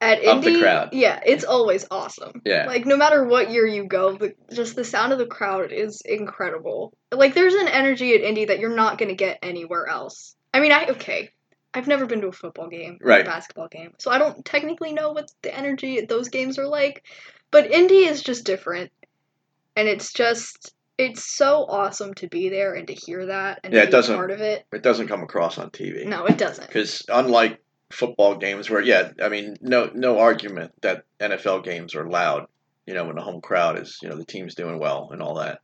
At 0.00 0.18
Of 0.24 0.42
the 0.44 0.48
Indy, 0.50 0.60
crowd. 0.60 0.90
yeah, 0.92 1.20
it's 1.26 1.42
always 1.44 1.84
awesome. 1.90 2.40
Yeah. 2.44 2.66
Like 2.66 2.86
no 2.86 2.96
matter 2.96 3.24
what 3.24 3.50
year 3.50 3.66
you 3.66 3.84
go, 3.88 4.12
the, 4.16 4.32
just 4.52 4.76
the 4.76 4.84
sound 4.84 5.12
of 5.12 5.18
the 5.18 5.26
crowd 5.26 5.72
is 5.72 6.00
incredible. 6.04 6.92
Like 7.10 7.34
there's 7.34 7.54
an 7.54 7.66
energy 7.66 8.14
at 8.14 8.20
Indy 8.20 8.44
that 8.44 8.60
you're 8.60 8.76
not 8.76 8.98
gonna 8.98 9.14
get 9.16 9.40
anywhere 9.42 9.88
else. 9.88 10.36
I 10.54 10.60
mean, 10.60 10.70
I 10.70 10.86
okay, 10.90 11.30
I've 11.74 11.88
never 11.88 12.06
been 12.06 12.20
to 12.20 12.28
a 12.28 12.32
football 12.32 12.68
game, 12.68 12.98
or 13.02 13.08
Right. 13.08 13.22
a 13.22 13.24
basketball 13.24 13.66
game, 13.68 13.92
so 13.98 14.10
I 14.12 14.18
don't 14.18 14.44
technically 14.44 14.92
know 14.92 15.10
what 15.10 15.30
the 15.42 15.52
energy 15.56 15.98
at 15.98 16.08
those 16.08 16.28
games 16.28 16.58
are 16.60 16.68
like. 16.68 17.04
But 17.50 17.70
Indy 17.72 18.04
is 18.04 18.22
just 18.22 18.44
different, 18.46 18.92
and 19.74 19.88
it's 19.88 20.12
just 20.12 20.74
it's 20.96 21.24
so 21.24 21.64
awesome 21.68 22.14
to 22.14 22.28
be 22.28 22.48
there 22.50 22.74
and 22.74 22.86
to 22.88 22.94
hear 22.94 23.26
that 23.26 23.60
and 23.64 23.72
Yeah, 23.74 23.82
it 23.82 23.86
be 23.86 23.92
doesn't- 23.92 24.16
part 24.16 24.30
of 24.30 24.40
it. 24.40 24.64
It 24.72 24.82
doesn't 24.82 25.08
come 25.08 25.22
across 25.22 25.58
on 25.58 25.70
TV. 25.70 26.04
No, 26.06 26.24
it 26.26 26.38
doesn't. 26.38 26.66
Because 26.68 27.04
unlike 27.08 27.60
football 27.90 28.36
games 28.36 28.68
where 28.68 28.80
yeah, 28.82 29.12
I 29.22 29.28
mean 29.28 29.56
no 29.60 29.90
no 29.94 30.18
argument 30.18 30.72
that 30.82 31.04
NFL 31.20 31.64
games 31.64 31.94
are 31.94 32.08
loud, 32.08 32.46
you 32.86 32.94
know, 32.94 33.04
when 33.04 33.16
the 33.16 33.22
home 33.22 33.40
crowd 33.40 33.78
is, 33.78 33.98
you 34.02 34.08
know, 34.08 34.16
the 34.16 34.24
team's 34.24 34.54
doing 34.54 34.78
well 34.78 35.08
and 35.12 35.22
all 35.22 35.36
that. 35.36 35.60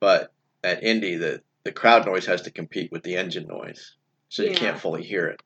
But 0.00 0.32
at 0.62 0.82
Indy 0.82 1.16
the 1.16 1.42
the 1.64 1.72
crowd 1.72 2.06
noise 2.06 2.26
has 2.26 2.42
to 2.42 2.50
compete 2.50 2.92
with 2.92 3.02
the 3.02 3.16
engine 3.16 3.46
noise. 3.46 3.94
So 4.28 4.42
you 4.42 4.54
can't 4.54 4.78
fully 4.78 5.02
hear 5.02 5.26
it. 5.28 5.40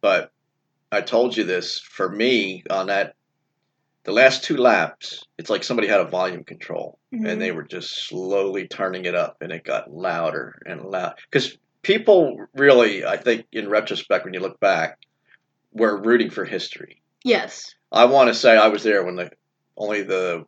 But 0.00 0.32
I 0.90 1.00
told 1.02 1.36
you 1.36 1.44
this 1.44 1.78
for 1.80 2.08
me 2.08 2.64
on 2.70 2.86
that 2.86 3.14
the 4.04 4.12
last 4.12 4.44
two 4.44 4.56
laps, 4.56 5.24
it's 5.36 5.50
like 5.50 5.64
somebody 5.64 5.88
had 5.88 6.00
a 6.00 6.04
volume 6.04 6.44
control 6.44 6.98
Mhm. 7.12 7.28
and 7.28 7.42
they 7.42 7.50
were 7.50 7.64
just 7.64 8.06
slowly 8.06 8.68
turning 8.68 9.04
it 9.04 9.14
up 9.16 9.36
and 9.40 9.50
it 9.52 9.64
got 9.64 9.92
louder 9.92 10.60
and 10.64 10.82
loud 10.84 11.14
because 11.30 11.58
people 11.82 12.36
really 12.54 13.04
i 13.04 13.16
think 13.16 13.46
in 13.52 13.68
retrospect 13.68 14.24
when 14.24 14.34
you 14.34 14.40
look 14.40 14.58
back 14.60 14.98
were 15.76 16.00
rooting 16.00 16.30
for 16.30 16.44
history 16.44 17.02
yes. 17.24 17.74
i 17.92 18.04
want 18.04 18.28
to 18.28 18.34
say 18.34 18.56
i 18.56 18.68
was 18.68 18.82
there 18.82 19.04
when 19.04 19.16
the 19.16 19.30
only 19.76 20.02
the 20.02 20.44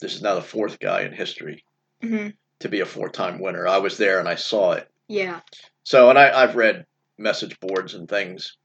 this 0.00 0.14
is 0.14 0.22
now 0.22 0.34
the 0.34 0.42
fourth 0.42 0.78
guy 0.78 1.02
in 1.02 1.12
history 1.12 1.64
hmm 2.02 2.28
to 2.58 2.68
be 2.70 2.80
a 2.80 2.86
four-time 2.86 3.38
winner 3.38 3.66
i 3.66 3.76
was 3.78 3.98
there 3.98 4.18
and 4.18 4.28
i 4.28 4.34
saw 4.34 4.72
it 4.72 4.90
Yeah. 5.08 5.40
so 5.82 6.08
and 6.10 6.18
I, 6.18 6.42
i've 6.42 6.56
read 6.56 6.86
message 7.18 7.58
boards 7.60 7.94
and 7.94 8.08
things 8.08 8.56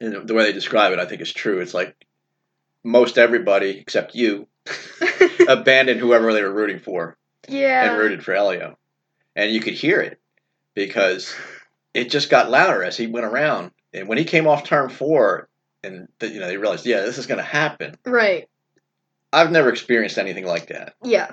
and 0.00 0.28
the 0.28 0.34
way 0.34 0.44
they 0.44 0.52
describe 0.52 0.92
it 0.92 0.98
i 1.00 1.06
think 1.06 1.20
is 1.22 1.32
true 1.32 1.60
it's 1.60 1.74
like 1.74 1.96
most 2.84 3.18
everybody 3.18 3.70
except 3.78 4.14
you 4.14 4.46
abandoned 5.48 6.00
whoever 6.00 6.32
they 6.32 6.42
were 6.42 6.52
rooting 6.52 6.78
for 6.78 7.16
yeah. 7.48 7.88
and 7.90 7.98
rooted 7.98 8.24
for 8.24 8.34
Elio. 8.34 8.78
And 9.34 9.52
you 9.52 9.60
could 9.60 9.74
hear 9.74 10.00
it 10.00 10.20
because 10.74 11.34
it 11.94 12.10
just 12.10 12.30
got 12.30 12.50
louder 12.50 12.82
as 12.82 12.96
he 12.96 13.06
went 13.06 13.26
around. 13.26 13.70
And 13.96 14.08
when 14.08 14.18
he 14.18 14.24
came 14.24 14.46
off 14.46 14.62
turn 14.64 14.88
four, 14.90 15.48
and 15.82 16.08
the, 16.18 16.28
you 16.28 16.38
know 16.40 16.46
they 16.46 16.56
realized, 16.58 16.86
yeah, 16.86 17.00
this 17.00 17.18
is 17.18 17.26
going 17.26 17.38
to 17.38 17.44
happen. 17.44 17.96
Right. 18.04 18.48
I've 19.32 19.50
never 19.50 19.70
experienced 19.70 20.18
anything 20.18 20.46
like 20.46 20.68
that 20.68 20.94
Yeah. 21.02 21.32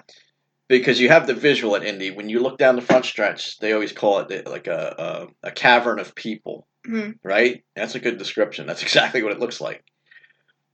because 0.67 0.99
you 0.99 1.09
have 1.09 1.27
the 1.27 1.33
visual 1.33 1.75
at 1.75 1.83
Indy. 1.83 2.11
When 2.11 2.29
you 2.29 2.39
look 2.39 2.57
down 2.57 2.75
the 2.75 2.81
front 2.81 3.05
stretch, 3.05 3.59
they 3.59 3.73
always 3.73 3.91
call 3.91 4.19
it 4.19 4.47
like 4.47 4.67
a 4.67 5.27
a, 5.43 5.47
a 5.49 5.51
cavern 5.51 5.99
of 5.99 6.15
people, 6.15 6.67
hmm 6.85 7.11
right? 7.23 7.63
That's 7.75 7.95
a 7.95 7.99
good 7.99 8.17
description. 8.17 8.65
That's 8.65 8.81
exactly 8.87 9.23
what 9.23 9.31
it 9.33 9.39
looks 9.39 9.61
like. 9.61 9.83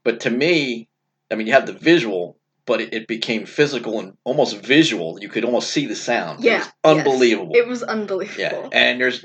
But 0.04 0.20
to 0.20 0.30
me, 0.30 0.88
I 1.30 1.34
mean, 1.34 1.46
you 1.46 1.52
have 1.52 1.66
the 1.66 1.72
visual, 1.74 2.38
but 2.66 2.80
it, 2.80 2.94
it 2.94 3.06
became 3.06 3.44
physical 3.46 4.00
and 4.00 4.16
almost 4.24 4.56
visual. 4.56 5.18
You 5.20 5.28
could 5.28 5.44
almost 5.44 5.70
see 5.70 5.86
the 5.86 5.96
sound. 5.96 6.40
It 6.40 6.46
Yeah. 6.46 6.58
was 6.58 6.66
yes. 6.66 6.74
unbelievable. 6.84 7.52
It 7.54 7.66
was 7.68 7.82
unbelievable. 7.82 8.40
Yeah, 8.40 8.68
and 8.72 9.00
there's 9.00 9.24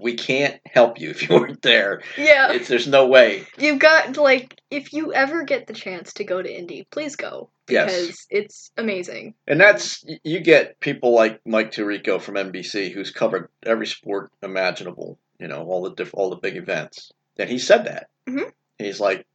we 0.00 0.14
can't 0.14 0.60
help 0.66 0.98
you 1.00 1.10
if 1.10 1.28
you 1.28 1.34
weren't 1.38 1.62
there. 1.62 2.02
Yeah. 2.16 2.52
It's 2.52 2.68
there's 2.68 2.86
no 2.88 3.06
way. 3.06 3.46
You've 3.58 3.78
got 3.78 4.16
like 4.16 4.60
if 4.70 4.92
you 4.92 5.12
ever 5.12 5.44
get 5.44 5.66
the 5.66 5.74
chance 5.74 6.12
to 6.14 6.24
go 6.24 6.40
to 6.42 6.50
Indy, 6.52 6.86
please 6.90 7.16
go 7.16 7.50
Yes. 7.68 7.90
because 8.06 8.26
it's 8.30 8.70
amazing. 8.76 9.34
And 9.46 9.60
that's 9.60 10.04
you 10.24 10.40
get 10.40 10.80
people 10.80 11.14
like 11.14 11.40
Mike 11.46 11.70
Tirico 11.72 12.20
from 12.20 12.34
NBC 12.36 12.92
who's 12.92 13.10
covered 13.10 13.48
every 13.64 13.86
sport 13.86 14.30
imaginable, 14.42 15.18
you 15.38 15.48
know, 15.48 15.64
all 15.64 15.82
the 15.82 15.94
diff- 15.94 16.14
all 16.14 16.30
the 16.30 16.36
big 16.36 16.56
events. 16.56 17.12
And 17.38 17.48
he 17.50 17.58
said 17.58 17.84
that. 17.84 18.08
Mhm. 18.28 18.50
He's 18.78 19.00
like 19.00 19.26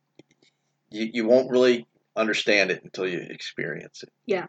you 0.89 1.09
you 1.13 1.27
won't 1.27 1.51
really 1.51 1.85
understand 2.15 2.71
it 2.71 2.83
until 2.83 3.07
you 3.07 3.19
experience 3.29 4.01
it. 4.03 4.09
Yeah. 4.25 4.47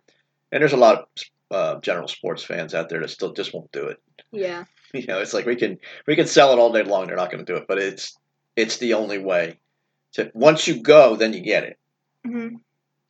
And 0.53 0.63
there's 0.63 0.73
a 0.73 0.77
lot 0.79 0.99
of 0.99 1.05
uh, 1.51 1.81
general 1.81 2.09
sports 2.09 2.43
fans 2.43 2.75
out 2.75 2.89
there 2.89 3.01
that 3.01 3.11
still 3.11 3.33
just 3.33 3.55
won't 3.55 3.71
do 3.73 3.87
it. 3.87 3.99
Yeah. 4.33 4.65
You 4.95 5.05
know, 5.09 5.19
it's 5.19 5.35
like 5.35 5.47
we 5.47 5.57
can 5.57 5.79
we 6.07 6.15
can 6.17 6.29
sell 6.29 6.53
it 6.53 6.59
all 6.61 6.73
day 6.73 6.85
long. 6.85 7.07
They're 7.09 7.17
not 7.17 7.31
going 7.31 7.45
to 7.45 7.53
do 7.53 7.59
it, 7.59 7.67
but 7.69 7.79
it's 7.79 8.17
it's 8.55 8.79
the 8.79 8.95
only 8.95 9.19
way. 9.19 9.59
To 10.13 10.31
once 10.33 10.67
you 10.69 10.81
go, 10.81 11.17
then 11.17 11.33
you 11.35 11.41
get 11.43 11.65
it. 11.65 11.77
hmm 12.25 12.55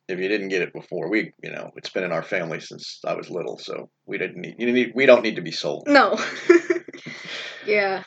If 0.09 0.19
you 0.19 0.27
didn't 0.27 0.49
get 0.49 0.63
it 0.63 0.73
before, 0.73 1.07
we 1.09 1.31
you 1.41 1.51
know 1.51 1.71
it's 1.77 1.91
been 1.91 2.03
in 2.03 2.11
our 2.11 2.23
family 2.23 2.59
since 2.59 2.99
I 3.05 3.13
was 3.13 3.29
little, 3.29 3.57
so 3.59 3.89
we 4.07 4.17
didn't 4.17 4.41
need 4.41 4.55
you 4.57 4.73
need 4.73 4.91
we 4.95 5.05
don't 5.05 5.21
need 5.23 5.35
to 5.35 5.41
be 5.43 5.51
sold. 5.51 5.83
No. 5.87 6.17
yeah. 7.65 8.03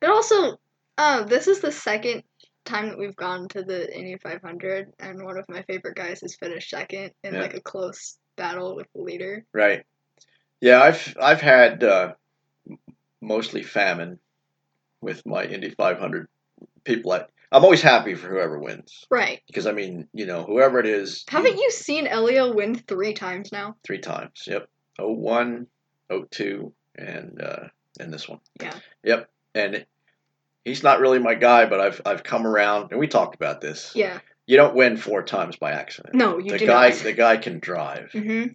But 0.00 0.10
also, 0.10 0.58
uh, 0.98 1.22
this 1.24 1.46
is 1.46 1.60
the 1.60 1.72
second 1.72 2.24
time 2.64 2.88
that 2.88 2.98
we've 2.98 3.16
gone 3.16 3.48
to 3.48 3.62
the 3.62 3.96
Indy 3.96 4.16
500, 4.22 4.92
and 4.98 5.22
one 5.24 5.38
of 5.38 5.48
my 5.48 5.62
favorite 5.62 5.94
guys 5.96 6.20
has 6.20 6.34
finished 6.36 6.68
second 6.70 7.12
in 7.22 7.34
Yeah. 7.34 7.40
like 7.40 7.54
a 7.54 7.60
close 7.60 8.18
battle 8.36 8.74
with 8.76 8.86
the 8.94 9.02
leader. 9.02 9.44
Right? 9.52 9.84
Yeah, 10.60 10.80
I've 10.80 11.16
I've 11.20 11.40
had 11.40 11.82
uh, 11.82 12.14
mostly 13.20 13.62
famine 13.62 14.18
with 15.00 15.24
my 15.26 15.44
Indy 15.44 15.70
500 15.70 16.28
people. 16.84 17.12
I, 17.12 17.24
I'm 17.50 17.64
always 17.64 17.82
happy 17.82 18.14
for 18.14 18.28
whoever 18.28 18.58
wins 18.58 19.04
Right. 19.10 19.42
because 19.46 19.66
I 19.66 19.72
mean 19.72 20.08
you 20.12 20.26
know 20.26 20.44
whoever 20.44 20.78
it 20.78 20.86
is. 20.86 21.24
Haven't 21.28 21.58
you 21.58 21.70
seen 21.70 22.06
Elio 22.06 22.52
win 22.54 22.74
three 22.76 23.12
times 23.12 23.52
now? 23.52 23.76
three 23.84 23.98
times. 23.98 24.44
Yep. 24.46 24.68
Oh 24.98 25.12
one, 25.12 25.66
oh 26.10 26.24
two, 26.30 26.72
and 26.96 27.40
uh, 27.42 27.64
and 28.00 28.12
this 28.12 28.28
one. 28.28 28.40
Yeah. 28.60 28.74
Yep. 29.04 29.30
And 29.54 29.84
he's 30.64 30.82
not 30.82 31.00
really 31.00 31.18
my 31.18 31.34
guy, 31.34 31.66
but 31.66 31.80
I've 31.80 32.00
I've 32.06 32.22
come 32.22 32.46
around 32.46 32.92
and 32.92 33.00
we 33.00 33.08
talked 33.08 33.34
about 33.34 33.60
this. 33.60 33.92
Yeah. 33.94 34.20
You 34.52 34.58
don't 34.58 34.74
win 34.74 34.98
four 34.98 35.22
times 35.22 35.56
by 35.56 35.72
accident. 35.72 36.14
No, 36.14 36.36
you 36.36 36.50
the 36.50 36.58
do 36.58 36.66
guy 36.66 36.90
not. 36.90 36.98
the 36.98 37.14
guy 37.14 37.38
can 37.38 37.58
drive, 37.58 38.10
hmm 38.12 38.48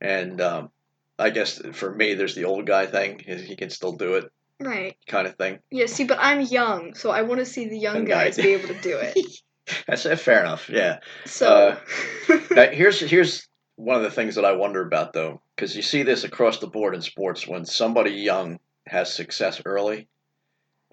and 0.00 0.40
um, 0.40 0.70
I 1.16 1.30
guess 1.30 1.62
for 1.74 1.94
me, 1.94 2.14
there's 2.14 2.34
the 2.34 2.46
old 2.46 2.66
guy 2.66 2.86
thing. 2.86 3.20
He 3.24 3.36
he 3.36 3.54
can 3.54 3.70
still 3.70 3.92
do 3.92 4.14
it, 4.14 4.32
Right. 4.58 4.96
kind 5.06 5.28
of 5.28 5.36
thing. 5.36 5.60
Yeah, 5.70 5.86
see, 5.86 6.06
but 6.06 6.18
I'm 6.20 6.40
young, 6.40 6.94
so 6.94 7.12
I 7.12 7.22
want 7.22 7.38
to 7.38 7.46
see 7.46 7.68
the 7.68 7.78
young 7.78 8.04
guy. 8.04 8.24
guys 8.24 8.36
be 8.36 8.52
able 8.52 8.66
to 8.66 8.80
do 8.80 8.98
it. 8.98 9.16
That's 9.86 10.04
uh, 10.06 10.16
fair 10.16 10.40
enough. 10.40 10.68
Yeah. 10.68 10.98
So, 11.24 11.78
Now, 12.50 12.70
here's 12.72 12.98
here's 12.98 13.48
one 13.76 13.96
of 13.96 14.02
the 14.02 14.10
things 14.10 14.34
that 14.34 14.44
I 14.44 14.56
wonder 14.56 14.84
about 14.84 15.12
though, 15.12 15.40
because 15.54 15.76
you 15.76 15.82
see 15.82 16.02
this 16.02 16.24
across 16.24 16.58
the 16.58 16.66
board 16.66 16.96
in 16.96 17.00
sports 17.00 17.46
when 17.46 17.64
somebody 17.64 18.10
young 18.10 18.58
has 18.88 19.14
success 19.14 19.62
early, 19.64 20.08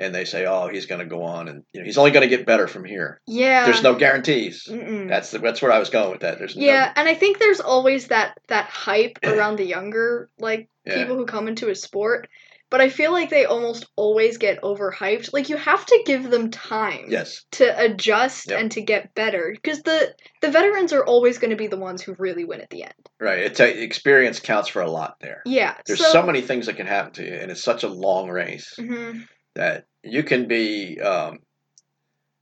and 0.02 0.14
they 0.14 0.26
say, 0.26 0.46
"Oh, 0.46 0.68
he's 0.68 0.86
going 0.86 1.00
to 1.00 1.06
go 1.06 1.24
on, 1.24 1.48
and 1.48 1.64
you 1.74 1.80
know, 1.82 1.86
he's 1.86 1.98
only 1.98 2.12
going 2.12 2.28
to 2.30 2.36
get 2.36 2.46
better 2.46 2.68
from 2.68 2.84
here." 2.84 3.22
yeah. 3.28 3.66
There's 3.66 3.84
no 3.84 3.96
guarantees. 3.96 4.68
Mm-mm. 4.70 5.08
That's 5.08 5.32
the, 5.32 5.40
that's 5.40 5.62
where 5.62 5.72
I 5.72 5.80
was 5.80 5.90
going 5.90 6.12
with 6.12 6.22
that. 6.22 6.40
There's 6.40 6.56
Yeah, 6.56 6.92
and 6.96 7.08
I 7.08 7.16
think 7.16 7.40
there's 7.40 7.62
always 7.62 8.08
that 8.08 8.38
that 8.48 8.66
hype 8.66 9.20
around 9.24 9.58
the 9.58 9.66
younger 9.66 10.30
like 10.40 10.68
Yeah. 10.86 10.96
people 10.98 11.16
who 11.16 11.26
come 11.26 11.48
into 11.48 11.70
a 11.70 11.76
sport, 11.76 12.28
but 12.72 12.82
I 12.82 12.90
feel 12.90 13.12
like 13.12 13.30
they 13.30 13.46
almost 13.46 13.86
always 13.96 14.38
get 14.38 14.62
overhyped. 14.62 15.32
Like 15.34 15.50
you 15.50 15.58
have 15.58 15.86
to 15.86 16.04
give 16.06 16.30
them 16.32 16.50
time 16.52 17.06
yes, 17.10 17.46
to 17.54 17.66
adjust 17.86 18.50
Yep. 18.50 18.60
and 18.60 18.72
to 18.72 18.82
get 18.82 19.14
better 19.14 19.52
because 19.54 19.82
the 19.84 20.14
the 20.42 20.50
veterans 20.52 20.92
are 20.94 21.06
always 21.06 21.38
going 21.38 21.52
to 21.52 21.56
be 21.58 21.68
the 21.68 21.78
ones 21.78 22.02
who 22.02 22.16
really 22.18 22.46
win 22.46 22.62
at 22.62 22.70
the 22.72 22.84
end. 22.84 22.94
right. 23.20 23.40
It's 23.40 23.60
a, 23.60 23.84
experience 23.84 24.40
counts 24.40 24.70
for 24.70 24.82
a 24.82 24.90
lot 24.90 25.18
there. 25.22 25.42
Yeah. 25.46 25.76
There's 25.86 26.00
so, 26.00 26.12
so, 26.12 26.24
many 26.24 26.42
things 26.42 26.66
that 26.66 26.78
can 26.78 26.88
happen 26.88 27.14
to 27.14 27.24
you, 27.24 27.36
and 27.36 27.52
it's 27.52 27.64
such 27.64 27.84
a 27.84 27.88
long 27.88 28.30
race 28.30 28.74
Mhm. 28.80 29.28
That 29.56 29.86
you 30.04 30.24
can 30.24 30.48
be 30.48 31.00
um, 31.02 31.40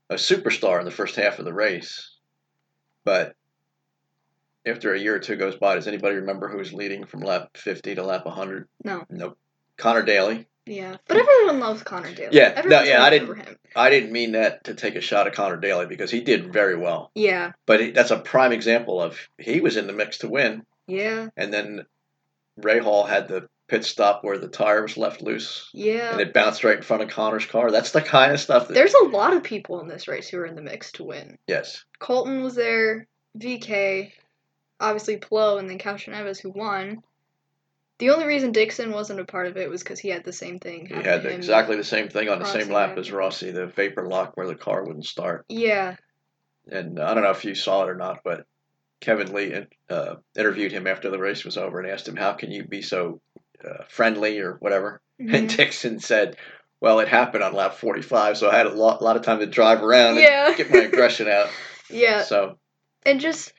a 0.10 0.15
superstar 0.15 0.80
in 0.80 0.86
the 0.86 0.91
first 0.91 1.15
half 1.15 1.39
of 1.39 1.45
the 1.45 1.54
race, 1.54 2.15
but 3.04 3.36
after 4.65 4.93
a 4.93 5.00
year 5.00 5.15
or 5.15 5.19
two 5.19 5.36
goes 5.36 5.56
by, 5.56 5.76
does 5.76 5.88
anybody 5.88 6.15
remember 6.17 6.48
who's 6.50 6.74
leading 6.74 7.06
from 7.06 7.22
lap 7.22 7.50
50 7.56 7.95
to 7.95 8.04
lap 8.04 8.26
100? 8.26 8.67
No. 8.84 9.04
Nope. 9.10 9.38
Connor 9.78 10.04
Daly. 10.04 10.45
Yeah, 10.65 10.98
but 11.08 11.17
everyone 11.17 11.60
loves 11.60 11.82
Connor 11.82 12.13
Daly. 12.13 12.30
Yeah, 12.36 12.62
no, 12.65 12.84
yeah, 12.84 13.02
I 13.02 13.10
didn't- 13.10 13.36
him. 13.38 13.56
I 13.76 13.89
didn't 13.89 14.12
mean 14.12 14.34
that 14.34 14.65
to 14.65 14.76
take 14.76 14.95
a 14.95 15.02
shot 15.02 15.26
at 15.26 15.34
Connor 15.34 15.58
Daly 15.58 15.88
because 15.88 16.12
he 16.12 16.22
did 16.22 16.54
very 16.54 16.76
well, 16.78 17.12
Yeah, 17.15 17.54
but 17.65 17.80
he, 17.80 17.91
that's 17.91 18.12
a 18.12 18.19
prime 18.19 18.52
example 18.52 19.02
of 19.02 19.17
he 19.39 19.62
was 19.62 19.78
in 19.78 19.88
the 19.88 19.93
mix 19.93 20.19
to 20.19 20.28
win, 20.30 20.63
yeah, 20.86 21.30
and 21.38 21.52
then 21.52 21.86
Rahal 22.60 23.08
had 23.08 23.28
the 23.28 23.48
pit 23.69 23.86
stop 23.86 24.23
where 24.23 24.38
the 24.38 24.47
tire 24.47 24.82
was 24.82 24.97
left 24.97 25.21
loose. 25.21 25.69
yeah. 25.73 26.12
And 26.12 26.21
it 26.21 26.34
bounced 26.34 26.63
right 26.63 26.77
in 26.77 26.84
front 26.84 27.03
of 27.03 27.10
Connor's 27.10 27.45
car. 27.45 27.71
That's 27.71 27.91
the 27.91 28.01
kind 28.01 28.34
of 28.34 28.39
stuff 28.39 28.67
that. 28.67 28.73
There's 28.73 28.93
a 28.93 29.05
lot 29.05 29.34
of 29.34 29.43
people 29.43 29.79
in 29.79 29.88
this 29.88 30.08
race 30.08 30.27
who 30.27 30.39
are 30.39 30.45
in 30.45 30.55
the 30.55 30.62
mix 30.62 30.91
to 30.93 31.03
win. 31.03 31.38
yes. 31.47 31.86
Colton 31.99 32.43
was 32.43 32.55
there, 32.55 33.08
VK, 33.38 34.12
obviously 34.79 35.17
Palou, 35.17 35.58
and 35.58 35.69
then 35.69 35.77
Neves 35.77 36.41
who 36.41 36.49
won. 36.49 37.03
The 37.99 38.12
only 38.12 38.25
reason 38.25 38.53
Dixon 38.53 38.91
wasn't 38.91 39.19
a 39.19 39.25
part 39.25 39.47
of 39.47 39.58
it 39.58 39.69
was 39.69 39.84
because 39.84 39.99
he 39.99 40.08
had 40.08 40.23
the 40.23 40.32
same 40.32 40.60
thing. 40.60 40.86
He 40.88 40.93
had 40.93 41.25
exactly 41.25 41.75
the 41.75 41.84
same 41.84 42.08
thing 42.08 42.29
on 42.29 42.39
the 42.39 42.45
same 42.45 42.69
lap 42.69 42.97
as 42.97 43.12
Rossi, 43.12 43.51
the 43.51 43.67
vapor 43.67 44.08
lock 44.08 44.38
where 44.38 44.47
the 44.47 44.55
car 44.55 44.86
wouldn't 44.86 45.05
start. 45.05 45.45
Yeah, 45.49 45.97
And 46.71 46.97
I 46.97 47.13
don't 47.13 47.23
know 47.23 47.32
if 47.32 47.43
you 47.43 47.55
saw 47.55 47.84
it 47.84 47.89
or 47.89 47.95
not, 47.95 48.19
but 48.23 48.45
Kevin 49.01 49.34
Lee 49.34 49.65
uh, 49.89 50.15
interviewed 50.38 50.71
him 50.71 50.88
after 50.88 51.10
the 51.10 51.19
race 51.19 51.43
was 51.43 51.58
over 51.58 51.79
and 51.79 51.89
asked 51.89 52.08
him, 52.08 52.15
"How 52.15 52.34
can 52.34 52.51
you 52.51 52.65
be 52.65 52.82
so 52.82 53.21
uh, 53.67 53.84
friendly 53.89 54.39
or 54.39 54.54
whatever?" 54.60 55.02
And 55.19 55.50
mhm. 55.50 55.56
Dixon 55.58 56.00
said, 56.00 56.38
"Well, 56.80 57.00
it 57.00 57.08
happened 57.10 57.43
on 57.43 57.54
lap 57.54 57.74
45, 57.76 58.38
so 58.38 58.50
I 58.50 58.56
had 58.56 58.67
a 58.67 58.74
lot, 58.74 59.02
lot 59.02 59.15
of 59.17 59.22
time 59.24 59.39
to 59.39 59.45
drive 59.45 59.84
around 59.84 60.12
and 60.12 60.22
yeah, 60.22 60.56
get 60.56 60.72
my 60.72 60.80
aggression 60.80 61.28
out." 61.38 61.50
yeah, 61.89 62.24
So 62.24 62.58
and 63.06 63.19
just 63.19 63.54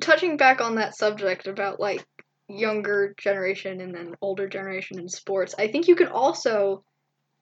touching 0.00 0.36
back 0.36 0.60
on 0.60 0.74
that 0.76 0.94
subject 0.96 1.46
about 1.46 1.78
like 1.80 2.04
younger 2.48 3.14
generation 3.16 3.80
and 3.80 3.94
then 3.94 4.14
older 4.20 4.48
generation 4.48 4.98
in 4.98 5.08
sports, 5.08 5.54
I 5.58 5.68
think 5.68 5.88
you 5.88 5.94
could 5.96 6.08
also 6.08 6.82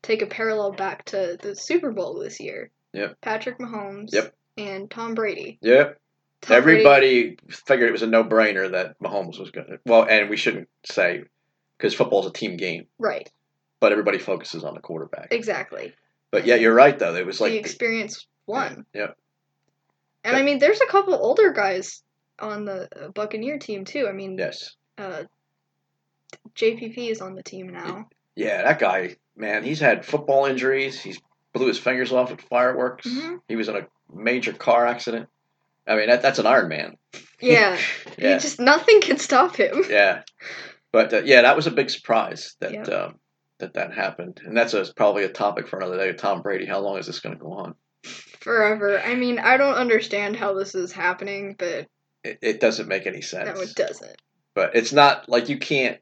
take 0.02 0.22
a 0.22 0.26
parallel 0.26 0.72
back 0.72 1.04
to 1.06 1.36
the 1.40 1.56
Super 1.56 1.90
Bowl 1.90 2.18
this 2.18 2.38
year 2.40 2.70
Yep. 2.92 3.16
Patrick 3.20 3.58
Mahomes. 3.58 4.12
Yep. 4.12 4.34
And 4.56 4.90
Tom 4.90 5.14
Brady. 5.14 5.58
Yep. 5.62 5.98
Tom 6.42 6.56
Everybody 6.56 7.22
Brady- 7.36 7.36
figured 7.48 7.88
it 7.88 7.92
was 7.92 8.02
a 8.02 8.06
no-brainer 8.06 8.72
that 8.72 8.98
Mahomes 9.00 9.38
was 9.38 9.50
going 9.50 9.66
to. 9.68 9.78
Well, 9.86 10.04
and 10.08 10.28
we 10.30 10.36
shouldn't 10.36 10.68
say 10.84 11.24
because 11.78 11.94
football's 11.94 12.26
a 12.26 12.32
team 12.32 12.56
game, 12.56 12.86
right. 12.98 13.30
but 13.80 13.92
everybody 13.92 14.18
focuses 14.18 14.64
on 14.64 14.74
the 14.74 14.80
quarterback. 14.80 15.28
Exactly. 15.30 15.94
But 16.30 16.44
yeah, 16.44 16.56
you're 16.56 16.74
right 16.74 16.98
though. 16.98 17.14
It 17.14 17.24
was 17.24 17.40
like 17.40 17.52
the 17.52 17.58
experience 17.58 18.26
won. 18.46 18.84
Yeah. 18.92 19.12
And 20.24 20.36
I 20.36 20.42
mean, 20.42 20.58
there's 20.58 20.80
a 20.80 20.86
couple 20.86 21.14
older 21.14 21.52
guys 21.52 22.02
on 22.38 22.64
the 22.64 22.88
uh, 23.04 23.08
Buccaneer 23.08 23.58
team 23.58 23.84
too. 23.84 24.06
I 24.08 24.12
mean, 24.12 24.36
Yes. 24.36 24.74
uh, 24.98 25.22
JPP 26.54 27.10
is 27.10 27.20
on 27.20 27.34
the 27.34 27.42
team 27.42 27.68
now. 27.68 28.08
Yeah, 28.34 28.62
that 28.62 28.78
guy, 28.78 29.16
man, 29.36 29.64
he's 29.64 29.80
had 29.80 30.04
football 30.04 30.44
injuries. 30.46 31.00
He's 31.00 31.20
blew 31.52 31.66
his 31.66 31.78
fingers 31.78 32.12
off 32.12 32.30
at 32.30 32.42
fireworks. 32.42 33.06
Mhm. 33.06 33.38
He 33.48 33.56
was 33.56 33.68
in 33.68 33.76
a 33.76 33.86
major 34.12 34.52
car 34.52 34.86
accident. 34.86 35.28
I 35.86 35.96
mean, 35.96 36.08
that, 36.08 36.20
that's 36.20 36.38
an 36.38 36.46
Iron 36.46 36.68
Man. 36.68 36.96
Yeah, 37.40 37.78
Yeah. 38.18 38.34
he 38.34 38.40
just 38.40 38.60
nothing 38.60 39.00
could 39.00 39.20
stop 39.20 39.56
him. 39.56 39.82
Yeah, 39.88 40.22
but 40.92 41.12
uh, 41.12 41.22
yeah, 41.24 41.42
that 41.42 41.56
was 41.56 41.66
a 41.66 41.70
big 41.72 41.90
surprise 41.90 42.56
that 42.60 42.72
Yeah. 42.72 42.82
um, 42.82 43.18
that 43.58 43.74
that 43.74 43.92
happened, 43.92 44.40
and 44.44 44.56
that's 44.56 44.74
a, 44.74 44.86
probably 44.94 45.24
a 45.24 45.28
topic 45.28 45.66
for 45.68 45.78
another 45.78 45.96
day. 45.96 46.12
Tom 46.16 46.42
Brady, 46.42 46.64
how 46.66 46.78
long 46.80 46.98
is 46.98 47.06
this 47.06 47.20
going 47.20 47.36
to 47.36 47.42
go 47.42 47.52
on? 47.52 47.74
Forever. 48.40 49.00
I 49.00 49.14
mean, 49.16 49.38
I 49.38 49.56
don't 49.56 49.74
understand 49.74 50.36
how 50.36 50.54
this 50.54 50.74
is 50.74 50.92
happening, 50.92 51.56
but 51.58 51.86
It, 52.22 52.38
it 52.40 52.60
doesn't 52.60 52.88
make 52.88 53.06
any 53.06 53.20
sense. 53.20 53.56
no, 53.56 53.60
it 53.60 53.74
doesn't. 53.74 54.16
But 54.54 54.76
it's 54.76 54.92
not 54.92 55.28
like 55.28 55.48
you 55.48 55.58
can't 55.58 55.98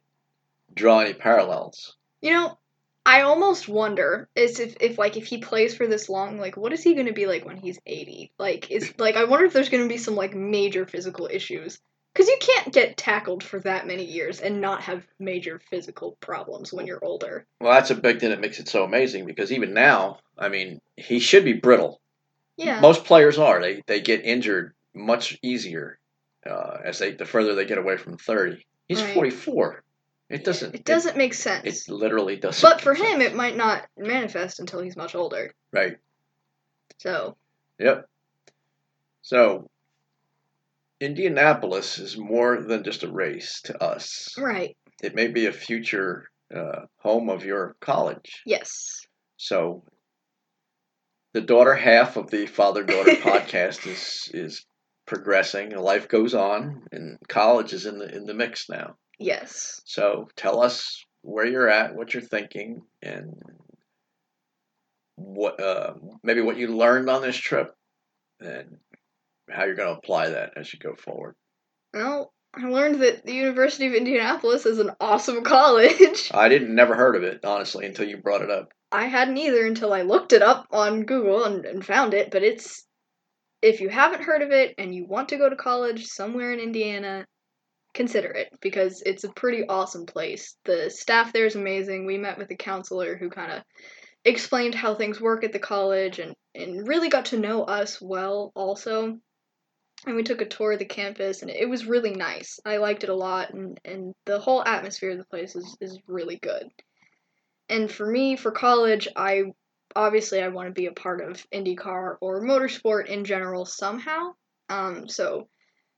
draw 0.75 1.01
any 1.01 1.15
parallels. 1.15 1.97
You 2.21 2.33
know, 2.35 2.59
I 3.07 3.23
almost 3.23 3.69
wonder 3.69 4.29
is 4.35 4.59
if, 4.61 4.77
if 4.81 4.99
like 4.99 5.17
if 5.17 5.27
he 5.27 5.39
plays 5.39 5.75
for 5.75 5.87
this 5.87 6.09
long, 6.09 6.39
like 6.39 6.57
what 6.57 6.73
is 6.73 6.83
he 6.83 6.95
gonna 6.95 7.13
be 7.13 7.27
like 7.27 7.45
when 7.45 7.57
he's 7.57 7.79
eighty? 7.87 8.33
Like 8.39 8.71
is 8.71 8.93
like 8.99 9.17
I 9.17 9.25
wonder 9.25 9.47
if 9.47 9.53
there's 9.53 9.69
gonna 9.69 9.89
be 9.89 9.99
some 9.99 10.17
like 10.17 10.35
major 10.35 10.87
physical 10.87 11.29
issues. 11.31 11.79
Cause 12.17 12.29
you 12.29 12.39
can't 12.41 12.73
get 12.73 12.97
tackled 12.97 13.45
for 13.45 13.61
that 13.61 13.87
many 13.87 14.05
years 14.05 14.41
and 14.41 14.61
not 14.61 14.81
have 14.83 15.07
major 15.19 15.61
physical 15.69 16.17
problems 16.21 16.73
when 16.73 16.87
you're 16.87 17.05
older. 17.05 17.47
Well, 17.61 17.73
that's 17.75 17.91
a 17.91 17.95
big 17.95 18.21
thing 18.21 18.31
that 18.31 18.41
makes 18.41 18.59
it 18.59 18.69
so 18.69 18.85
amazing 18.85 19.27
because 19.27 19.53
even 19.53 19.75
now, 19.75 20.21
I 20.39 20.49
mean, 20.49 20.81
he 20.97 21.19
should 21.19 21.45
be 21.45 21.53
brittle. 21.53 22.01
Yeah. 22.57 22.81
Most 22.81 23.05
players 23.05 23.39
are. 23.39 23.61
They 23.61 23.83
they 23.87 24.01
get 24.01 24.25
injured 24.25 24.73
much 24.95 25.39
easier 25.43 25.99
uh, 26.49 26.79
as 26.85 26.99
they 26.99 27.13
the 27.13 27.27
further 27.27 27.55
they 27.55 27.67
get 27.67 27.77
away 27.77 27.99
from 27.99 28.17
thirty. 28.17 28.67
He's 28.89 29.03
Right. 29.03 29.13
forty 29.13 29.31
four. 29.31 29.83
It 30.31 30.43
doesn't. 30.43 30.75
It 30.75 30.85
doesn't 30.85 31.19
make 31.19 31.35
sense. 31.35 31.87
It, 31.87 31.93
literally 31.93 32.37
doesn't. 32.37 32.63
but 32.69 32.81
for 32.81 32.95
him, 32.95 33.21
sense. 33.21 33.25
it 33.25 33.35
might 33.37 33.57
not 33.57 33.87
manifest 33.99 34.59
until 34.59 34.81
he's 34.81 34.97
much 34.97 35.15
older. 35.15 35.53
right. 35.71 35.99
So 36.99 37.37
Yep. 37.79 38.09
So 39.21 39.69
Indianapolis 41.01 41.99
is 41.99 42.17
more 42.17 42.63
than 42.63 42.83
just 42.85 43.03
a 43.03 43.11
race 43.11 43.61
to 43.63 43.83
us. 43.83 44.35
right, 44.39 44.77
It 45.03 45.15
may 45.15 45.29
be 45.29 45.47
a 45.47 45.53
future 45.53 46.29
uh, 46.55 46.87
home 46.99 47.29
of 47.29 47.45
your 47.45 47.77
college. 47.81 48.43
yes, 48.47 49.07
So 49.37 49.85
the 51.35 51.41
daughter 51.43 51.75
half 51.75 52.17
of 52.17 52.31
the 52.31 52.47
father 52.47 52.83
daughter 52.83 53.11
podcast 53.21 53.87
is 53.87 54.31
is 54.33 54.65
progressing. 55.07 55.71
Life 55.77 56.09
goes 56.09 56.35
on, 56.35 56.83
and 56.93 57.19
college 57.29 57.73
is 57.75 57.85
in 57.87 57.99
the 57.99 58.09
in 58.15 58.25
the 58.25 58.35
mix 58.35 58.69
now. 58.71 58.97
yes. 59.19 59.81
So 59.85 60.29
tell 60.37 60.63
us 60.63 61.05
where 61.23 61.45
you're 61.47 61.69
at, 61.69 61.95
what 61.95 62.15
you're 62.15 62.23
thinking, 62.23 62.81
and 63.03 63.35
what 65.17 65.61
uh, 65.61 65.95
maybe 66.23 66.41
what 66.41 66.57
you 66.57 66.69
learned 66.69 67.11
on 67.11 67.23
this 67.23 67.37
trip, 67.37 67.69
and 68.41 68.79
how 69.51 69.65
you're 69.65 69.75
going 69.75 69.93
to 69.93 69.99
apply 69.99 70.31
that 70.31 70.53
as 70.57 70.73
you 70.73 70.79
go 70.79 70.95
forward. 70.95 71.35
Well, 71.95 72.33
I 72.55 72.69
learned 72.69 73.03
that 73.03 73.25
the 73.25 73.35
University 73.35 73.87
of 73.87 73.95
Indianapolis 73.95 74.67
is 74.67 74.79
an 74.79 74.93
awesome 75.01 75.43
college. 75.45 76.31
I 76.33 76.49
didn't 76.49 76.75
never 76.75 76.95
heard 76.95 77.17
of 77.17 77.23
it 77.23 77.45
honestly 77.45 77.87
until 77.87 78.09
you 78.09 78.17
brought 78.17 78.43
it 78.43 78.51
up. 78.51 78.73
I 78.91 79.07
hadn't 79.07 79.37
either 79.37 79.67
until 79.67 79.93
I 79.93 80.03
looked 80.03 80.33
it 80.33 80.43
up 80.43 80.67
on 80.71 81.05
Google 81.05 81.45
and, 81.45 81.65
and 81.67 81.85
found 81.85 82.15
it, 82.15 82.31
but 82.31 82.43
it's 82.43 82.85
if 83.63 83.81
you 83.81 83.89
haven't 83.89 84.23
heard 84.23 84.43
of 84.43 84.53
it 84.53 84.75
and 84.79 84.95
you 84.95 85.07
want 85.07 85.31
to 85.31 85.39
go 85.39 85.49
to 85.49 85.57
college 85.57 86.07
somewhere 86.07 86.53
in 86.53 86.61
Indiana, 86.61 87.27
consider 87.95 88.31
it 88.31 88.49
because 88.61 89.03
it's 89.05 89.25
a 89.25 89.33
pretty 89.33 89.67
awesome 89.67 90.07
place. 90.07 90.57
The 90.65 90.91
staff 90.91 91.33
there 91.33 91.47
is 91.47 91.57
amazing. 91.57 92.07
We 92.07 92.19
met 92.19 92.39
with 92.39 92.51
a 92.51 92.57
counselor 92.57 93.17
who 93.17 93.29
kind 93.29 93.53
of 93.53 93.63
explained 94.25 94.75
how 94.75 94.95
things 94.95 95.21
work 95.21 95.45
at 95.45 95.53
the 95.53 95.59
college 95.59 96.19
and, 96.19 96.35
and 96.55 96.87
really 96.87 97.09
got 97.09 97.27
to 97.27 97.39
know 97.39 97.65
us 97.65 98.01
well 98.01 98.53
also. 98.55 99.19
And 100.07 100.15
we 100.15 100.23
took 100.23 100.41
a 100.41 100.47
tour 100.47 100.73
of 100.73 100.79
the 100.79 100.85
campus 100.85 101.43
and 101.43 101.51
it 101.51 101.69
was 101.69 101.87
really 101.87 102.15
nice. 102.15 102.61
I 102.65 102.77
liked 102.77 103.03
it 103.03 103.11
a 103.11 103.15
lot 103.15 103.53
and, 103.53 103.79
and 103.85 104.15
the 104.25 104.39
whole 104.39 104.65
atmosphere 104.65 105.11
of 105.11 105.19
the 105.19 105.25
place 105.25 105.57
is, 105.57 105.77
is 105.81 105.99
really 106.07 106.37
good. 106.37 106.71
And 107.69 107.91
for 107.91 108.07
me, 108.07 108.37
for 108.37 108.53
college, 108.53 109.09
I 109.17 109.45
obviously 109.97 110.41
I 110.41 110.49
want 110.49 110.69
to 110.69 110.73
be 110.73 110.87
a 110.87 110.93
part 110.93 111.21
of 111.21 111.45
IndyCar 111.53 112.17
or 112.21 112.43
motorsport 112.43 113.07
in 113.07 113.25
general 113.25 113.65
somehow. 113.65 114.35
Um, 114.69 115.09
so 115.09 115.49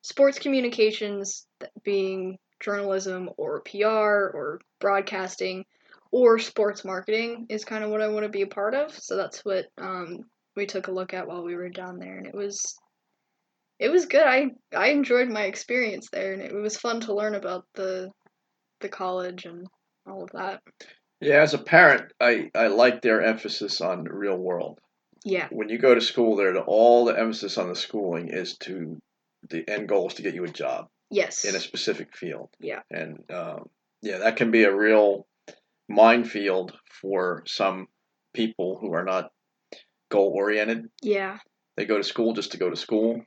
sports 0.03 0.39
communications, 0.39 1.47
being 1.85 2.39
journalism 2.61 3.31
or 3.37 3.61
PR 3.61 3.87
or 3.87 4.61
broadcasting 4.81 5.65
or 6.11 6.39
sports 6.39 6.85
marketing 6.85 7.47
is 7.49 7.65
kind 7.65 7.85
of 7.85 7.91
what 7.91 8.01
I 8.01 8.09
want 8.09 8.25
to 8.25 8.31
be 8.31 8.43
a 8.43 8.47
part 8.47 8.75
of. 8.75 8.97
So 8.99 9.17
that's 9.17 9.45
what 9.45 9.67
um, 9.77 10.25
we 10.57 10.67
took 10.67 10.89
a 10.89 10.93
look 10.93 11.13
at 11.13 11.29
while 11.29 11.45
we 11.45 11.55
were 11.55 11.69
down 11.69 11.99
there, 11.99 12.17
and 12.17 12.27
it 12.27 12.35
was 12.35 12.79
it 13.79 13.91
was 13.91 14.07
good. 14.07 14.23
I 14.27 14.51
I 14.75 14.89
enjoyed 14.89 15.29
my 15.29 15.43
experience 15.45 16.09
there, 16.11 16.33
and 16.33 16.43
it 16.43 16.55
was 16.55 16.77
fun 16.77 17.01
to 17.03 17.15
learn 17.15 17.35
about 17.35 17.65
the 17.75 18.11
the 18.81 18.89
college 18.89 19.45
and 19.45 19.67
all 20.07 20.23
of 20.23 20.31
that. 20.33 20.61
Yeah, 21.21 21.43
as 21.43 21.55
a 21.55 21.59
parent, 21.59 22.13
I 22.21 22.51
I 22.55 22.69
like 22.69 23.03
their 23.03 23.23
emphasis 23.23 23.81
on 23.81 24.05
the 24.05 24.13
real 24.13 24.37
world. 24.37 24.79
Yeah, 25.25 25.49
When 25.51 25.69
you 25.69 25.79
go 25.79 25.95
to 25.95 26.01
school, 26.01 26.37
there, 26.37 26.57
all 26.59 27.05
the 27.05 27.19
emphasis 27.19 27.59
on 27.59 27.69
the 27.69 27.75
schooling 27.75 28.29
is 28.29 28.57
to 28.59 28.99
the 29.51 29.69
end 29.69 29.89
goal 29.89 30.07
is 30.07 30.15
to 30.15 30.23
get 30.23 30.35
you 30.35 30.45
a 30.45 30.49
job. 30.49 30.87
yes, 31.11 31.45
in 31.45 31.57
a 31.57 31.61
specific 31.61 32.17
field. 32.17 32.51
Yeah. 32.61 32.83
And 32.91 33.19
um, 33.33 33.69
yeah, 34.01 34.19
that 34.19 34.37
can 34.37 34.53
be 34.53 34.63
a 34.63 34.75
real 34.75 35.27
minefield 35.89 36.73
for 37.01 37.43
some 37.47 37.87
people 38.33 38.79
who 38.81 38.93
are 38.95 39.05
not 39.05 39.31
goal 40.11 40.33
oriented. 40.37 40.87
yeah, 41.03 41.39
They 41.77 41.85
go 41.85 41.97
to 41.99 42.05
school 42.05 42.33
just 42.35 42.53
to 42.53 42.59
go 42.59 42.71
to 42.71 42.77
school. 42.77 43.21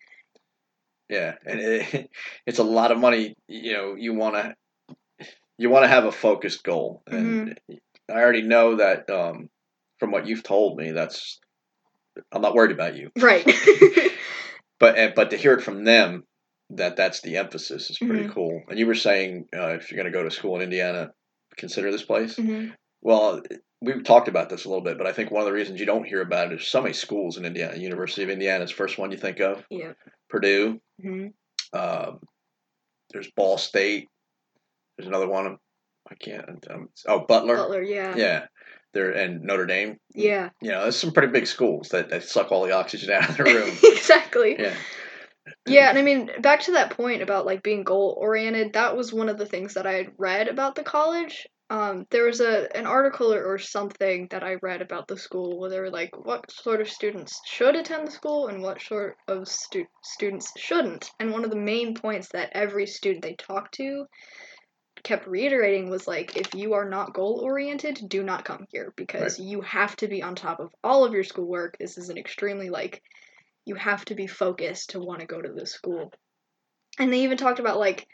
Yeah, 1.12 1.34
and 1.45 1.60
it, 1.60 2.10
it's 2.47 2.60
a 2.60 2.63
lot 2.63 2.91
of 2.91 2.97
money. 2.97 3.36
You 3.47 3.74
know, 3.74 3.95
you 3.95 4.13
want 4.13 4.36
to 4.36 4.56
you 5.58 5.69
want 5.69 5.84
to 5.84 5.89
have 5.89 6.06
a 6.06 6.12
focused 6.12 6.63
goal, 6.63 7.04
and 7.06 7.60
I 8.10 8.13
already 8.13 8.41
know 8.41 8.78
that 8.78 9.10
um, 9.10 9.50
from 10.00 10.12
what 10.12 10.26
you've 10.26 10.43
told 10.43 10.78
me. 10.78 10.91
That's 10.91 11.39
I'm 12.32 12.41
not 12.41 12.56
worried 12.56 12.71
about 12.71 12.95
you, 12.95 13.12
right. 13.19 13.45
but 14.80 15.15
but 15.15 15.32
to 15.32 15.38
hear 15.38 15.54
it 15.54 15.63
from 15.63 15.84
them 15.84 16.24
that 16.71 16.95
that's 16.95 17.21
the 17.21 17.36
emphasis 17.36 17.89
is 17.89 17.97
pretty 18.00 18.24
Mhm. 18.24 18.34
cool. 18.34 18.63
And 18.69 18.80
you 18.80 18.88
were 18.88 18.95
saying 18.95 19.47
uh, 19.54 19.71
if 19.76 19.91
you're 19.91 20.02
going 20.02 20.12
to 20.12 20.17
go 20.17 20.24
to 20.24 20.32
school 20.32 20.56
in 20.56 20.62
Indiana, 20.62 21.12
consider 21.58 21.91
this 21.91 22.04
place. 22.04 22.38
hmm 22.38 22.67
Well, 23.02 23.41
we've 23.82 24.04
talked 24.04 24.28
about 24.28 24.50
this 24.50 24.65
a 24.65 24.70
little 24.70 24.84
bit, 24.84 24.98
but 24.98 25.08
I 25.08 25.12
think 25.13 25.32
one 25.32 25.41
of 25.41 25.48
the 25.48 25.54
reasons 25.54 25.80
you 25.80 25.86
don't 25.86 26.06
hear 26.06 26.22
about 26.22 26.52
it 26.52 26.62
is 26.62 26.67
so 26.67 26.82
many 26.82 26.94
schools 26.94 27.38
in 27.38 27.46
Indiana. 27.46 27.78
University 27.78 28.24
of 28.24 28.30
Indiana 28.30 28.63
is 28.63 28.70
the 28.70 28.76
first 28.76 28.98
one 28.98 29.12
you 29.12 29.17
think 29.17 29.39
of. 29.39 29.63
Yeah. 29.70 29.94
Purdue. 30.30 30.80
hmm 31.02 31.28
Um, 31.74 32.20
there's 33.12 33.30
Ball 33.36 33.58
State. 33.58 34.08
There's 34.98 35.08
another 35.08 35.28
one. 35.28 35.58
I 36.10 36.15
can't. 36.15 36.65
Um, 36.70 36.89
oh, 37.08 37.26
Butler. 37.28 37.56
Butler, 37.58 37.82
yeah. 37.82 38.15
Yeah. 38.15 38.46
There 38.94 39.12
and 39.12 39.41
Notre 39.44 39.65
Dame. 39.65 39.98
Yeah. 40.13 40.50
You 40.62 40.72
know, 40.72 40.84
there's 40.84 40.98
some 40.98 41.12
pretty 41.13 41.32
big 41.32 41.48
schools 41.48 41.89
that, 41.89 42.10
that 42.10 42.24
suck 42.24 42.52
all 42.52 42.65
the 42.65 42.74
oxygen 42.74 43.10
out 43.13 43.30
of 43.30 43.38
the 43.38 43.44
room. 43.46 43.78
exactly. 43.84 44.56
yeah. 44.60 44.76
Yeah, 45.65 45.89
and 45.89 45.98
I 45.98 46.04
mean, 46.04 46.30
back 46.39 46.62
to 46.62 46.74
that 46.74 46.96
point 46.96 47.24
about 47.24 47.48
like 47.48 47.63
being 47.63 47.84
goal 47.84 48.15
oriented, 48.20 48.74
that 48.74 48.96
was 48.96 49.12
one 49.12 49.28
of 49.28 49.38
the 49.39 49.46
things 49.46 49.74
that 49.74 49.88
I 49.88 49.94
had 49.94 50.12
read 50.17 50.48
about 50.48 50.76
the 50.76 50.84
college. 50.84 51.48
Um, 51.72 52.06
there 52.10 52.26
was 52.26 52.42
a 52.42 52.68
an 52.76 52.86
article 52.86 53.34
or, 53.34 53.46
or 53.46 53.58
something 53.58 54.28
that 54.32 54.44
I 54.44 54.56
read 54.56 54.82
about 54.82 55.08
the 55.08 55.18
school 55.18 55.58
where 55.58 55.70
they 55.70 55.80
were 55.80 55.90
like, 55.90 56.10
what 56.26 56.52
sort 56.52 56.82
of 56.82 56.90
students 56.90 57.40
should 57.48 57.78
attend 57.78 58.06
the 58.06 58.12
school 58.12 58.48
and 58.48 58.62
what 58.62 58.82
sort 58.82 59.16
of 59.30 59.48
stu- 59.48 59.88
students 60.04 60.52
shouldn't. 60.58 61.10
And 61.18 61.32
one 61.32 61.46
of 61.46 61.50
the 61.50 61.56
main 61.56 61.96
points 61.96 62.28
that 62.34 62.52
every 62.52 62.88
student 62.88 63.24
they 63.24 63.36
talked 63.36 63.76
to 63.76 64.06
kept 65.04 65.28
reiterating 65.28 65.90
was 65.90 66.10
like, 66.10 66.36
if 66.36 66.54
you 66.54 66.74
are 66.74 66.90
not 66.90 67.14
goal 67.14 67.40
oriented, 67.42 68.02
do 68.06 68.22
not 68.22 68.44
come 68.44 68.66
here 68.70 68.92
because 68.98 69.40
you 69.40 69.62
have 69.62 69.96
to 69.96 70.10
be 70.10 70.22
on 70.22 70.36
top 70.36 70.60
of 70.60 70.76
all 70.84 71.06
of 71.06 71.14
your 71.14 71.24
schoolwork. 71.24 71.78
This 71.78 71.98
is 71.98 72.10
an 72.10 72.18
extremely 72.18 72.70
like 72.70 73.02
you 73.64 73.76
have 73.76 74.04
to 74.06 74.16
be 74.16 74.28
focused 74.28 74.90
to 74.90 75.00
want 75.00 75.22
to 75.22 75.26
go 75.26 75.42
to 75.42 75.54
this 75.54 75.72
school. 75.72 76.12
And 77.00 77.14
they 77.14 77.22
even 77.22 77.38
talked 77.38 77.60
about 77.60 77.80
like 77.80 78.10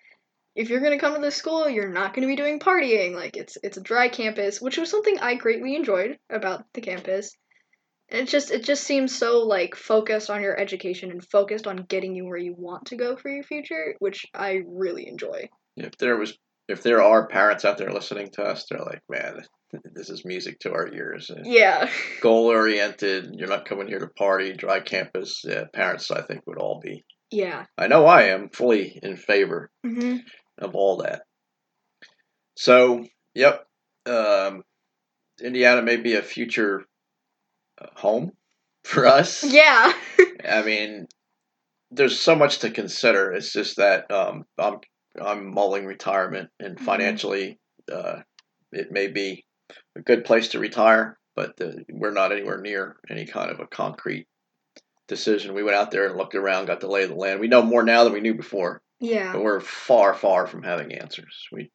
if 0.58 0.70
you're 0.70 0.80
going 0.80 0.92
to 0.92 0.98
come 0.98 1.14
to 1.14 1.22
this 1.22 1.36
school, 1.36 1.70
you're 1.70 1.88
not 1.88 2.16
going 2.16 2.28
to 2.28 2.32
be 2.32 2.36
doing 2.36 2.60
partying. 2.60 3.14
Like 3.14 3.38
it's 3.38 3.58
it's 3.64 3.78
a 3.78 3.82
dry 3.82 4.10
campus, 4.10 4.60
which 4.60 4.78
was 4.78 4.90
something 4.90 5.20
I 5.20 5.36
greatly 5.36 5.76
enjoyed 5.76 6.18
about 6.32 6.66
the 6.74 6.82
campus. 6.82 7.32
And 8.10 8.22
it 8.22 8.28
just 8.28 8.50
it 8.50 8.64
just 8.64 8.84
seems 8.84 9.16
so 9.16 9.42
like 9.42 9.76
focused 9.76 10.32
on 10.32 10.42
your 10.42 10.60
education 10.60 11.12
and 11.12 11.24
focused 11.24 11.68
on 11.68 11.86
getting 11.88 12.16
you 12.16 12.26
where 12.26 12.40
you 12.40 12.56
want 12.58 12.88
to 12.88 12.96
go 12.96 13.16
for 13.16 13.30
your 13.30 13.44
future, 13.44 13.96
which 14.00 14.26
I 14.34 14.64
really 14.66 15.08
enjoy. 15.08 15.48
If 15.76 15.96
there 16.00 16.18
was, 16.18 16.36
if 16.68 16.82
there 16.82 17.04
are 17.04 17.28
parents 17.28 17.64
out 17.64 17.78
there 17.78 17.94
listening 17.94 18.32
to 18.32 18.44
us, 18.44 18.66
they're 18.66 18.80
like, 18.80 19.04
man, 19.08 19.44
this 19.94 20.10
is 20.10 20.26
music 20.26 20.58
to 20.62 20.72
our 20.72 20.92
ears. 20.92 21.30
Yeah. 21.44 21.88
Goal 22.22 22.48
oriented. 22.48 23.30
You're 23.34 23.48
not 23.48 23.66
coming 23.66 23.88
here 23.88 24.00
to 24.00 24.08
party. 24.08 24.54
Dry 24.54 24.80
campus. 24.80 25.44
Yeah, 25.44 25.66
parents, 25.72 26.10
I 26.10 26.24
think, 26.24 26.48
would 26.48 26.58
all 26.58 26.80
be. 26.84 27.06
Yeah. 27.30 27.66
I 27.78 27.88
know 27.88 28.06
I 28.06 28.24
am 28.30 28.50
fully 28.50 29.00
in 29.04 29.18
favor 29.18 29.70
hmm 29.84 30.18
of 30.58 30.76
all 30.76 30.98
that. 30.98 31.24
So, 32.56 33.06
yep, 33.36 33.66
um, 34.06 34.64
Indiana 35.42 35.82
may 35.82 35.98
be 35.98 36.16
a 36.16 36.22
future 36.22 36.84
uh, 37.80 37.88
home 37.96 38.32
for 38.84 39.06
us. 39.06 39.44
Yeah. 39.44 39.94
I 40.50 40.64
mean, 40.64 41.08
there's 41.92 42.20
so 42.20 42.36
much 42.36 42.60
to 42.60 42.72
consider. 42.72 43.32
It's 43.34 43.54
just 43.54 43.78
that 43.78 44.10
um, 44.12 44.46
I'm 44.58 44.80
I'm 45.20 45.54
mulling 45.54 45.86
retirement, 45.86 46.50
and 46.60 46.78
Mhm. 46.78 46.84
financially, 46.84 47.60
uh, 47.92 48.22
it 48.72 48.92
may 48.92 49.08
be 49.08 49.46
a 49.96 50.02
good 50.02 50.26
place 50.26 50.50
to 50.50 50.60
retire, 50.60 51.18
but 51.36 51.60
uh, 51.62 51.72
we're 51.90 52.12
not 52.12 52.32
anywhere 52.32 52.60
near 52.62 52.98
any 53.10 53.26
kind 53.26 53.50
of 53.52 53.60
a 53.60 53.68
concrete 53.68 54.28
decision. 55.08 55.54
We 55.54 55.64
went 55.64 55.78
out 55.78 55.92
there 55.92 56.08
and 56.08 56.18
looked 56.18 56.36
around, 56.36 56.66
got 56.68 56.82
the 56.82 56.88
lay 56.88 57.04
of 57.04 57.10
the 57.10 57.16
land. 57.16 57.40
We 57.40 57.48
know 57.48 57.64
more 57.64 57.84
now 57.84 58.04
than 58.04 58.14
we 58.14 58.20
knew 58.22 58.36
before, 58.36 58.82
Yeah. 59.00 59.34
but 59.34 59.44
we're 59.44 59.60
far, 59.60 60.14
far 60.14 60.48
from 60.48 60.64
having 60.64 60.94
answers. 60.94 61.48
We 61.52 61.72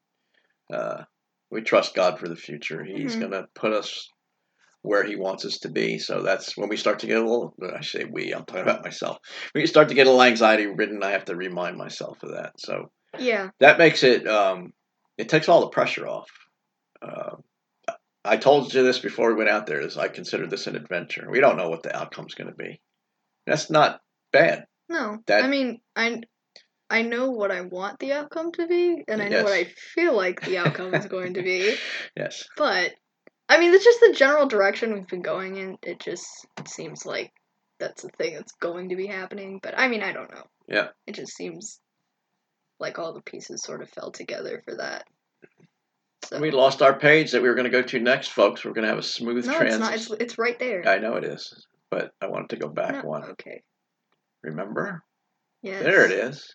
uh, 0.73 1.05
we 1.51 1.61
trust 1.63 1.95
God 1.95 2.19
for 2.19 2.29
the 2.29 2.37
future. 2.37 2.83
He's 2.83 3.15
Mhm. 3.17 3.21
gonna 3.21 3.47
put 3.55 3.73
us 3.73 4.09
where 4.83 5.05
He 5.05 5.17
wants 5.17 5.45
us 5.45 5.59
to 5.61 5.69
be. 5.69 5.99
So 5.99 6.23
that's 6.23 6.57
when 6.57 6.69
we 6.69 6.77
start 6.77 7.01
to 7.01 7.07
get 7.07 7.19
a 7.19 7.21
little. 7.21 7.55
I 7.77 7.83
say 7.83 8.05
we. 8.05 8.33
I'm 8.33 8.45
talking 8.45 8.63
about 8.63 8.83
myself. 8.85 9.19
When 9.53 9.61
you 9.61 9.67
start 9.67 9.89
to 9.91 9.95
get 9.95 10.07
a 10.07 10.11
little 10.11 10.23
anxiety 10.25 10.67
ridden, 10.67 11.03
I 11.03 11.11
have 11.13 11.27
to 11.27 11.37
remind 11.37 11.77
myself 11.77 12.23
of 12.23 12.31
that. 12.33 12.59
So 12.59 12.91
Yeah. 13.19 13.51
that 13.61 13.79
makes 13.79 14.03
it. 14.03 14.27
Um, 14.27 14.73
it 15.19 15.29
takes 15.29 15.49
all 15.49 15.61
the 15.61 15.69
pressure 15.69 16.07
off. 16.09 16.31
Uh, 17.03 17.37
I 18.25 18.37
told 18.37 18.73
you 18.73 18.83
this 18.83 18.99
before 19.01 19.29
we 19.29 19.35
went 19.35 19.51
out 19.51 19.67
there. 19.67 19.81
Is 19.81 19.99
I 19.99 20.09
consider 20.09 20.47
this 20.47 20.67
an 20.67 20.77
adventure. 20.77 21.29
We 21.31 21.41
don't 21.41 21.57
know 21.57 21.69
what 21.69 21.83
the 21.83 21.95
outcome's 21.97 22.35
going 22.35 22.51
to 22.51 22.57
be. 22.57 22.81
That's 23.47 23.69
not 23.69 24.01
bad. 24.33 24.67
No. 24.89 25.19
That- 25.27 25.45
I 25.45 25.49
mean, 25.49 25.81
I 25.97 26.23
I 26.93 27.01
know 27.01 27.31
what 27.31 27.51
I 27.51 27.63
want 27.63 27.99
the 28.01 28.13
outcome 28.13 28.53
to 28.53 28.67
be, 28.67 29.03
and 29.09 29.23
I 29.23 29.29
know 29.29 29.45
what 29.45 29.53
I 29.55 29.65
feel 29.95 30.15
like 30.15 30.43
the 30.43 30.59
outcome 30.59 30.93
is 30.95 31.07
going 31.07 31.35
to 31.35 31.43
be. 31.43 31.75
Yes. 32.17 32.45
But 32.59 32.93
I 33.49 33.59
mean, 33.59 33.73
it's 33.73 33.85
just 33.85 34.01
the 34.01 34.13
general 34.15 34.47
direction 34.47 34.93
we've 34.93 35.09
been 35.09 35.23
going 35.23 35.57
in. 35.57 35.79
It 35.83 36.01
just 36.01 36.27
seems 36.67 37.07
like 37.07 37.33
that's 37.81 38.03
the 38.03 38.11
thing 38.19 38.35
that's 38.35 38.53
going 38.61 38.91
to 38.91 38.97
be 38.97 39.07
happening. 39.07 39.59
But 39.63 39.79
I 39.79 39.89
mean, 39.89 40.03
I 40.03 40.13
don't 40.13 40.31
know. 40.31 40.45
Yeah. 40.69 40.89
It 41.07 41.15
just 41.15 41.33
seems 41.35 41.81
like 42.79 42.99
all 42.99 43.15
the 43.15 43.23
pieces 43.23 43.63
sort 43.63 43.83
of 43.83 43.89
fell 43.89 44.11
together 44.11 44.61
for 44.67 44.77
that. 44.77 45.05
So 46.27 46.41
We 46.41 46.51
lost 46.51 46.83
our 46.83 46.99
page 46.99 47.33
that 47.33 47.41
we 47.41 47.49
were 47.49 47.55
going 47.55 47.65
to 47.65 47.71
go 47.71 47.83
to 47.83 48.01
next, 48.01 48.29
folks. 48.29 48.67
We're 48.67 48.75
going 48.75 48.85
to 48.85 48.91
have 48.91 48.99
a 48.99 49.03
smooth 49.03 49.47
no, 49.47 49.57
transition. 49.57 49.83
it's 49.83 50.11
not. 50.11 50.19
It's 50.19 50.23
it's 50.23 50.39
right 50.39 50.59
there. 50.59 50.87
I 50.87 50.99
know 50.99 51.15
it 51.15 51.25
is, 51.25 51.67
but 51.91 52.13
I 52.21 52.27
wanted 52.27 52.51
to 52.51 52.57
go 52.57 52.69
back 52.69 53.03
No, 53.03 53.09
one. 53.09 53.25
Okay. 53.31 53.63
Remember? 54.43 55.03
Yes. 55.63 55.83
There 55.83 56.05
it 56.05 56.13
is. 56.13 56.53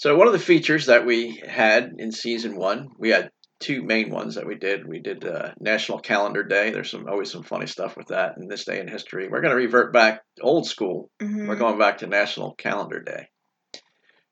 So 0.00 0.16
one 0.16 0.28
of 0.28 0.32
the 0.32 0.38
features 0.38 0.86
that 0.86 1.04
we 1.04 1.42
had 1.46 1.92
in 1.98 2.10
season 2.10 2.56
one, 2.56 2.88
we 2.98 3.10
had 3.10 3.30
two 3.58 3.82
main 3.82 4.08
ones 4.08 4.36
that 4.36 4.46
we 4.46 4.54
did. 4.54 4.88
We 4.88 4.98
did 4.98 5.26
uh, 5.26 5.50
National 5.60 5.98
Calendar 5.98 6.42
Day. 6.42 6.70
There's 6.70 6.90
some 6.90 7.06
always 7.06 7.30
some 7.30 7.42
funny 7.42 7.66
stuff 7.66 7.98
with 7.98 8.06
that 8.06 8.38
in 8.38 8.48
this 8.48 8.64
day 8.64 8.80
in 8.80 8.88
history. 8.88 9.28
We're 9.28 9.42
going 9.42 9.50
to 9.50 9.62
revert 9.62 9.92
back 9.92 10.22
old 10.40 10.66
school. 10.66 11.10
Mhm. 11.20 11.46
We're 11.46 11.56
going 11.56 11.78
back 11.78 11.98
to 11.98 12.06
National 12.06 12.54
Calendar 12.54 13.02
Day. 13.02 13.28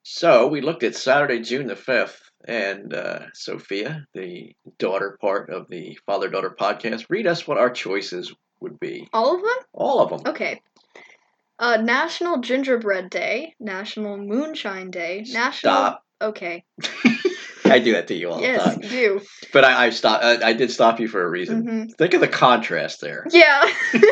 So 0.04 0.46
we 0.46 0.62
looked 0.62 0.84
at 0.84 0.96
Saturday, 0.96 1.42
June 1.42 1.66
the 1.66 1.76
fifth, 1.76 2.18
and 2.46 2.94
uh, 2.94 3.26
Sophia, 3.34 4.06
the 4.14 4.54
daughter 4.78 5.18
part 5.20 5.50
of 5.50 5.66
the 5.68 5.98
father 6.06 6.30
daughter 6.30 6.56
podcast, 6.58 7.04
read 7.10 7.26
us 7.26 7.46
what 7.46 7.58
our 7.58 7.68
choices 7.68 8.34
would 8.62 8.80
be. 8.80 9.06
All 9.12 9.34
of 9.36 9.42
them. 9.42 9.66
All 9.74 10.00
of 10.00 10.08
them. 10.08 10.32
Okay. 10.32 10.62
Uh, 11.58 11.76
National 11.78 12.38
Gingerbread 12.38 13.10
Day, 13.10 13.54
National 13.58 14.16
Moonshine 14.16 14.90
Day, 14.90 15.24
National. 15.28 15.52
Stop. 15.52 16.04
Okay. 16.22 16.64
I 17.64 17.78
do 17.80 17.92
that 17.92 18.06
to 18.08 18.14
you 18.14 18.30
all 18.30 18.36
the 18.36 18.42
Yes, 18.42 18.62
time. 18.62 18.82
you 18.82 18.88
do. 18.88 19.20
But 19.52 19.64
I, 19.64 19.86
I 19.86 19.90
stop. 19.90 20.22
I, 20.22 20.38
I 20.42 20.52
did 20.52 20.70
stop 20.70 21.00
you 21.00 21.08
for 21.08 21.22
a 21.22 21.28
reason. 21.28 21.62
hmm 21.66 21.84
Think 21.98 22.14
of 22.14 22.20
the 22.20 22.28
contrast 22.28 23.00
there. 23.00 23.26
Yeah. 23.30 23.64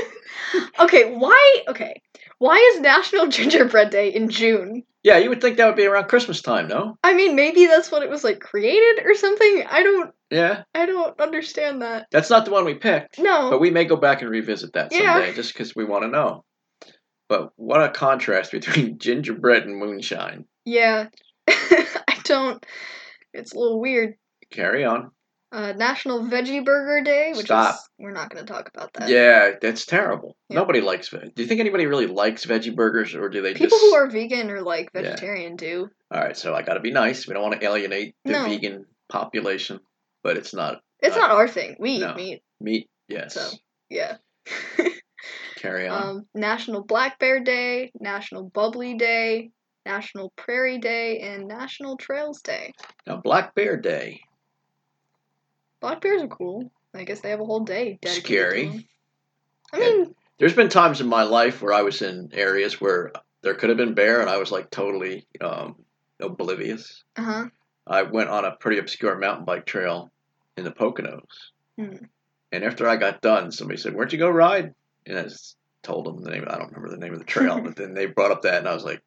okay. 0.81 1.13
Why? 1.15 1.63
Okay. 1.69 2.03
Why 2.39 2.57
is 2.75 2.81
National 2.81 3.29
Gingerbread 3.29 3.91
Day 3.91 4.11
in 4.11 4.29
June? 4.29 4.83
Yeah, 5.03 5.19
you 5.19 5.29
would 5.29 5.41
think 5.41 5.57
that 5.57 5.67
would 5.67 5.77
be 5.77 5.87
around 5.87 6.09
Christmas 6.09 6.43
time, 6.43 6.67
no? 6.69 6.99
I 7.05 7.15
mean, 7.15 7.37
maybe 7.37 7.67
that's 7.67 7.91
what 7.93 8.03
it 8.03 8.11
was 8.11 8.25
like 8.25 8.41
created 8.41 9.05
or 9.07 9.15
something. 9.15 9.65
I 9.71 9.83
don't. 9.85 10.13
Yeah, 10.31 10.65
I 10.75 10.87
don't 10.87 11.19
understand 11.21 11.83
that. 11.83 12.09
that's 12.11 12.29
not 12.31 12.45
the 12.45 12.51
one 12.51 12.65
we 12.65 12.75
picked, 12.75 13.21
No. 13.21 13.49
but 13.49 13.61
we 13.61 13.71
may 13.71 13.85
go 13.85 13.95
back 13.95 14.21
and 14.23 14.31
revisit 14.31 14.73
that 14.73 14.93
Yeah. 14.93 15.15
someday, 15.15 15.33
just 15.35 15.53
because 15.53 15.77
we 15.77 15.85
want 15.85 16.03
to 16.03 16.09
know. 16.09 16.45
But 17.29 17.51
what 17.57 17.83
a 17.83 17.89
contrast 17.91 18.53
between 18.53 18.99
gingerbread 18.99 19.65
and 19.65 19.77
moonshine. 19.77 20.45
yeah. 20.65 21.09
I 21.49 22.19
don't. 22.25 22.65
It's 23.33 23.53
a 23.53 23.59
little 23.59 23.81
weird. 23.81 24.15
Carry 24.51 24.85
on. 24.85 25.11
Uh, 25.53 25.73
National 25.73 26.21
Veggie 26.25 26.65
Burger 26.65 27.03
Day, 27.05 27.33
which 27.35 27.47
Stop. 27.47 27.75
is 27.77 27.89
we're 27.99 28.11
not 28.13 28.31
going 28.31 28.45
to 28.45 28.53
talk 28.53 28.69
about 28.75 28.93
that. 28.95 29.09
Yeah, 29.09 29.53
that's 29.63 29.87
terrible. 29.87 30.37
Yeah. 30.49 30.57
Nobody 30.57 30.81
likes 30.81 31.09
veg. 31.09 31.35
Do 31.35 31.43
you 31.43 31.49
think 31.49 31.61
anybody 31.61 31.87
really 31.87 32.07
likes 32.09 32.45
veggie 32.45 32.75
burgers, 32.75 33.15
or 33.15 33.29
do 33.29 33.43
they 33.43 33.55
People 33.55 33.69
just? 33.79 33.81
who 33.83 33.95
are 33.95 34.09
vegan 34.11 34.51
or 34.51 34.63
like 34.63 34.91
Yeah. 34.95 35.03
vegetarian 35.03 35.55
do. 35.57 35.89
All 36.11 36.21
right, 36.21 36.37
so 36.37 36.53
I 36.55 36.63
got 36.63 36.75
to 36.75 36.81
be 36.81 36.91
nice. 36.91 37.27
We 37.29 37.35
don't 37.35 37.43
want 37.45 37.61
to 37.61 37.65
alienate 37.67 38.15
the 38.25 38.33
No. 38.33 38.45
vegan 38.45 38.87
population, 39.09 39.81
but 40.25 40.37
it's 40.37 40.53
not 40.53 40.81
It's 41.01 41.17
Uh, 41.17 41.21
not 41.21 41.31
our 41.31 41.47
thing. 41.49 41.77
We 41.79 41.99
no. 42.01 42.11
eat 42.11 42.17
meat. 42.17 42.43
meat. 42.61 42.91
Yes. 43.09 43.35
So, 43.35 43.57
Yeah. 43.89 44.17
Carry 45.67 45.89
on. 45.89 46.03
um, 46.03 46.27
National 46.35 46.83
Black 46.85 47.19
Bear 47.19 47.41
Day, 47.41 47.91
National 48.01 48.45
Bubbly 48.51 48.95
Day, 48.95 49.51
National 49.85 50.31
Prairie 50.37 50.79
Day, 50.79 51.21
and 51.21 51.47
National 51.49 51.97
Trails 51.97 52.41
Day. 52.43 52.73
now, 53.07 53.17
Black 53.17 53.55
Bear 53.55 53.77
Day. 53.77 54.21
Black 55.81 56.01
bears 56.01 56.23
are 56.23 56.29
cool. 56.29 56.71
I 56.95 57.05
guess 57.05 57.21
they 57.21 57.31
have 57.31 57.41
a 57.41 57.45
whole 57.45 57.61
day 57.65 57.99
dedicated 58.01 58.25
Scary. 58.25 58.63
to 58.67 58.73
them. 58.73 58.85
I 59.73 59.79
mean, 59.79 60.15
There's 60.39 60.55
been 60.55 60.69
times 60.69 61.01
in 61.01 61.07
my 61.09 61.23
life 61.25 61.61
where 61.63 61.73
I 61.75 61.83
was 61.83 62.01
in 62.03 62.31
areas 62.33 62.81
where 62.81 63.13
there 63.43 63.55
could 63.55 63.69
have 63.69 63.77
been 63.79 63.95
bear, 63.95 64.21
and 64.21 64.31
I 64.31 64.39
was 64.39 64.51
like 64.51 64.71
totally 64.71 65.27
um, 65.41 65.77
oblivious. 66.21 67.05
uh 67.17 67.23
huh. 67.23 67.45
I 67.87 68.03
went 68.03 68.31
on 68.31 68.45
a 68.45 68.57
pretty 68.57 68.79
obscure 68.79 69.17
mountain 69.19 69.45
bike 69.45 69.67
trail 69.67 70.11
in 70.57 70.65
the 70.65 70.71
Poconos, 70.73 71.21
Hmm. 71.79 71.97
and 72.51 72.65
after 72.65 72.89
I 72.89 72.97
got 72.97 73.21
done, 73.21 73.53
somebody 73.53 73.79
said, 73.79 73.95
"Where'd 73.95 74.13
you 74.13 74.19
go 74.19 74.31
ride?" 74.31 74.75
And 75.07 75.19
I 75.19 75.23
just 75.23 75.57
told 75.83 76.07
them 76.07 76.23
the 76.23 76.31
name. 76.31 76.45
I 76.47 76.59
don't 76.59 76.73
remember 76.73 76.91
the 76.91 76.99
name 76.99 77.13
of 77.13 77.19
the 77.19 77.25
trail, 77.25 77.61
but 77.61 77.77
then 77.77 77.95
they 77.95 78.07
brought 78.07 78.33
up 78.33 78.43
that, 78.43 78.59
and 78.59 78.69
I 78.69 78.75
was 78.75 78.85
like, 78.85 79.03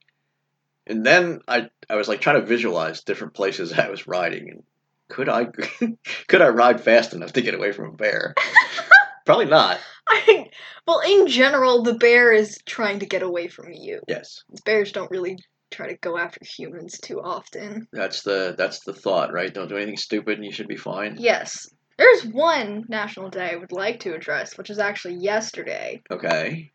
and 0.88 1.06
then 1.06 1.42
I 1.48 1.70
I 1.90 1.96
was 1.96 2.08
like 2.08 2.22
trying 2.22 2.42
to 2.42 2.48
visualize 2.48 3.04
different 3.04 3.34
places 3.34 3.74
I 3.78 3.90
was 3.90 4.08
riding, 4.08 4.50
and 4.50 4.64
could 5.10 5.30
I 5.30 5.48
could 6.28 6.42
I 6.42 6.50
ride 6.50 6.82
fast 6.82 7.14
enough 7.14 7.34
to 7.34 7.42
get 7.42 7.54
away 7.54 7.72
from 7.72 7.90
a 7.90 7.94
bear? 7.94 8.34
Probably 9.26 9.46
not. 9.46 9.80
I 10.08 10.50
well, 10.88 11.02
in 11.02 11.28
general, 11.28 11.84
the 11.84 11.94
bear 11.94 12.32
is 12.32 12.58
trying 12.66 13.00
to 13.00 13.06
get 13.06 13.22
away 13.22 13.48
from 13.48 13.72
you. 13.72 14.02
Yes. 14.08 14.44
Bears 14.66 14.92
don't 14.92 15.12
really 15.12 15.38
try 15.70 15.88
to 15.88 15.98
go 15.98 16.18
after 16.18 16.40
humans 16.44 17.00
too 17.00 17.22
often. 17.22 17.88
That's 17.94 18.24
the 18.24 18.56
that's 18.58 18.80
the 18.80 18.94
thought, 18.94 19.32
right? 19.32 19.54
Don't 19.54 19.68
do 19.68 19.76
anything 19.76 19.98
stupid, 19.98 20.38
and 20.38 20.46
you 20.46 20.52
should 20.52 20.68
be 20.68 20.78
fine. 20.78 21.18
Yes. 21.20 21.70
There's 22.00 22.26
one 22.26 22.86
national 22.88 23.30
day 23.30 23.52
I 23.52 23.56
would 23.58 23.72
like 23.74 24.00
to 24.02 24.16
address, 24.16 24.58
which 24.58 24.70
is 24.72 24.80
actually 24.80 25.16
yesterday. 25.16 26.02
Okay. 26.10 26.72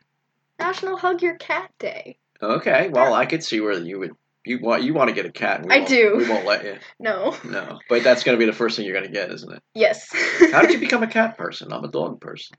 National 0.60 0.96
Hug 0.98 1.22
Your 1.22 1.36
Cat 1.36 1.70
Day. 1.78 2.18
Okay. 2.42 2.90
Well, 2.92 3.14
I 3.14 3.24
could 3.26 3.42
see 3.42 3.58
where 3.60 3.72
you 3.72 3.98
would 3.98 4.12
you 4.44 4.58
want 4.60 4.82
you 4.82 4.92
want 4.92 5.08
to 5.08 5.14
get 5.14 5.24
a 5.24 5.32
cat. 5.32 5.60
And 5.60 5.68
we 5.70 5.74
I 5.74 5.78
won't- 5.78 5.88
do. 5.88 6.14
We 6.18 6.28
won't 6.28 6.44
let 6.44 6.64
you. 6.64 6.76
No. 7.00 7.34
No, 7.42 7.80
but 7.88 8.04
that's 8.04 8.22
going 8.22 8.36
to 8.38 8.38
be 8.38 8.44
the 8.44 8.56
first 8.56 8.76
thing 8.76 8.84
you're 8.84 8.94
going 8.94 9.06
to 9.06 9.12
get, 9.12 9.30
isn't 9.32 9.50
it? 9.50 9.62
Yes. 9.74 10.06
How 10.52 10.60
did 10.60 10.72
you 10.72 10.78
become 10.86 11.02
a 11.02 11.06
cat 11.08 11.38
person? 11.38 11.72
I'm 11.72 11.84
a 11.84 11.88
dog 11.90 12.20
person. 12.20 12.56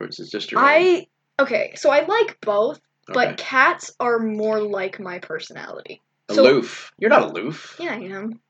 Or 0.00 0.08
is 0.08 0.18
it 0.18 0.28
just 0.30 0.50
your? 0.50 0.60
own? 0.60 0.66
I 0.66 1.06
okay, 1.38 1.72
so 1.76 1.90
I 1.90 2.04
like 2.04 2.40
both, 2.40 2.80
but 3.06 3.28
Okay. 3.28 3.34
cats 3.38 3.92
are 4.00 4.18
more 4.18 4.60
like 4.60 4.98
my 4.98 5.20
personality. 5.20 6.02
so- 6.30 6.42
aloof. 6.42 6.90
You're 6.98 7.10
not 7.10 7.30
aloof. 7.30 7.76
Yeah, 7.78 7.92
I 7.92 8.00
am. 8.00 8.40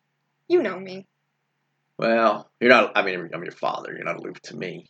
You 0.48 0.62
know 0.62 0.80
me. 0.80 1.06
Well, 1.98 2.50
you're 2.60 2.70
not. 2.70 2.92
I 2.96 3.02
mean, 3.02 3.30
I'm 3.32 3.42
your 3.42 3.52
father. 3.52 3.92
You're 3.92 4.04
not 4.04 4.18
aloof 4.18 4.40
to 4.42 4.56
me. 4.56 4.86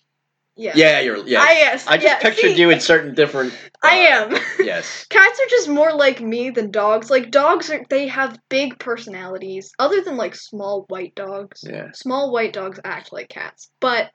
Yeah. 0.56 0.72
Yeah, 0.74 1.00
you're. 1.00 1.26
Yeah. 1.26 1.40
I 1.40 1.52
yes. 1.52 1.86
I 1.86 1.96
just 1.96 2.06
yeah, 2.06 2.18
pictured 2.18 2.54
see, 2.54 2.60
you 2.60 2.70
in 2.70 2.80
certain 2.80 3.14
different. 3.14 3.54
I 3.82 4.06
uh, 4.06 4.34
am. 4.34 4.42
Yes. 4.64 5.06
Cats 5.08 5.40
are 5.40 5.48
just 5.48 5.68
more 5.68 5.94
like 5.94 6.20
me 6.20 6.50
than 6.50 6.70
dogs. 6.70 7.10
Like 7.10 7.30
dogs 7.30 7.70
are 7.70 7.84
they 7.88 8.08
have 8.08 8.38
big 8.48 8.78
personalities. 8.78 9.70
Other 9.78 10.02
than 10.02 10.16
like 10.16 10.34
small 10.34 10.84
white 10.88 11.14
dogs. 11.14 11.64
Yeah. 11.66 11.92
Small 11.94 12.32
white 12.32 12.52
dogs 12.52 12.80
act 12.84 13.12
like 13.12 13.28
cats. 13.28 13.70
But 13.80 14.10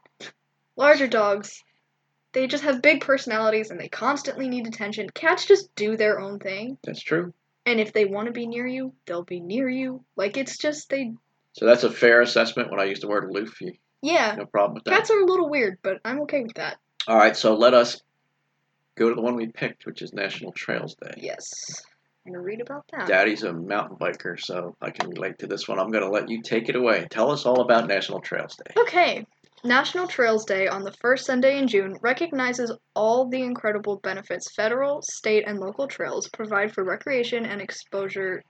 larger 0.76 1.08
dogs 1.08 1.64
they 2.34 2.48
just 2.48 2.64
have 2.64 2.82
big 2.82 3.02
personalities 3.02 3.70
and 3.70 3.80
they 3.80 3.88
constantly 3.88 4.50
need 4.50 4.68
attention. 4.68 5.10
Cats 5.12 5.46
just 5.46 5.74
do 5.76 5.96
their 5.96 6.20
own 6.20 6.40
thing. 6.40 6.78
That's 6.84 7.02
true. 7.02 7.34
And 7.66 7.80
if 7.80 7.94
they 7.94 8.06
want 8.06 8.26
to 8.26 8.34
be 8.34 8.48
near 8.48 8.68
you, 8.68 8.94
they'll 9.06 9.24
be 9.24 9.40
near 9.40 9.70
you. 9.70 10.04
Like 10.16 10.36
it's 10.36 10.58
just 10.58 10.90
they 10.90 11.14
So 11.54 11.66
that's 11.66 11.84
a 11.84 11.92
fair 11.92 12.22
assessment. 12.22 12.72
When 12.72 12.80
I 12.80 12.86
use 12.86 13.00
the 13.00 13.08
word 13.08 13.32
you 13.62 13.74
yeah. 14.02 14.36
no 14.38 14.46
problem 14.46 14.76
with 14.76 14.84
that. 14.84 14.92
Cats 14.92 15.12
are 15.12 15.22
a 15.22 15.26
little 15.26 15.50
weird, 15.50 15.78
but 15.82 16.00
I'm 16.04 16.22
okay 16.22 16.44
with 16.44 16.56
that. 16.56 16.78
All 17.08 17.18
right, 17.18 17.36
so 17.36 17.56
let 17.56 17.74
us 17.74 18.02
go 18.96 19.10
to 19.10 19.16
the 19.16 19.22
one 19.22 19.36
we 19.36 19.48
picked, 19.48 19.86
which 19.86 20.02
is 20.02 20.14
National 20.14 20.52
Trails 20.52 20.96
Day. 20.96 21.14
Yes. 21.18 21.82
I'm 22.26 22.34
gonna 22.34 22.44
read 22.44 22.62
about 22.62 22.86
that. 22.92 23.08
Daddy's 23.08 23.44
a 23.44 23.52
mountain 23.52 23.98
biker, 23.98 24.40
so 24.40 24.76
I 24.82 24.92
can 24.92 25.10
relate 25.10 25.40
to 25.40 25.48
this 25.48 25.68
one. 25.68 25.80
I'm 25.80 25.92
going 25.92 26.04
to 26.04 26.10
let 26.10 26.30
you 26.30 26.42
take 26.42 26.70
it 26.70 26.76
away. 26.76 27.06
Tell 27.10 27.32
us 27.32 27.46
all 27.46 27.62
about 27.62 27.88
National 27.88 28.22
Trails 28.22 28.56
Day. 28.56 28.82
Okay. 28.82 29.26
National 29.66 30.08
Trails 30.08 30.46
Day 30.46 30.68
on 30.68 30.84
the 30.84 30.92
first 30.92 31.26
Sunday 31.26 31.58
in 31.58 31.68
June 31.68 31.98
recognizes 32.02 32.72
all 32.96 33.30
the 33.30 33.42
incredible 33.42 33.98
benefits 33.98 34.54
federal, 34.54 35.02
state, 35.02 35.46
and 35.48 35.60
local 35.60 35.88
trails 35.88 36.30
provide 36.30 36.74
for 36.74 36.84
recreation 36.84 37.46
and 37.46 37.62
exposure 37.62 38.44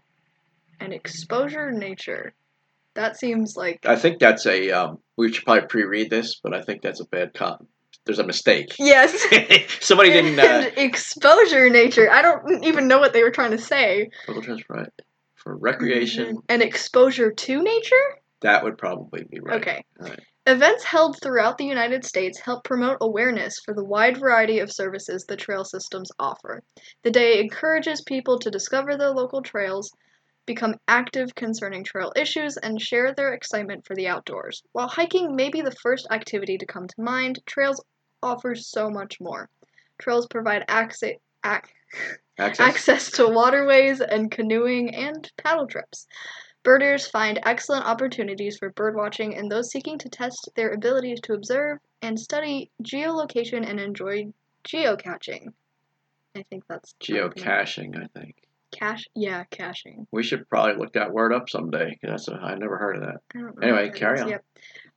and 0.79 0.91
exposure 0.91 1.71
nature. 1.71 2.33
That 2.95 3.17
seems 3.17 3.55
like 3.55 3.85
I 3.85 3.95
think 3.95 4.19
that's 4.19 4.45
a. 4.45 4.71
Um, 4.71 4.99
we 5.17 5.31
should 5.31 5.45
probably 5.45 5.67
pre-read 5.67 6.09
this, 6.09 6.39
but 6.43 6.53
I 6.53 6.61
think 6.61 6.81
that's 6.81 6.99
a 6.99 7.05
bad 7.05 7.33
con. 7.33 7.67
There's 8.05 8.19
a 8.19 8.25
mistake. 8.25 8.75
Yes. 8.79 9.25
Somebody 9.79 10.11
didn't. 10.11 10.39
Uh, 10.39 10.69
exposure 10.75 11.69
nature. 11.69 12.11
I 12.11 12.21
don't 12.21 12.63
even 12.63 12.87
know 12.87 12.99
what 12.99 13.13
they 13.13 13.23
were 13.23 13.31
trying 13.31 13.51
to 13.51 13.57
say. 13.57 14.09
Local 14.27 14.43
trails 14.43 14.63
right 14.69 14.89
for 15.43 15.57
recreation. 15.57 16.37
And 16.49 16.61
exposure 16.61 17.31
to 17.31 17.61
nature? 17.61 18.19
That 18.41 18.63
would 18.63 18.77
probably 18.77 19.23
be 19.29 19.39
right. 19.41 19.61
Okay. 19.61 19.83
Alright. 20.01 20.19
Events 20.45 20.83
held 20.83 21.21
throughout 21.21 21.57
the 21.57 21.65
United 21.65 22.03
States 22.03 22.39
help 22.39 22.65
promote 22.65 22.97
awareness 22.99 23.59
for 23.63 23.73
the 23.73 23.83
wide 23.83 24.17
variety 24.17 24.59
of 24.59 24.71
services 24.71 25.25
the 25.25 25.37
trail 25.37 25.63
systems 25.63 26.11
offer. 26.19 26.61
The 27.03 27.11
day 27.11 27.39
encourages 27.39 28.01
people 28.01 28.39
to 28.39 28.51
discover 28.51 28.97
their 28.97 29.11
local 29.11 29.41
trails, 29.41 29.91
become 30.45 30.75
active 30.87 31.33
concerning 31.35 31.83
trail 31.83 32.11
issues, 32.15 32.57
and 32.57 32.81
share 32.81 33.13
their 33.13 33.33
excitement 33.33 33.85
for 33.85 33.95
the 33.95 34.07
outdoors. 34.07 34.63
While 34.71 34.87
hiking 34.87 35.35
may 35.35 35.49
be 35.49 35.61
the 35.61 35.75
first 35.81 36.07
activity 36.11 36.57
to 36.57 36.65
come 36.65 36.87
to 36.87 37.01
mind, 37.01 37.39
trails 37.45 37.83
offer 38.21 38.55
so 38.55 38.89
much 38.89 39.19
more. 39.19 39.49
Trails 39.99 40.27
provide 40.27 40.65
access, 40.67 41.15
ac- 41.45 41.61
Access. 42.39 42.67
access 42.67 43.11
to 43.11 43.27
waterways 43.27 44.01
and 44.01 44.31
canoeing 44.31 44.95
and 44.95 45.31
paddle 45.37 45.67
trips. 45.67 46.07
Birders 46.63 47.05
find 47.07 47.39
excellent 47.43 47.85
opportunities 47.85 48.57
for 48.57 48.71
birdwatching 48.71 49.37
and 49.37 49.51
those 49.51 49.69
seeking 49.69 49.97
to 49.99 50.09
test 50.09 50.49
their 50.55 50.71
abilities 50.71 51.19
to 51.21 51.33
observe 51.33 51.79
and 52.01 52.19
study 52.19 52.71
geolocation 52.81 53.69
and 53.69 53.79
enjoy 53.79 54.33
geocaching. 54.63 55.53
I 56.35 56.43
think 56.43 56.63
that's 56.67 56.95
Geocaching, 57.01 58.01
I 58.01 58.07
think. 58.17 58.35
Cache, 58.73 59.05
yeah, 59.15 59.43
caching. 59.51 60.07
We 60.11 60.23
should 60.23 60.49
probably 60.49 60.75
look 60.75 60.93
that 60.93 61.11
word 61.11 61.33
up 61.33 61.49
someday. 61.49 61.97
That's 62.01 62.27
a, 62.27 62.33
I 62.33 62.55
never 62.55 62.77
heard 62.77 62.97
of 62.97 63.01
that. 63.03 63.17
I 63.35 63.39
don't 63.39 63.59
know. 63.59 63.67
Anyway, 63.67 63.91
carry 63.91 64.19
on. 64.19 64.29
Yep. 64.29 64.45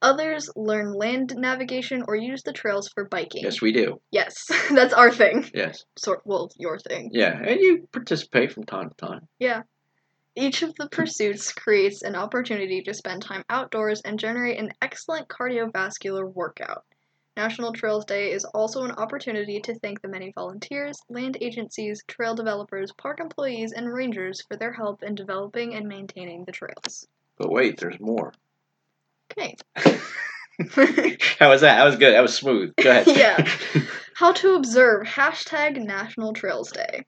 Others 0.03 0.51
learn 0.57 0.93
land 0.93 1.35
navigation 1.37 2.05
or 2.07 2.17
use 2.17 2.43
the 2.43 2.53
trails 2.53 2.89
for 2.89 3.09
biking. 3.09 3.43
Yes, 3.45 3.62
we 3.62 3.73
do. 3.73 4.01
Yes, 4.11 4.35
that's 4.71 4.93
our 4.93 5.11
thing. 5.11 5.49
Yes. 5.55 5.85
Sort 5.97 6.21
well, 6.25 6.51
your 6.59 6.79
thing. 6.79 7.11
Yeah, 7.12 7.39
and 7.39 7.61
you 7.61 7.89
participate 7.93 8.53
from 8.53 8.65
time 8.65 8.91
to 8.91 8.97
time. 8.97 9.29
Yeah. 9.39 9.62
Each 10.39 10.62
of 10.62 10.75
the 10.75 10.89
pursuits 10.91 11.51
creates 11.51 12.03
an 12.03 12.15
opportunity 12.15 12.83
to 12.83 12.93
spend 12.93 13.23
time 13.23 13.43
outdoors 13.49 14.03
and 14.03 14.19
generate 14.19 14.59
an 14.59 14.71
excellent 14.83 15.29
cardiovascular 15.29 16.31
workout. 16.31 16.85
National 17.37 17.72
Trails 17.72 18.05
Day 18.05 18.33
is 18.33 18.44
also 18.46 18.85
an 18.85 18.92
opportunity 18.92 19.61
to 19.61 19.79
thank 19.81 20.01
the 20.01 20.09
many 20.09 20.33
volunteers, 20.33 20.99
land 21.11 21.37
agencies, 21.40 22.03
trail 22.09 22.35
developers, 22.35 22.92
park 22.92 23.20
employees, 23.20 23.72
and 23.72 23.92
rangers 23.92 24.42
for 24.49 24.57
their 24.57 24.72
help 24.72 25.03
in 25.03 25.14
developing 25.14 25.75
and 25.75 25.87
maintaining 25.87 26.44
the 26.44 26.53
trails. 26.53 27.07
But 27.37 27.51
wait, 27.51 27.79
there's 27.79 28.01
more. 28.01 28.33
Okay. 29.33 29.57
How 31.38 31.51
was 31.51 31.61
that? 31.61 31.77
That 31.77 31.85
was 31.85 31.96
good. 31.96 32.14
That 32.14 32.22
was 32.22 32.35
smooth. 32.35 32.75
Go 32.77 32.90
ahead. 32.90 33.07
Yeah. 33.16 33.46
How 34.14 34.33
to 34.33 34.55
observe 34.55 35.07
hashtag 35.07 35.77
National 35.77 36.33
Trails 36.33 36.72
Day. 36.72 37.05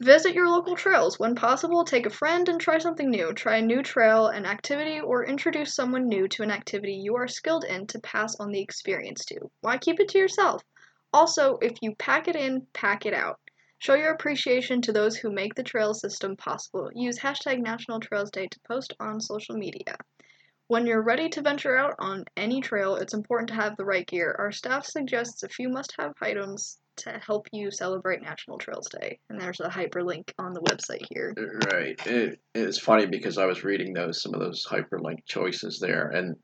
Visit 0.00 0.34
your 0.34 0.48
local 0.48 0.74
trails. 0.74 1.20
When 1.20 1.36
possible, 1.36 1.84
take 1.84 2.04
a 2.04 2.10
friend 2.10 2.48
and 2.48 2.60
try 2.60 2.78
something 2.78 3.08
new. 3.08 3.32
Try 3.32 3.58
a 3.58 3.62
new 3.62 3.80
trail, 3.80 4.26
an 4.26 4.44
activity, 4.44 4.98
or 5.00 5.24
introduce 5.24 5.74
someone 5.74 6.08
new 6.08 6.26
to 6.28 6.42
an 6.42 6.50
activity 6.50 6.94
you 6.94 7.14
are 7.14 7.28
skilled 7.28 7.62
in 7.62 7.86
to 7.86 8.00
pass 8.00 8.34
on 8.40 8.50
the 8.50 8.60
experience 8.60 9.24
to. 9.26 9.50
Why 9.60 9.78
keep 9.78 10.00
it 10.00 10.08
to 10.08 10.18
yourself? 10.18 10.64
Also, 11.12 11.58
if 11.62 11.74
you 11.80 11.94
pack 11.94 12.26
it 12.26 12.34
in, 12.34 12.66
pack 12.72 13.06
it 13.06 13.14
out. 13.14 13.38
Show 13.78 13.94
your 13.94 14.12
appreciation 14.12 14.82
to 14.82 14.92
those 14.92 15.16
who 15.16 15.30
make 15.30 15.54
the 15.54 15.62
trail 15.62 15.94
system 15.94 16.36
possible. 16.36 16.90
Use 16.92 17.20
hashtag 17.20 17.60
National 17.60 18.00
Trails 18.00 18.32
Day 18.32 18.48
to 18.48 18.60
post 18.66 18.94
on 18.98 19.20
social 19.20 19.56
media. 19.56 19.96
When 20.66 20.86
you're 20.86 21.02
ready 21.02 21.28
to 21.28 21.42
venture 21.42 21.76
out 21.76 21.94
on 22.00 22.24
any 22.36 22.60
trail, 22.60 22.96
it's 22.96 23.14
important 23.14 23.48
to 23.50 23.54
have 23.54 23.76
the 23.76 23.84
right 23.84 24.06
gear. 24.06 24.34
Our 24.40 24.50
staff 24.50 24.86
suggests 24.86 25.44
a 25.44 25.48
few 25.48 25.68
must 25.68 25.94
have 25.98 26.14
items 26.20 26.78
to 26.96 27.20
help 27.24 27.48
you 27.52 27.70
celebrate 27.70 28.22
National 28.22 28.58
Trails 28.58 28.88
Day. 28.88 29.18
And 29.28 29.40
there's 29.40 29.60
a 29.60 29.68
hyperlink 29.68 30.30
on 30.38 30.52
the 30.52 30.60
website 30.60 31.04
here. 31.10 31.34
Right. 31.72 31.98
It, 32.06 32.40
it's 32.54 32.78
funny 32.78 33.06
because 33.06 33.38
I 33.38 33.46
was 33.46 33.64
reading 33.64 33.92
those 33.92 34.22
some 34.22 34.34
of 34.34 34.40
those 34.40 34.66
hyperlink 34.66 35.24
choices 35.26 35.78
there, 35.80 36.08
and 36.08 36.36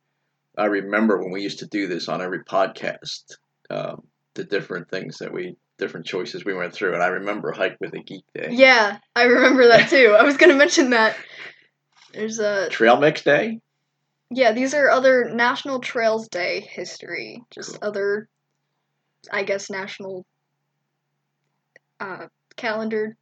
I 0.59 0.67
remember 0.67 1.19
when 1.19 1.31
we 1.33 1.43
used 1.43 1.61
to 1.61 1.67
do 1.67 1.87
this 1.87 2.09
on 2.09 2.21
every 2.21 2.45
podcast, 2.45 3.37
um, 3.71 4.03
the 4.35 4.45
different 4.45 4.91
things 4.91 5.19
that 5.19 5.33
we, 5.33 5.57
different 5.79 6.07
choices 6.07 6.45
we 6.45 6.55
went 6.55 6.73
through, 6.73 6.95
and 6.95 7.03
I 7.03 7.09
remember 7.09 7.53
hike 7.53 7.77
with 7.81 7.95
a 7.95 8.03
geek 8.03 8.25
day, 8.35 8.49
Yeah, 8.51 8.99
I 9.15 9.25
remember 9.25 9.69
that 9.69 9.89
too. 9.91 10.17
I 10.19 10.23
was 10.25 10.37
going 10.37 10.51
to 10.51 10.57
mention 10.57 10.91
that. 10.91 11.17
There's 12.13 12.41
a. 12.41 12.69
trail 12.71 12.99
mix 12.99 13.23
day. 13.23 13.61
Yeah, 14.31 14.53
these 14.53 14.75
are 14.75 14.91
other 14.91 15.31
National 15.33 15.81
Trails 15.81 16.29
Day 16.29 16.61
history. 16.61 17.43
Just 17.51 17.81
Cool. 17.81 17.89
other, 17.89 18.29
I 19.33 19.43
guess, 19.43 19.71
national 19.71 20.25
uh, 22.01 22.27
calendar. 22.57 23.17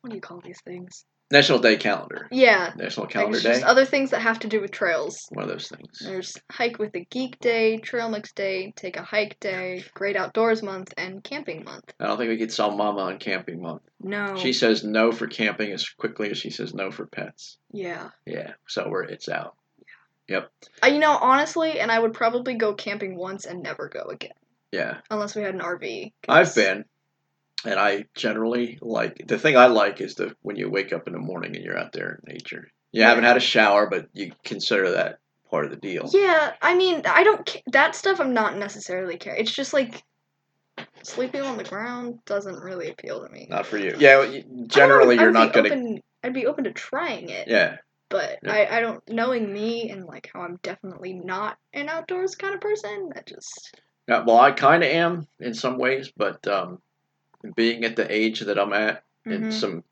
What 0.00 0.10
do 0.10 0.16
you 0.16 0.22
call 0.22 0.40
these 0.40 0.60
things? 0.64 1.04
National 1.30 1.60
Day 1.60 1.76
calendar. 1.78 2.28
Yeah, 2.30 2.74
National 2.76 3.06
Calendar 3.06 3.38
it's 3.38 3.44
Day. 3.60 3.62
other 3.62 3.86
things 3.86 4.10
that 4.10 4.20
have 4.20 4.40
to 4.40 4.48
do 4.48 4.60
with 4.60 4.70
trails. 4.70 5.26
One 5.30 5.44
of 5.44 5.48
those 5.48 5.66
things. 5.66 5.98
There's 6.04 6.36
Hike 6.50 6.78
with 6.78 6.94
a 6.94 7.06
Geek 7.10 7.40
Day, 7.40 7.78
Trail 7.78 8.10
Mix 8.10 8.32
Day, 8.32 8.74
Take 8.76 8.98
a 8.98 9.02
Hike 9.02 9.40
Day, 9.40 9.82
Great 9.94 10.14
Outdoors 10.14 10.62
Month, 10.62 10.92
and 10.98 11.24
Camping 11.24 11.64
Month. 11.64 11.94
I 11.98 12.06
don't 12.06 12.18
think 12.18 12.28
we 12.28 12.36
could 12.36 12.52
sell 12.52 12.76
Mama 12.76 13.00
on 13.00 13.18
camping 13.18 13.62
month. 13.62 13.80
No. 13.98 14.36
She 14.36 14.52
says 14.52 14.84
no 14.84 15.10
for 15.10 15.26
camping 15.26 15.72
as 15.72 15.88
quickly 15.88 16.30
as 16.30 16.36
she 16.36 16.50
says 16.50 16.74
no 16.74 16.90
for 16.90 17.06
pets. 17.06 17.56
yeah. 17.72 18.10
Yeah, 18.26 18.52
so 18.68 18.88
we're 18.90 19.04
it's 19.04 19.30
out. 19.30 19.54
Yeah. 20.28 20.34
Yep. 20.36 20.52
Uh, 20.84 20.86
you 20.88 20.98
know, 20.98 21.16
honestly, 21.16 21.80
and 21.80 21.90
I 21.90 21.98
would 21.98 22.12
probably 22.12 22.56
go 22.56 22.74
camping 22.74 23.16
once 23.16 23.46
and 23.46 23.62
never 23.62 23.88
go 23.88 24.02
again. 24.10 24.32
Yeah, 24.70 24.98
Unless 25.10 25.34
we 25.34 25.42
had 25.42 25.54
an 25.54 25.60
RV. 25.62 26.12
I've 26.28 26.54
been, 26.54 26.84
and 27.64 27.78
I 27.78 28.06
generally 28.14 28.78
like 28.80 29.22
the 29.26 29.38
thing 29.38 29.56
I 29.56 29.66
like 29.66 30.00
is 30.00 30.14
the 30.14 30.34
when 30.42 30.56
you 30.56 30.70
wake 30.70 30.92
up 30.92 31.06
in 31.06 31.12
the 31.12 31.18
morning 31.18 31.54
and 31.56 31.64
you're 31.64 31.78
out 31.78 31.92
there 31.92 32.20
in 32.26 32.32
nature. 32.34 32.70
You 32.92 33.00
Yeah. 33.02 33.08
haven't 33.08 33.24
had 33.24 33.36
a 33.36 33.40
shower, 33.40 33.88
but 33.88 34.06
you 34.12 34.32
consider 34.44 34.90
that 34.92 35.18
part 35.50 35.64
of 35.64 35.70
the 35.70 35.76
deal. 35.76 36.08
Yeah, 36.12 36.52
I 36.60 36.74
mean, 36.74 37.02
I 37.06 37.22
don't. 37.24 37.56
That 37.72 37.94
stuff 37.94 38.20
I'm 38.20 38.34
not 38.34 38.56
necessarily 38.56 39.16
care. 39.16 39.34
It's 39.34 39.54
just 39.54 39.72
like 39.72 40.02
sleeping 41.02 41.42
on 41.42 41.56
the 41.56 41.64
ground 41.64 42.18
doesn't 42.26 42.56
really 42.62 42.90
appeal 42.90 43.24
to 43.24 43.32
me. 43.32 43.46
Not 43.50 43.66
for 43.66 43.78
you. 43.78 43.94
Yeah, 43.98 44.18
well, 44.18 44.32
you- 44.32 44.38
I 44.38 44.42
don't 44.42 44.56
know, 44.56 44.66
generally 44.66 45.16
you're 45.16 45.32
not 45.32 45.52
gonna. 45.52 45.68
Open, 45.68 46.02
I'd 46.24 46.34
be 46.34 46.46
open 46.46 46.64
to 46.64 46.72
trying 46.72 47.28
it. 47.30 47.48
Yeah, 47.48 47.76
But 48.08 48.38
Yeah. 48.42 48.52
I, 48.52 48.76
I 48.78 48.80
don't 48.80 49.02
knowing 49.08 49.52
me 49.52 49.90
and 49.90 50.04
like 50.06 50.30
how 50.32 50.40
I'm 50.42 50.58
definitely 50.62 51.14
not 51.14 51.56
an 51.72 51.88
outdoors 51.88 52.34
kind 52.34 52.54
of 52.54 52.60
person. 52.60 53.10
That 53.14 53.26
just 53.26 53.74
Yeah, 54.08 54.24
well, 54.24 54.38
I 54.38 54.52
kind 54.52 54.82
of 54.82 54.90
am 54.90 55.26
in 55.40 55.54
some 55.54 55.78
ways, 55.78 56.10
but 56.16 56.46
um, 56.48 56.78
being 57.56 57.84
at 57.84 57.96
the 57.96 58.10
age 58.12 58.40
that 58.40 58.58
I'm 58.58 58.72
at, 58.72 59.02
and 59.26 59.46
Mhm. 59.46 59.52
some, 59.52 59.84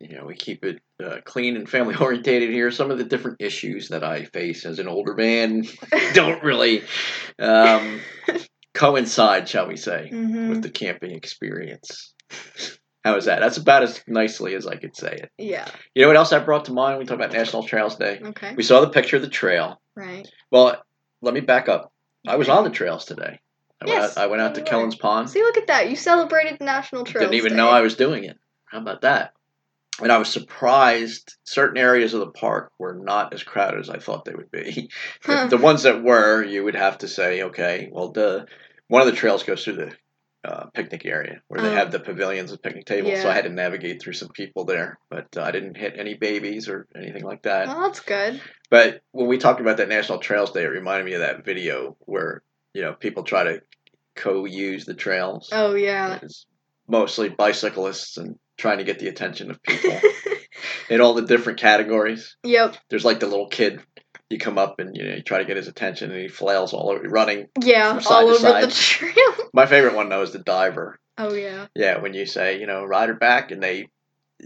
you 0.00 0.16
know, 0.16 0.26
we 0.26 0.34
keep 0.34 0.64
it 0.64 0.80
uh, 1.02 1.18
clean 1.24 1.56
and 1.56 1.68
family 1.68 1.94
orientated 2.00 2.50
here. 2.50 2.70
Some 2.70 2.90
of 2.90 2.98
the 2.98 3.04
different 3.04 3.40
issues 3.40 3.88
that 3.88 4.04
I 4.04 4.24
face 4.24 4.64
as 4.66 4.78
an 4.78 4.88
older 4.88 5.14
man 5.14 5.64
don't 6.14 6.42
really 6.42 6.82
um, 7.38 8.00
coincide, 8.74 9.48
shall 9.48 9.66
we 9.68 9.76
say, 9.76 10.10
Mhm. 10.12 10.48
with 10.48 10.62
the 10.62 10.70
camping 10.70 11.12
experience. 11.12 12.14
How 13.04 13.16
is 13.16 13.24
that? 13.26 13.40
That's 13.40 13.56
about 13.56 13.84
as 13.84 14.02
nicely 14.06 14.54
as 14.54 14.66
I 14.66 14.76
could 14.76 14.96
say 14.96 15.12
it. 15.12 15.30
yeah. 15.38 15.68
You 15.94 16.02
know 16.02 16.08
what 16.08 16.16
else 16.16 16.32
I 16.32 16.40
brought 16.40 16.66
to 16.66 16.72
mind 16.72 16.98
we 16.98 17.04
talk 17.04 17.14
about 17.14 17.32
National 17.32 17.62
Trails 17.62 17.96
Day? 17.96 18.20
Okay. 18.22 18.54
We 18.56 18.62
saw 18.62 18.80
the 18.80 18.90
picture 18.90 19.16
of 19.16 19.22
the 19.22 19.28
trail. 19.28 19.80
Right. 19.96 20.28
Well, 20.50 20.82
let 21.22 21.32
me 21.32 21.40
back 21.40 21.68
up. 21.68 21.92
I 22.26 22.36
was 22.36 22.48
on 22.48 22.64
the 22.64 22.70
trails 22.70 23.04
today. 23.06 23.40
I 23.80 23.86
went 23.86 24.00
Yes, 24.00 24.16
out, 24.16 24.22
I 24.24 24.26
went 24.26 24.42
out 24.42 24.54
to. 24.56 24.62
Kellen's 24.62 24.96
Pond. 24.96 25.30
See, 25.30 25.40
look 25.42 25.56
at 25.56 25.68
that. 25.68 25.88
You 25.90 25.96
celebrated 25.96 26.58
the 26.58 26.64
National 26.64 27.04
Trails 27.04 27.14
Day. 27.14 27.20
Didn't 27.26 27.34
even 27.34 27.52
Day. 27.52 27.56
know 27.56 27.68
I 27.68 27.80
was 27.82 27.94
doing 27.96 28.24
it. 28.24 28.36
How 28.66 28.78
about 28.78 29.02
that? 29.02 29.32
And 30.00 30.12
I 30.12 30.18
was 30.18 30.28
surprised 30.28 31.36
certain 31.44 31.76
areas 31.78 32.14
of 32.14 32.20
the 32.20 32.30
park 32.30 32.72
were 32.78 32.94
not 32.94 33.32
as 33.34 33.42
crowded 33.42 33.80
as 33.80 33.90
I 33.90 33.98
thought 33.98 34.24
they 34.24 34.34
would 34.34 34.50
be. 34.50 34.90
Huh. 35.24 35.48
the, 35.48 35.56
ones 35.58 35.82
that 35.82 36.02
were, 36.02 36.42
you 36.44 36.64
would 36.64 36.76
have 36.76 36.98
to 36.98 37.08
say, 37.08 37.42
okay, 37.44 37.88
well, 37.90 38.12
the 38.12 38.46
one 38.88 39.02
of 39.02 39.06
the 39.06 39.12
trails 39.16 39.42
goes 39.42 39.64
through 39.64 39.76
the 39.76 39.92
uh, 40.44 40.66
picnic 40.72 41.04
area 41.04 41.42
where 41.48 41.60
they 41.60 41.68
Oh. 41.68 41.72
have 41.72 41.90
the 41.90 41.98
pavilions 42.00 42.52
and 42.52 42.62
picnic 42.62 42.86
tables. 42.86 43.20
So 43.20 43.28
I 43.28 43.34
had 43.34 43.44
to 43.44 43.50
navigate 43.50 44.00
through 44.00 44.12
some 44.14 44.28
people 44.28 44.64
there, 44.64 44.98
but 45.10 45.26
uh, 45.36 45.42
I 45.42 45.50
didn't 45.50 45.76
hit 45.76 45.94
any 45.98 46.14
babies 46.14 46.68
or 46.68 46.86
anything 46.96 47.24
like 47.24 47.42
that. 47.42 47.68
Oh, 47.68 47.82
that's 47.82 48.00
good. 48.00 48.40
But 48.70 49.02
when 49.10 49.26
we 49.26 49.38
talked 49.38 49.60
about 49.60 49.78
that 49.78 49.88
National 49.88 50.18
Trails 50.18 50.52
Day, 50.52 50.62
it 50.62 50.68
reminded 50.68 51.04
me 51.06 51.14
of 51.14 51.20
that 51.20 51.44
video 51.44 51.96
where 52.00 52.42
you 52.74 52.82
know 52.82 52.92
people 52.92 53.22
try 53.22 53.44
to 53.44 53.62
co-use 54.14 54.84
the 54.84 54.94
trails. 54.94 55.48
Oh 55.52 55.74
yeah. 55.74 56.18
It's 56.22 56.46
mostly 56.88 57.28
bicyclists 57.28 58.16
and 58.16 58.36
trying 58.56 58.78
to 58.78 58.84
get 58.84 58.98
the 58.98 59.08
attention 59.08 59.50
of 59.50 59.62
people 59.62 59.98
in 60.90 61.00
all 61.00 61.14
the 61.14 61.26
different 61.26 61.58
categories. 61.60 62.36
yep. 62.42 62.76
There's 62.90 63.04
like 63.04 63.20
the 63.20 63.26
little 63.26 63.48
kid. 63.48 63.80
You 64.30 64.38
come 64.38 64.58
up 64.58 64.78
and 64.78 64.94
you 64.94 65.04
know 65.04 65.14
you 65.16 65.22
try 65.22 65.38
to 65.38 65.46
get 65.46 65.56
his 65.56 65.68
attention, 65.68 66.10
and 66.10 66.20
he 66.20 66.28
flails 66.28 66.74
all 66.74 66.90
over, 66.90 67.08
running. 67.08 67.46
Yeah. 67.62 67.98
Side 67.98 68.12
All 68.12 68.28
over 68.28 68.66
the 68.66 68.70
trail. 68.70 69.48
My 69.54 69.64
favorite 69.64 69.94
one 69.94 70.10
though 70.10 70.22
is 70.22 70.32
the 70.32 70.38
diver. 70.38 70.98
Oh 71.16 71.32
yeah. 71.32 71.66
Yeah, 71.74 71.98
when 72.00 72.12
you 72.12 72.26
say 72.26 72.60
you 72.60 72.66
know 72.66 72.84
ride 72.84 73.08
her 73.08 73.14
back, 73.14 73.52
and 73.52 73.62
they 73.62 73.88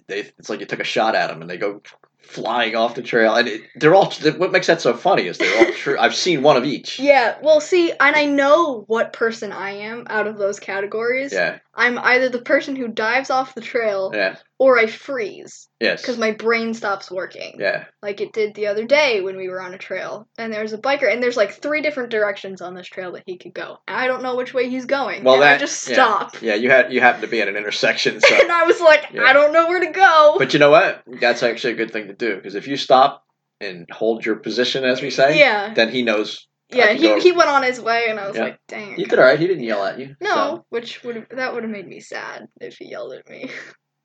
they 0.06 0.20
it's 0.38 0.48
like 0.48 0.60
you 0.60 0.66
took 0.66 0.78
a 0.78 0.84
shot 0.84 1.16
at 1.16 1.28
them, 1.28 1.40
and 1.40 1.50
they 1.50 1.56
go 1.56 1.82
flying 2.22 2.74
off 2.76 2.94
the 2.94 3.02
trail, 3.02 3.34
and 3.34 3.48
it, 3.48 3.62
they're 3.76 3.94
all. 3.94 4.10
What 4.36 4.52
makes 4.52 4.66
that 4.66 4.80
so 4.80 4.94
funny 4.94 5.26
is 5.26 5.38
they're 5.38 5.58
all 5.66 5.72
true. 5.76 5.98
I've 5.98 6.14
seen 6.14 6.42
one 6.42 6.56
of 6.56 6.64
each. 6.64 6.98
Yeah. 6.98 7.36
Well, 7.42 7.60
see, 7.60 7.90
and 7.90 8.16
I 8.16 8.24
know 8.24 8.84
what 8.86 9.12
person 9.12 9.52
I 9.52 9.70
am 9.70 10.06
out 10.08 10.26
of 10.26 10.38
those 10.38 10.58
categories. 10.58 11.32
Yeah. 11.32 11.58
I'm 11.74 11.98
either 11.98 12.28
the 12.28 12.40
person 12.40 12.76
who 12.76 12.88
dives 12.88 13.30
off 13.30 13.54
the 13.54 13.60
trail 13.60 14.12
Yeah. 14.14 14.36
Or 14.62 14.78
I 14.78 14.86
freeze 14.86 15.68
Yes. 15.80 16.00
because 16.00 16.18
my 16.18 16.30
brain 16.30 16.72
stops 16.72 17.10
working. 17.10 17.56
Yeah. 17.58 17.86
Like 18.00 18.20
it 18.20 18.32
did 18.32 18.54
the 18.54 18.68
other 18.68 18.84
day 18.84 19.20
when 19.20 19.36
we 19.36 19.48
were 19.48 19.60
on 19.60 19.74
a 19.74 19.78
trail 19.78 20.28
and 20.38 20.52
there's 20.52 20.72
a 20.72 20.78
biker 20.78 21.12
and 21.12 21.20
there's 21.20 21.36
like 21.36 21.60
three 21.60 21.82
different 21.82 22.10
directions 22.10 22.60
on 22.62 22.74
this 22.74 22.86
trail 22.86 23.10
that 23.12 23.24
he 23.26 23.38
could 23.38 23.54
go. 23.54 23.78
And 23.88 23.96
I 23.96 24.06
don't 24.06 24.22
know 24.22 24.36
which 24.36 24.54
way 24.54 24.70
he's 24.70 24.86
going. 24.86 25.24
Well, 25.24 25.34
and 25.34 25.42
that 25.42 25.56
I 25.56 25.58
just 25.58 25.88
yeah. 25.88 25.94
stop. 25.94 26.40
Yeah, 26.40 26.54
you 26.54 26.70
had 26.70 26.92
you 26.92 27.00
happen 27.00 27.22
to 27.22 27.26
be 27.26 27.42
at 27.42 27.48
an 27.48 27.56
intersection, 27.56 28.20
so. 28.20 28.34
and 28.40 28.52
I 28.52 28.62
was 28.64 28.80
like, 28.80 29.08
Yeah. 29.12 29.22
I 29.24 29.32
don't 29.32 29.52
know 29.52 29.66
where 29.66 29.80
to 29.80 29.90
go. 29.90 30.36
but 30.38 30.52
you 30.52 30.60
know 30.60 30.70
what? 30.70 31.02
That's 31.20 31.42
actually 31.42 31.72
a 31.72 31.76
good 31.76 31.90
thing 31.90 32.06
to 32.06 32.14
do 32.14 32.36
because 32.36 32.54
if 32.54 32.68
you 32.68 32.76
stop 32.76 33.24
and 33.60 33.90
hold 33.90 34.24
your 34.24 34.36
position, 34.36 34.84
as 34.84 35.02
we 35.02 35.10
say, 35.10 35.38
yeah. 35.40 35.74
then 35.74 35.88
he 35.88 36.02
knows. 36.02 36.46
Yeah, 36.70 36.92
he, 36.92 37.20
he 37.20 37.32
went 37.32 37.50
on 37.50 37.62
his 37.64 37.78
way 37.80 38.06
and 38.08 38.18
I 38.18 38.28
was 38.28 38.36
Yeah. 38.36 38.44
like, 38.44 38.58
dang. 38.66 38.98
You 38.98 39.04
did 39.04 39.18
all 39.18 39.26
right. 39.26 39.38
He 39.38 39.46
didn't 39.46 39.64
yell 39.64 39.84
at 39.84 39.98
you. 39.98 40.16
No, 40.22 40.28
so. 40.34 40.66
which 40.70 41.02
would 41.04 41.26
that 41.32 41.52
would 41.52 41.64
have 41.64 41.70
made 41.72 41.86
me 41.86 42.00
sad 42.00 42.46
if 42.62 42.76
he 42.78 42.88
yelled 42.88 43.12
at 43.12 43.28
me. 43.28 43.50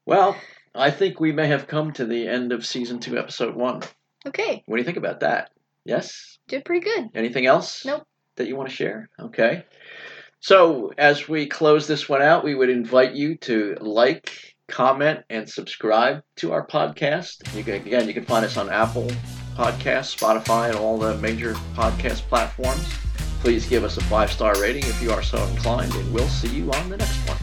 Well, 0.07 0.37
I 0.73 0.89
think 0.89 1.19
we 1.19 1.33
may 1.33 1.47
have 1.47 1.67
come 1.67 1.91
to 1.93 2.05
the 2.05 2.29
end 2.29 2.53
of 2.53 2.65
season 2.65 2.99
two, 3.01 3.17
episode 3.19 3.55
one. 3.55 3.81
Okay, 4.25 4.63
What 4.65 4.77
do 4.77 4.81
you 4.81 4.85
think 4.85 4.97
about 4.97 5.19
that? 5.19 5.51
Yes. 5.83 6.37
did 6.47 6.63
pretty 6.63 6.85
good. 6.85 7.09
Anything 7.13 7.45
else? 7.45 7.85
Nope. 7.85 8.07
That 8.37 8.47
you 8.47 8.55
want 8.55 8.69
to 8.69 8.75
share? 8.75 9.09
Okay. 9.19 9.65
So, 10.39 10.93
as 10.97 11.27
we 11.27 11.47
close 11.47 11.87
this 11.87 12.07
one 12.07 12.21
out, 12.21 12.45
we 12.45 12.55
would 12.55 12.69
invite 12.69 13.15
you 13.15 13.35
to 13.39 13.75
like, 13.81 14.55
comment, 14.69 15.25
and 15.29 15.49
subscribe 15.49 16.23
to 16.37 16.53
our 16.53 16.65
podcast. 16.65 17.53
You 17.53 17.65
can 17.65 17.73
again, 17.73 18.07
you 18.07 18.13
can 18.13 18.23
find 18.23 18.45
us 18.45 18.55
on 18.55 18.69
Apple 18.69 19.09
Podcasts, 19.57 20.15
Spotify, 20.17 20.69
and 20.69 20.77
all 20.77 20.97
the 20.97 21.17
major 21.17 21.53
podcast 21.75 22.21
platforms. 22.29 22.87
Please 23.41 23.67
give 23.67 23.83
us 23.83 23.97
a 23.97 24.03
five 24.05 24.31
star 24.31 24.53
rating 24.61 24.83
if 24.83 25.01
you 25.01 25.11
are 25.11 25.23
so 25.23 25.43
inclined, 25.47 25.93
and 25.93 26.13
we'll 26.13 26.29
see 26.29 26.47
you 26.47 26.71
on 26.71 26.89
the 26.89 26.95
next 26.95 27.17
one. 27.27 27.37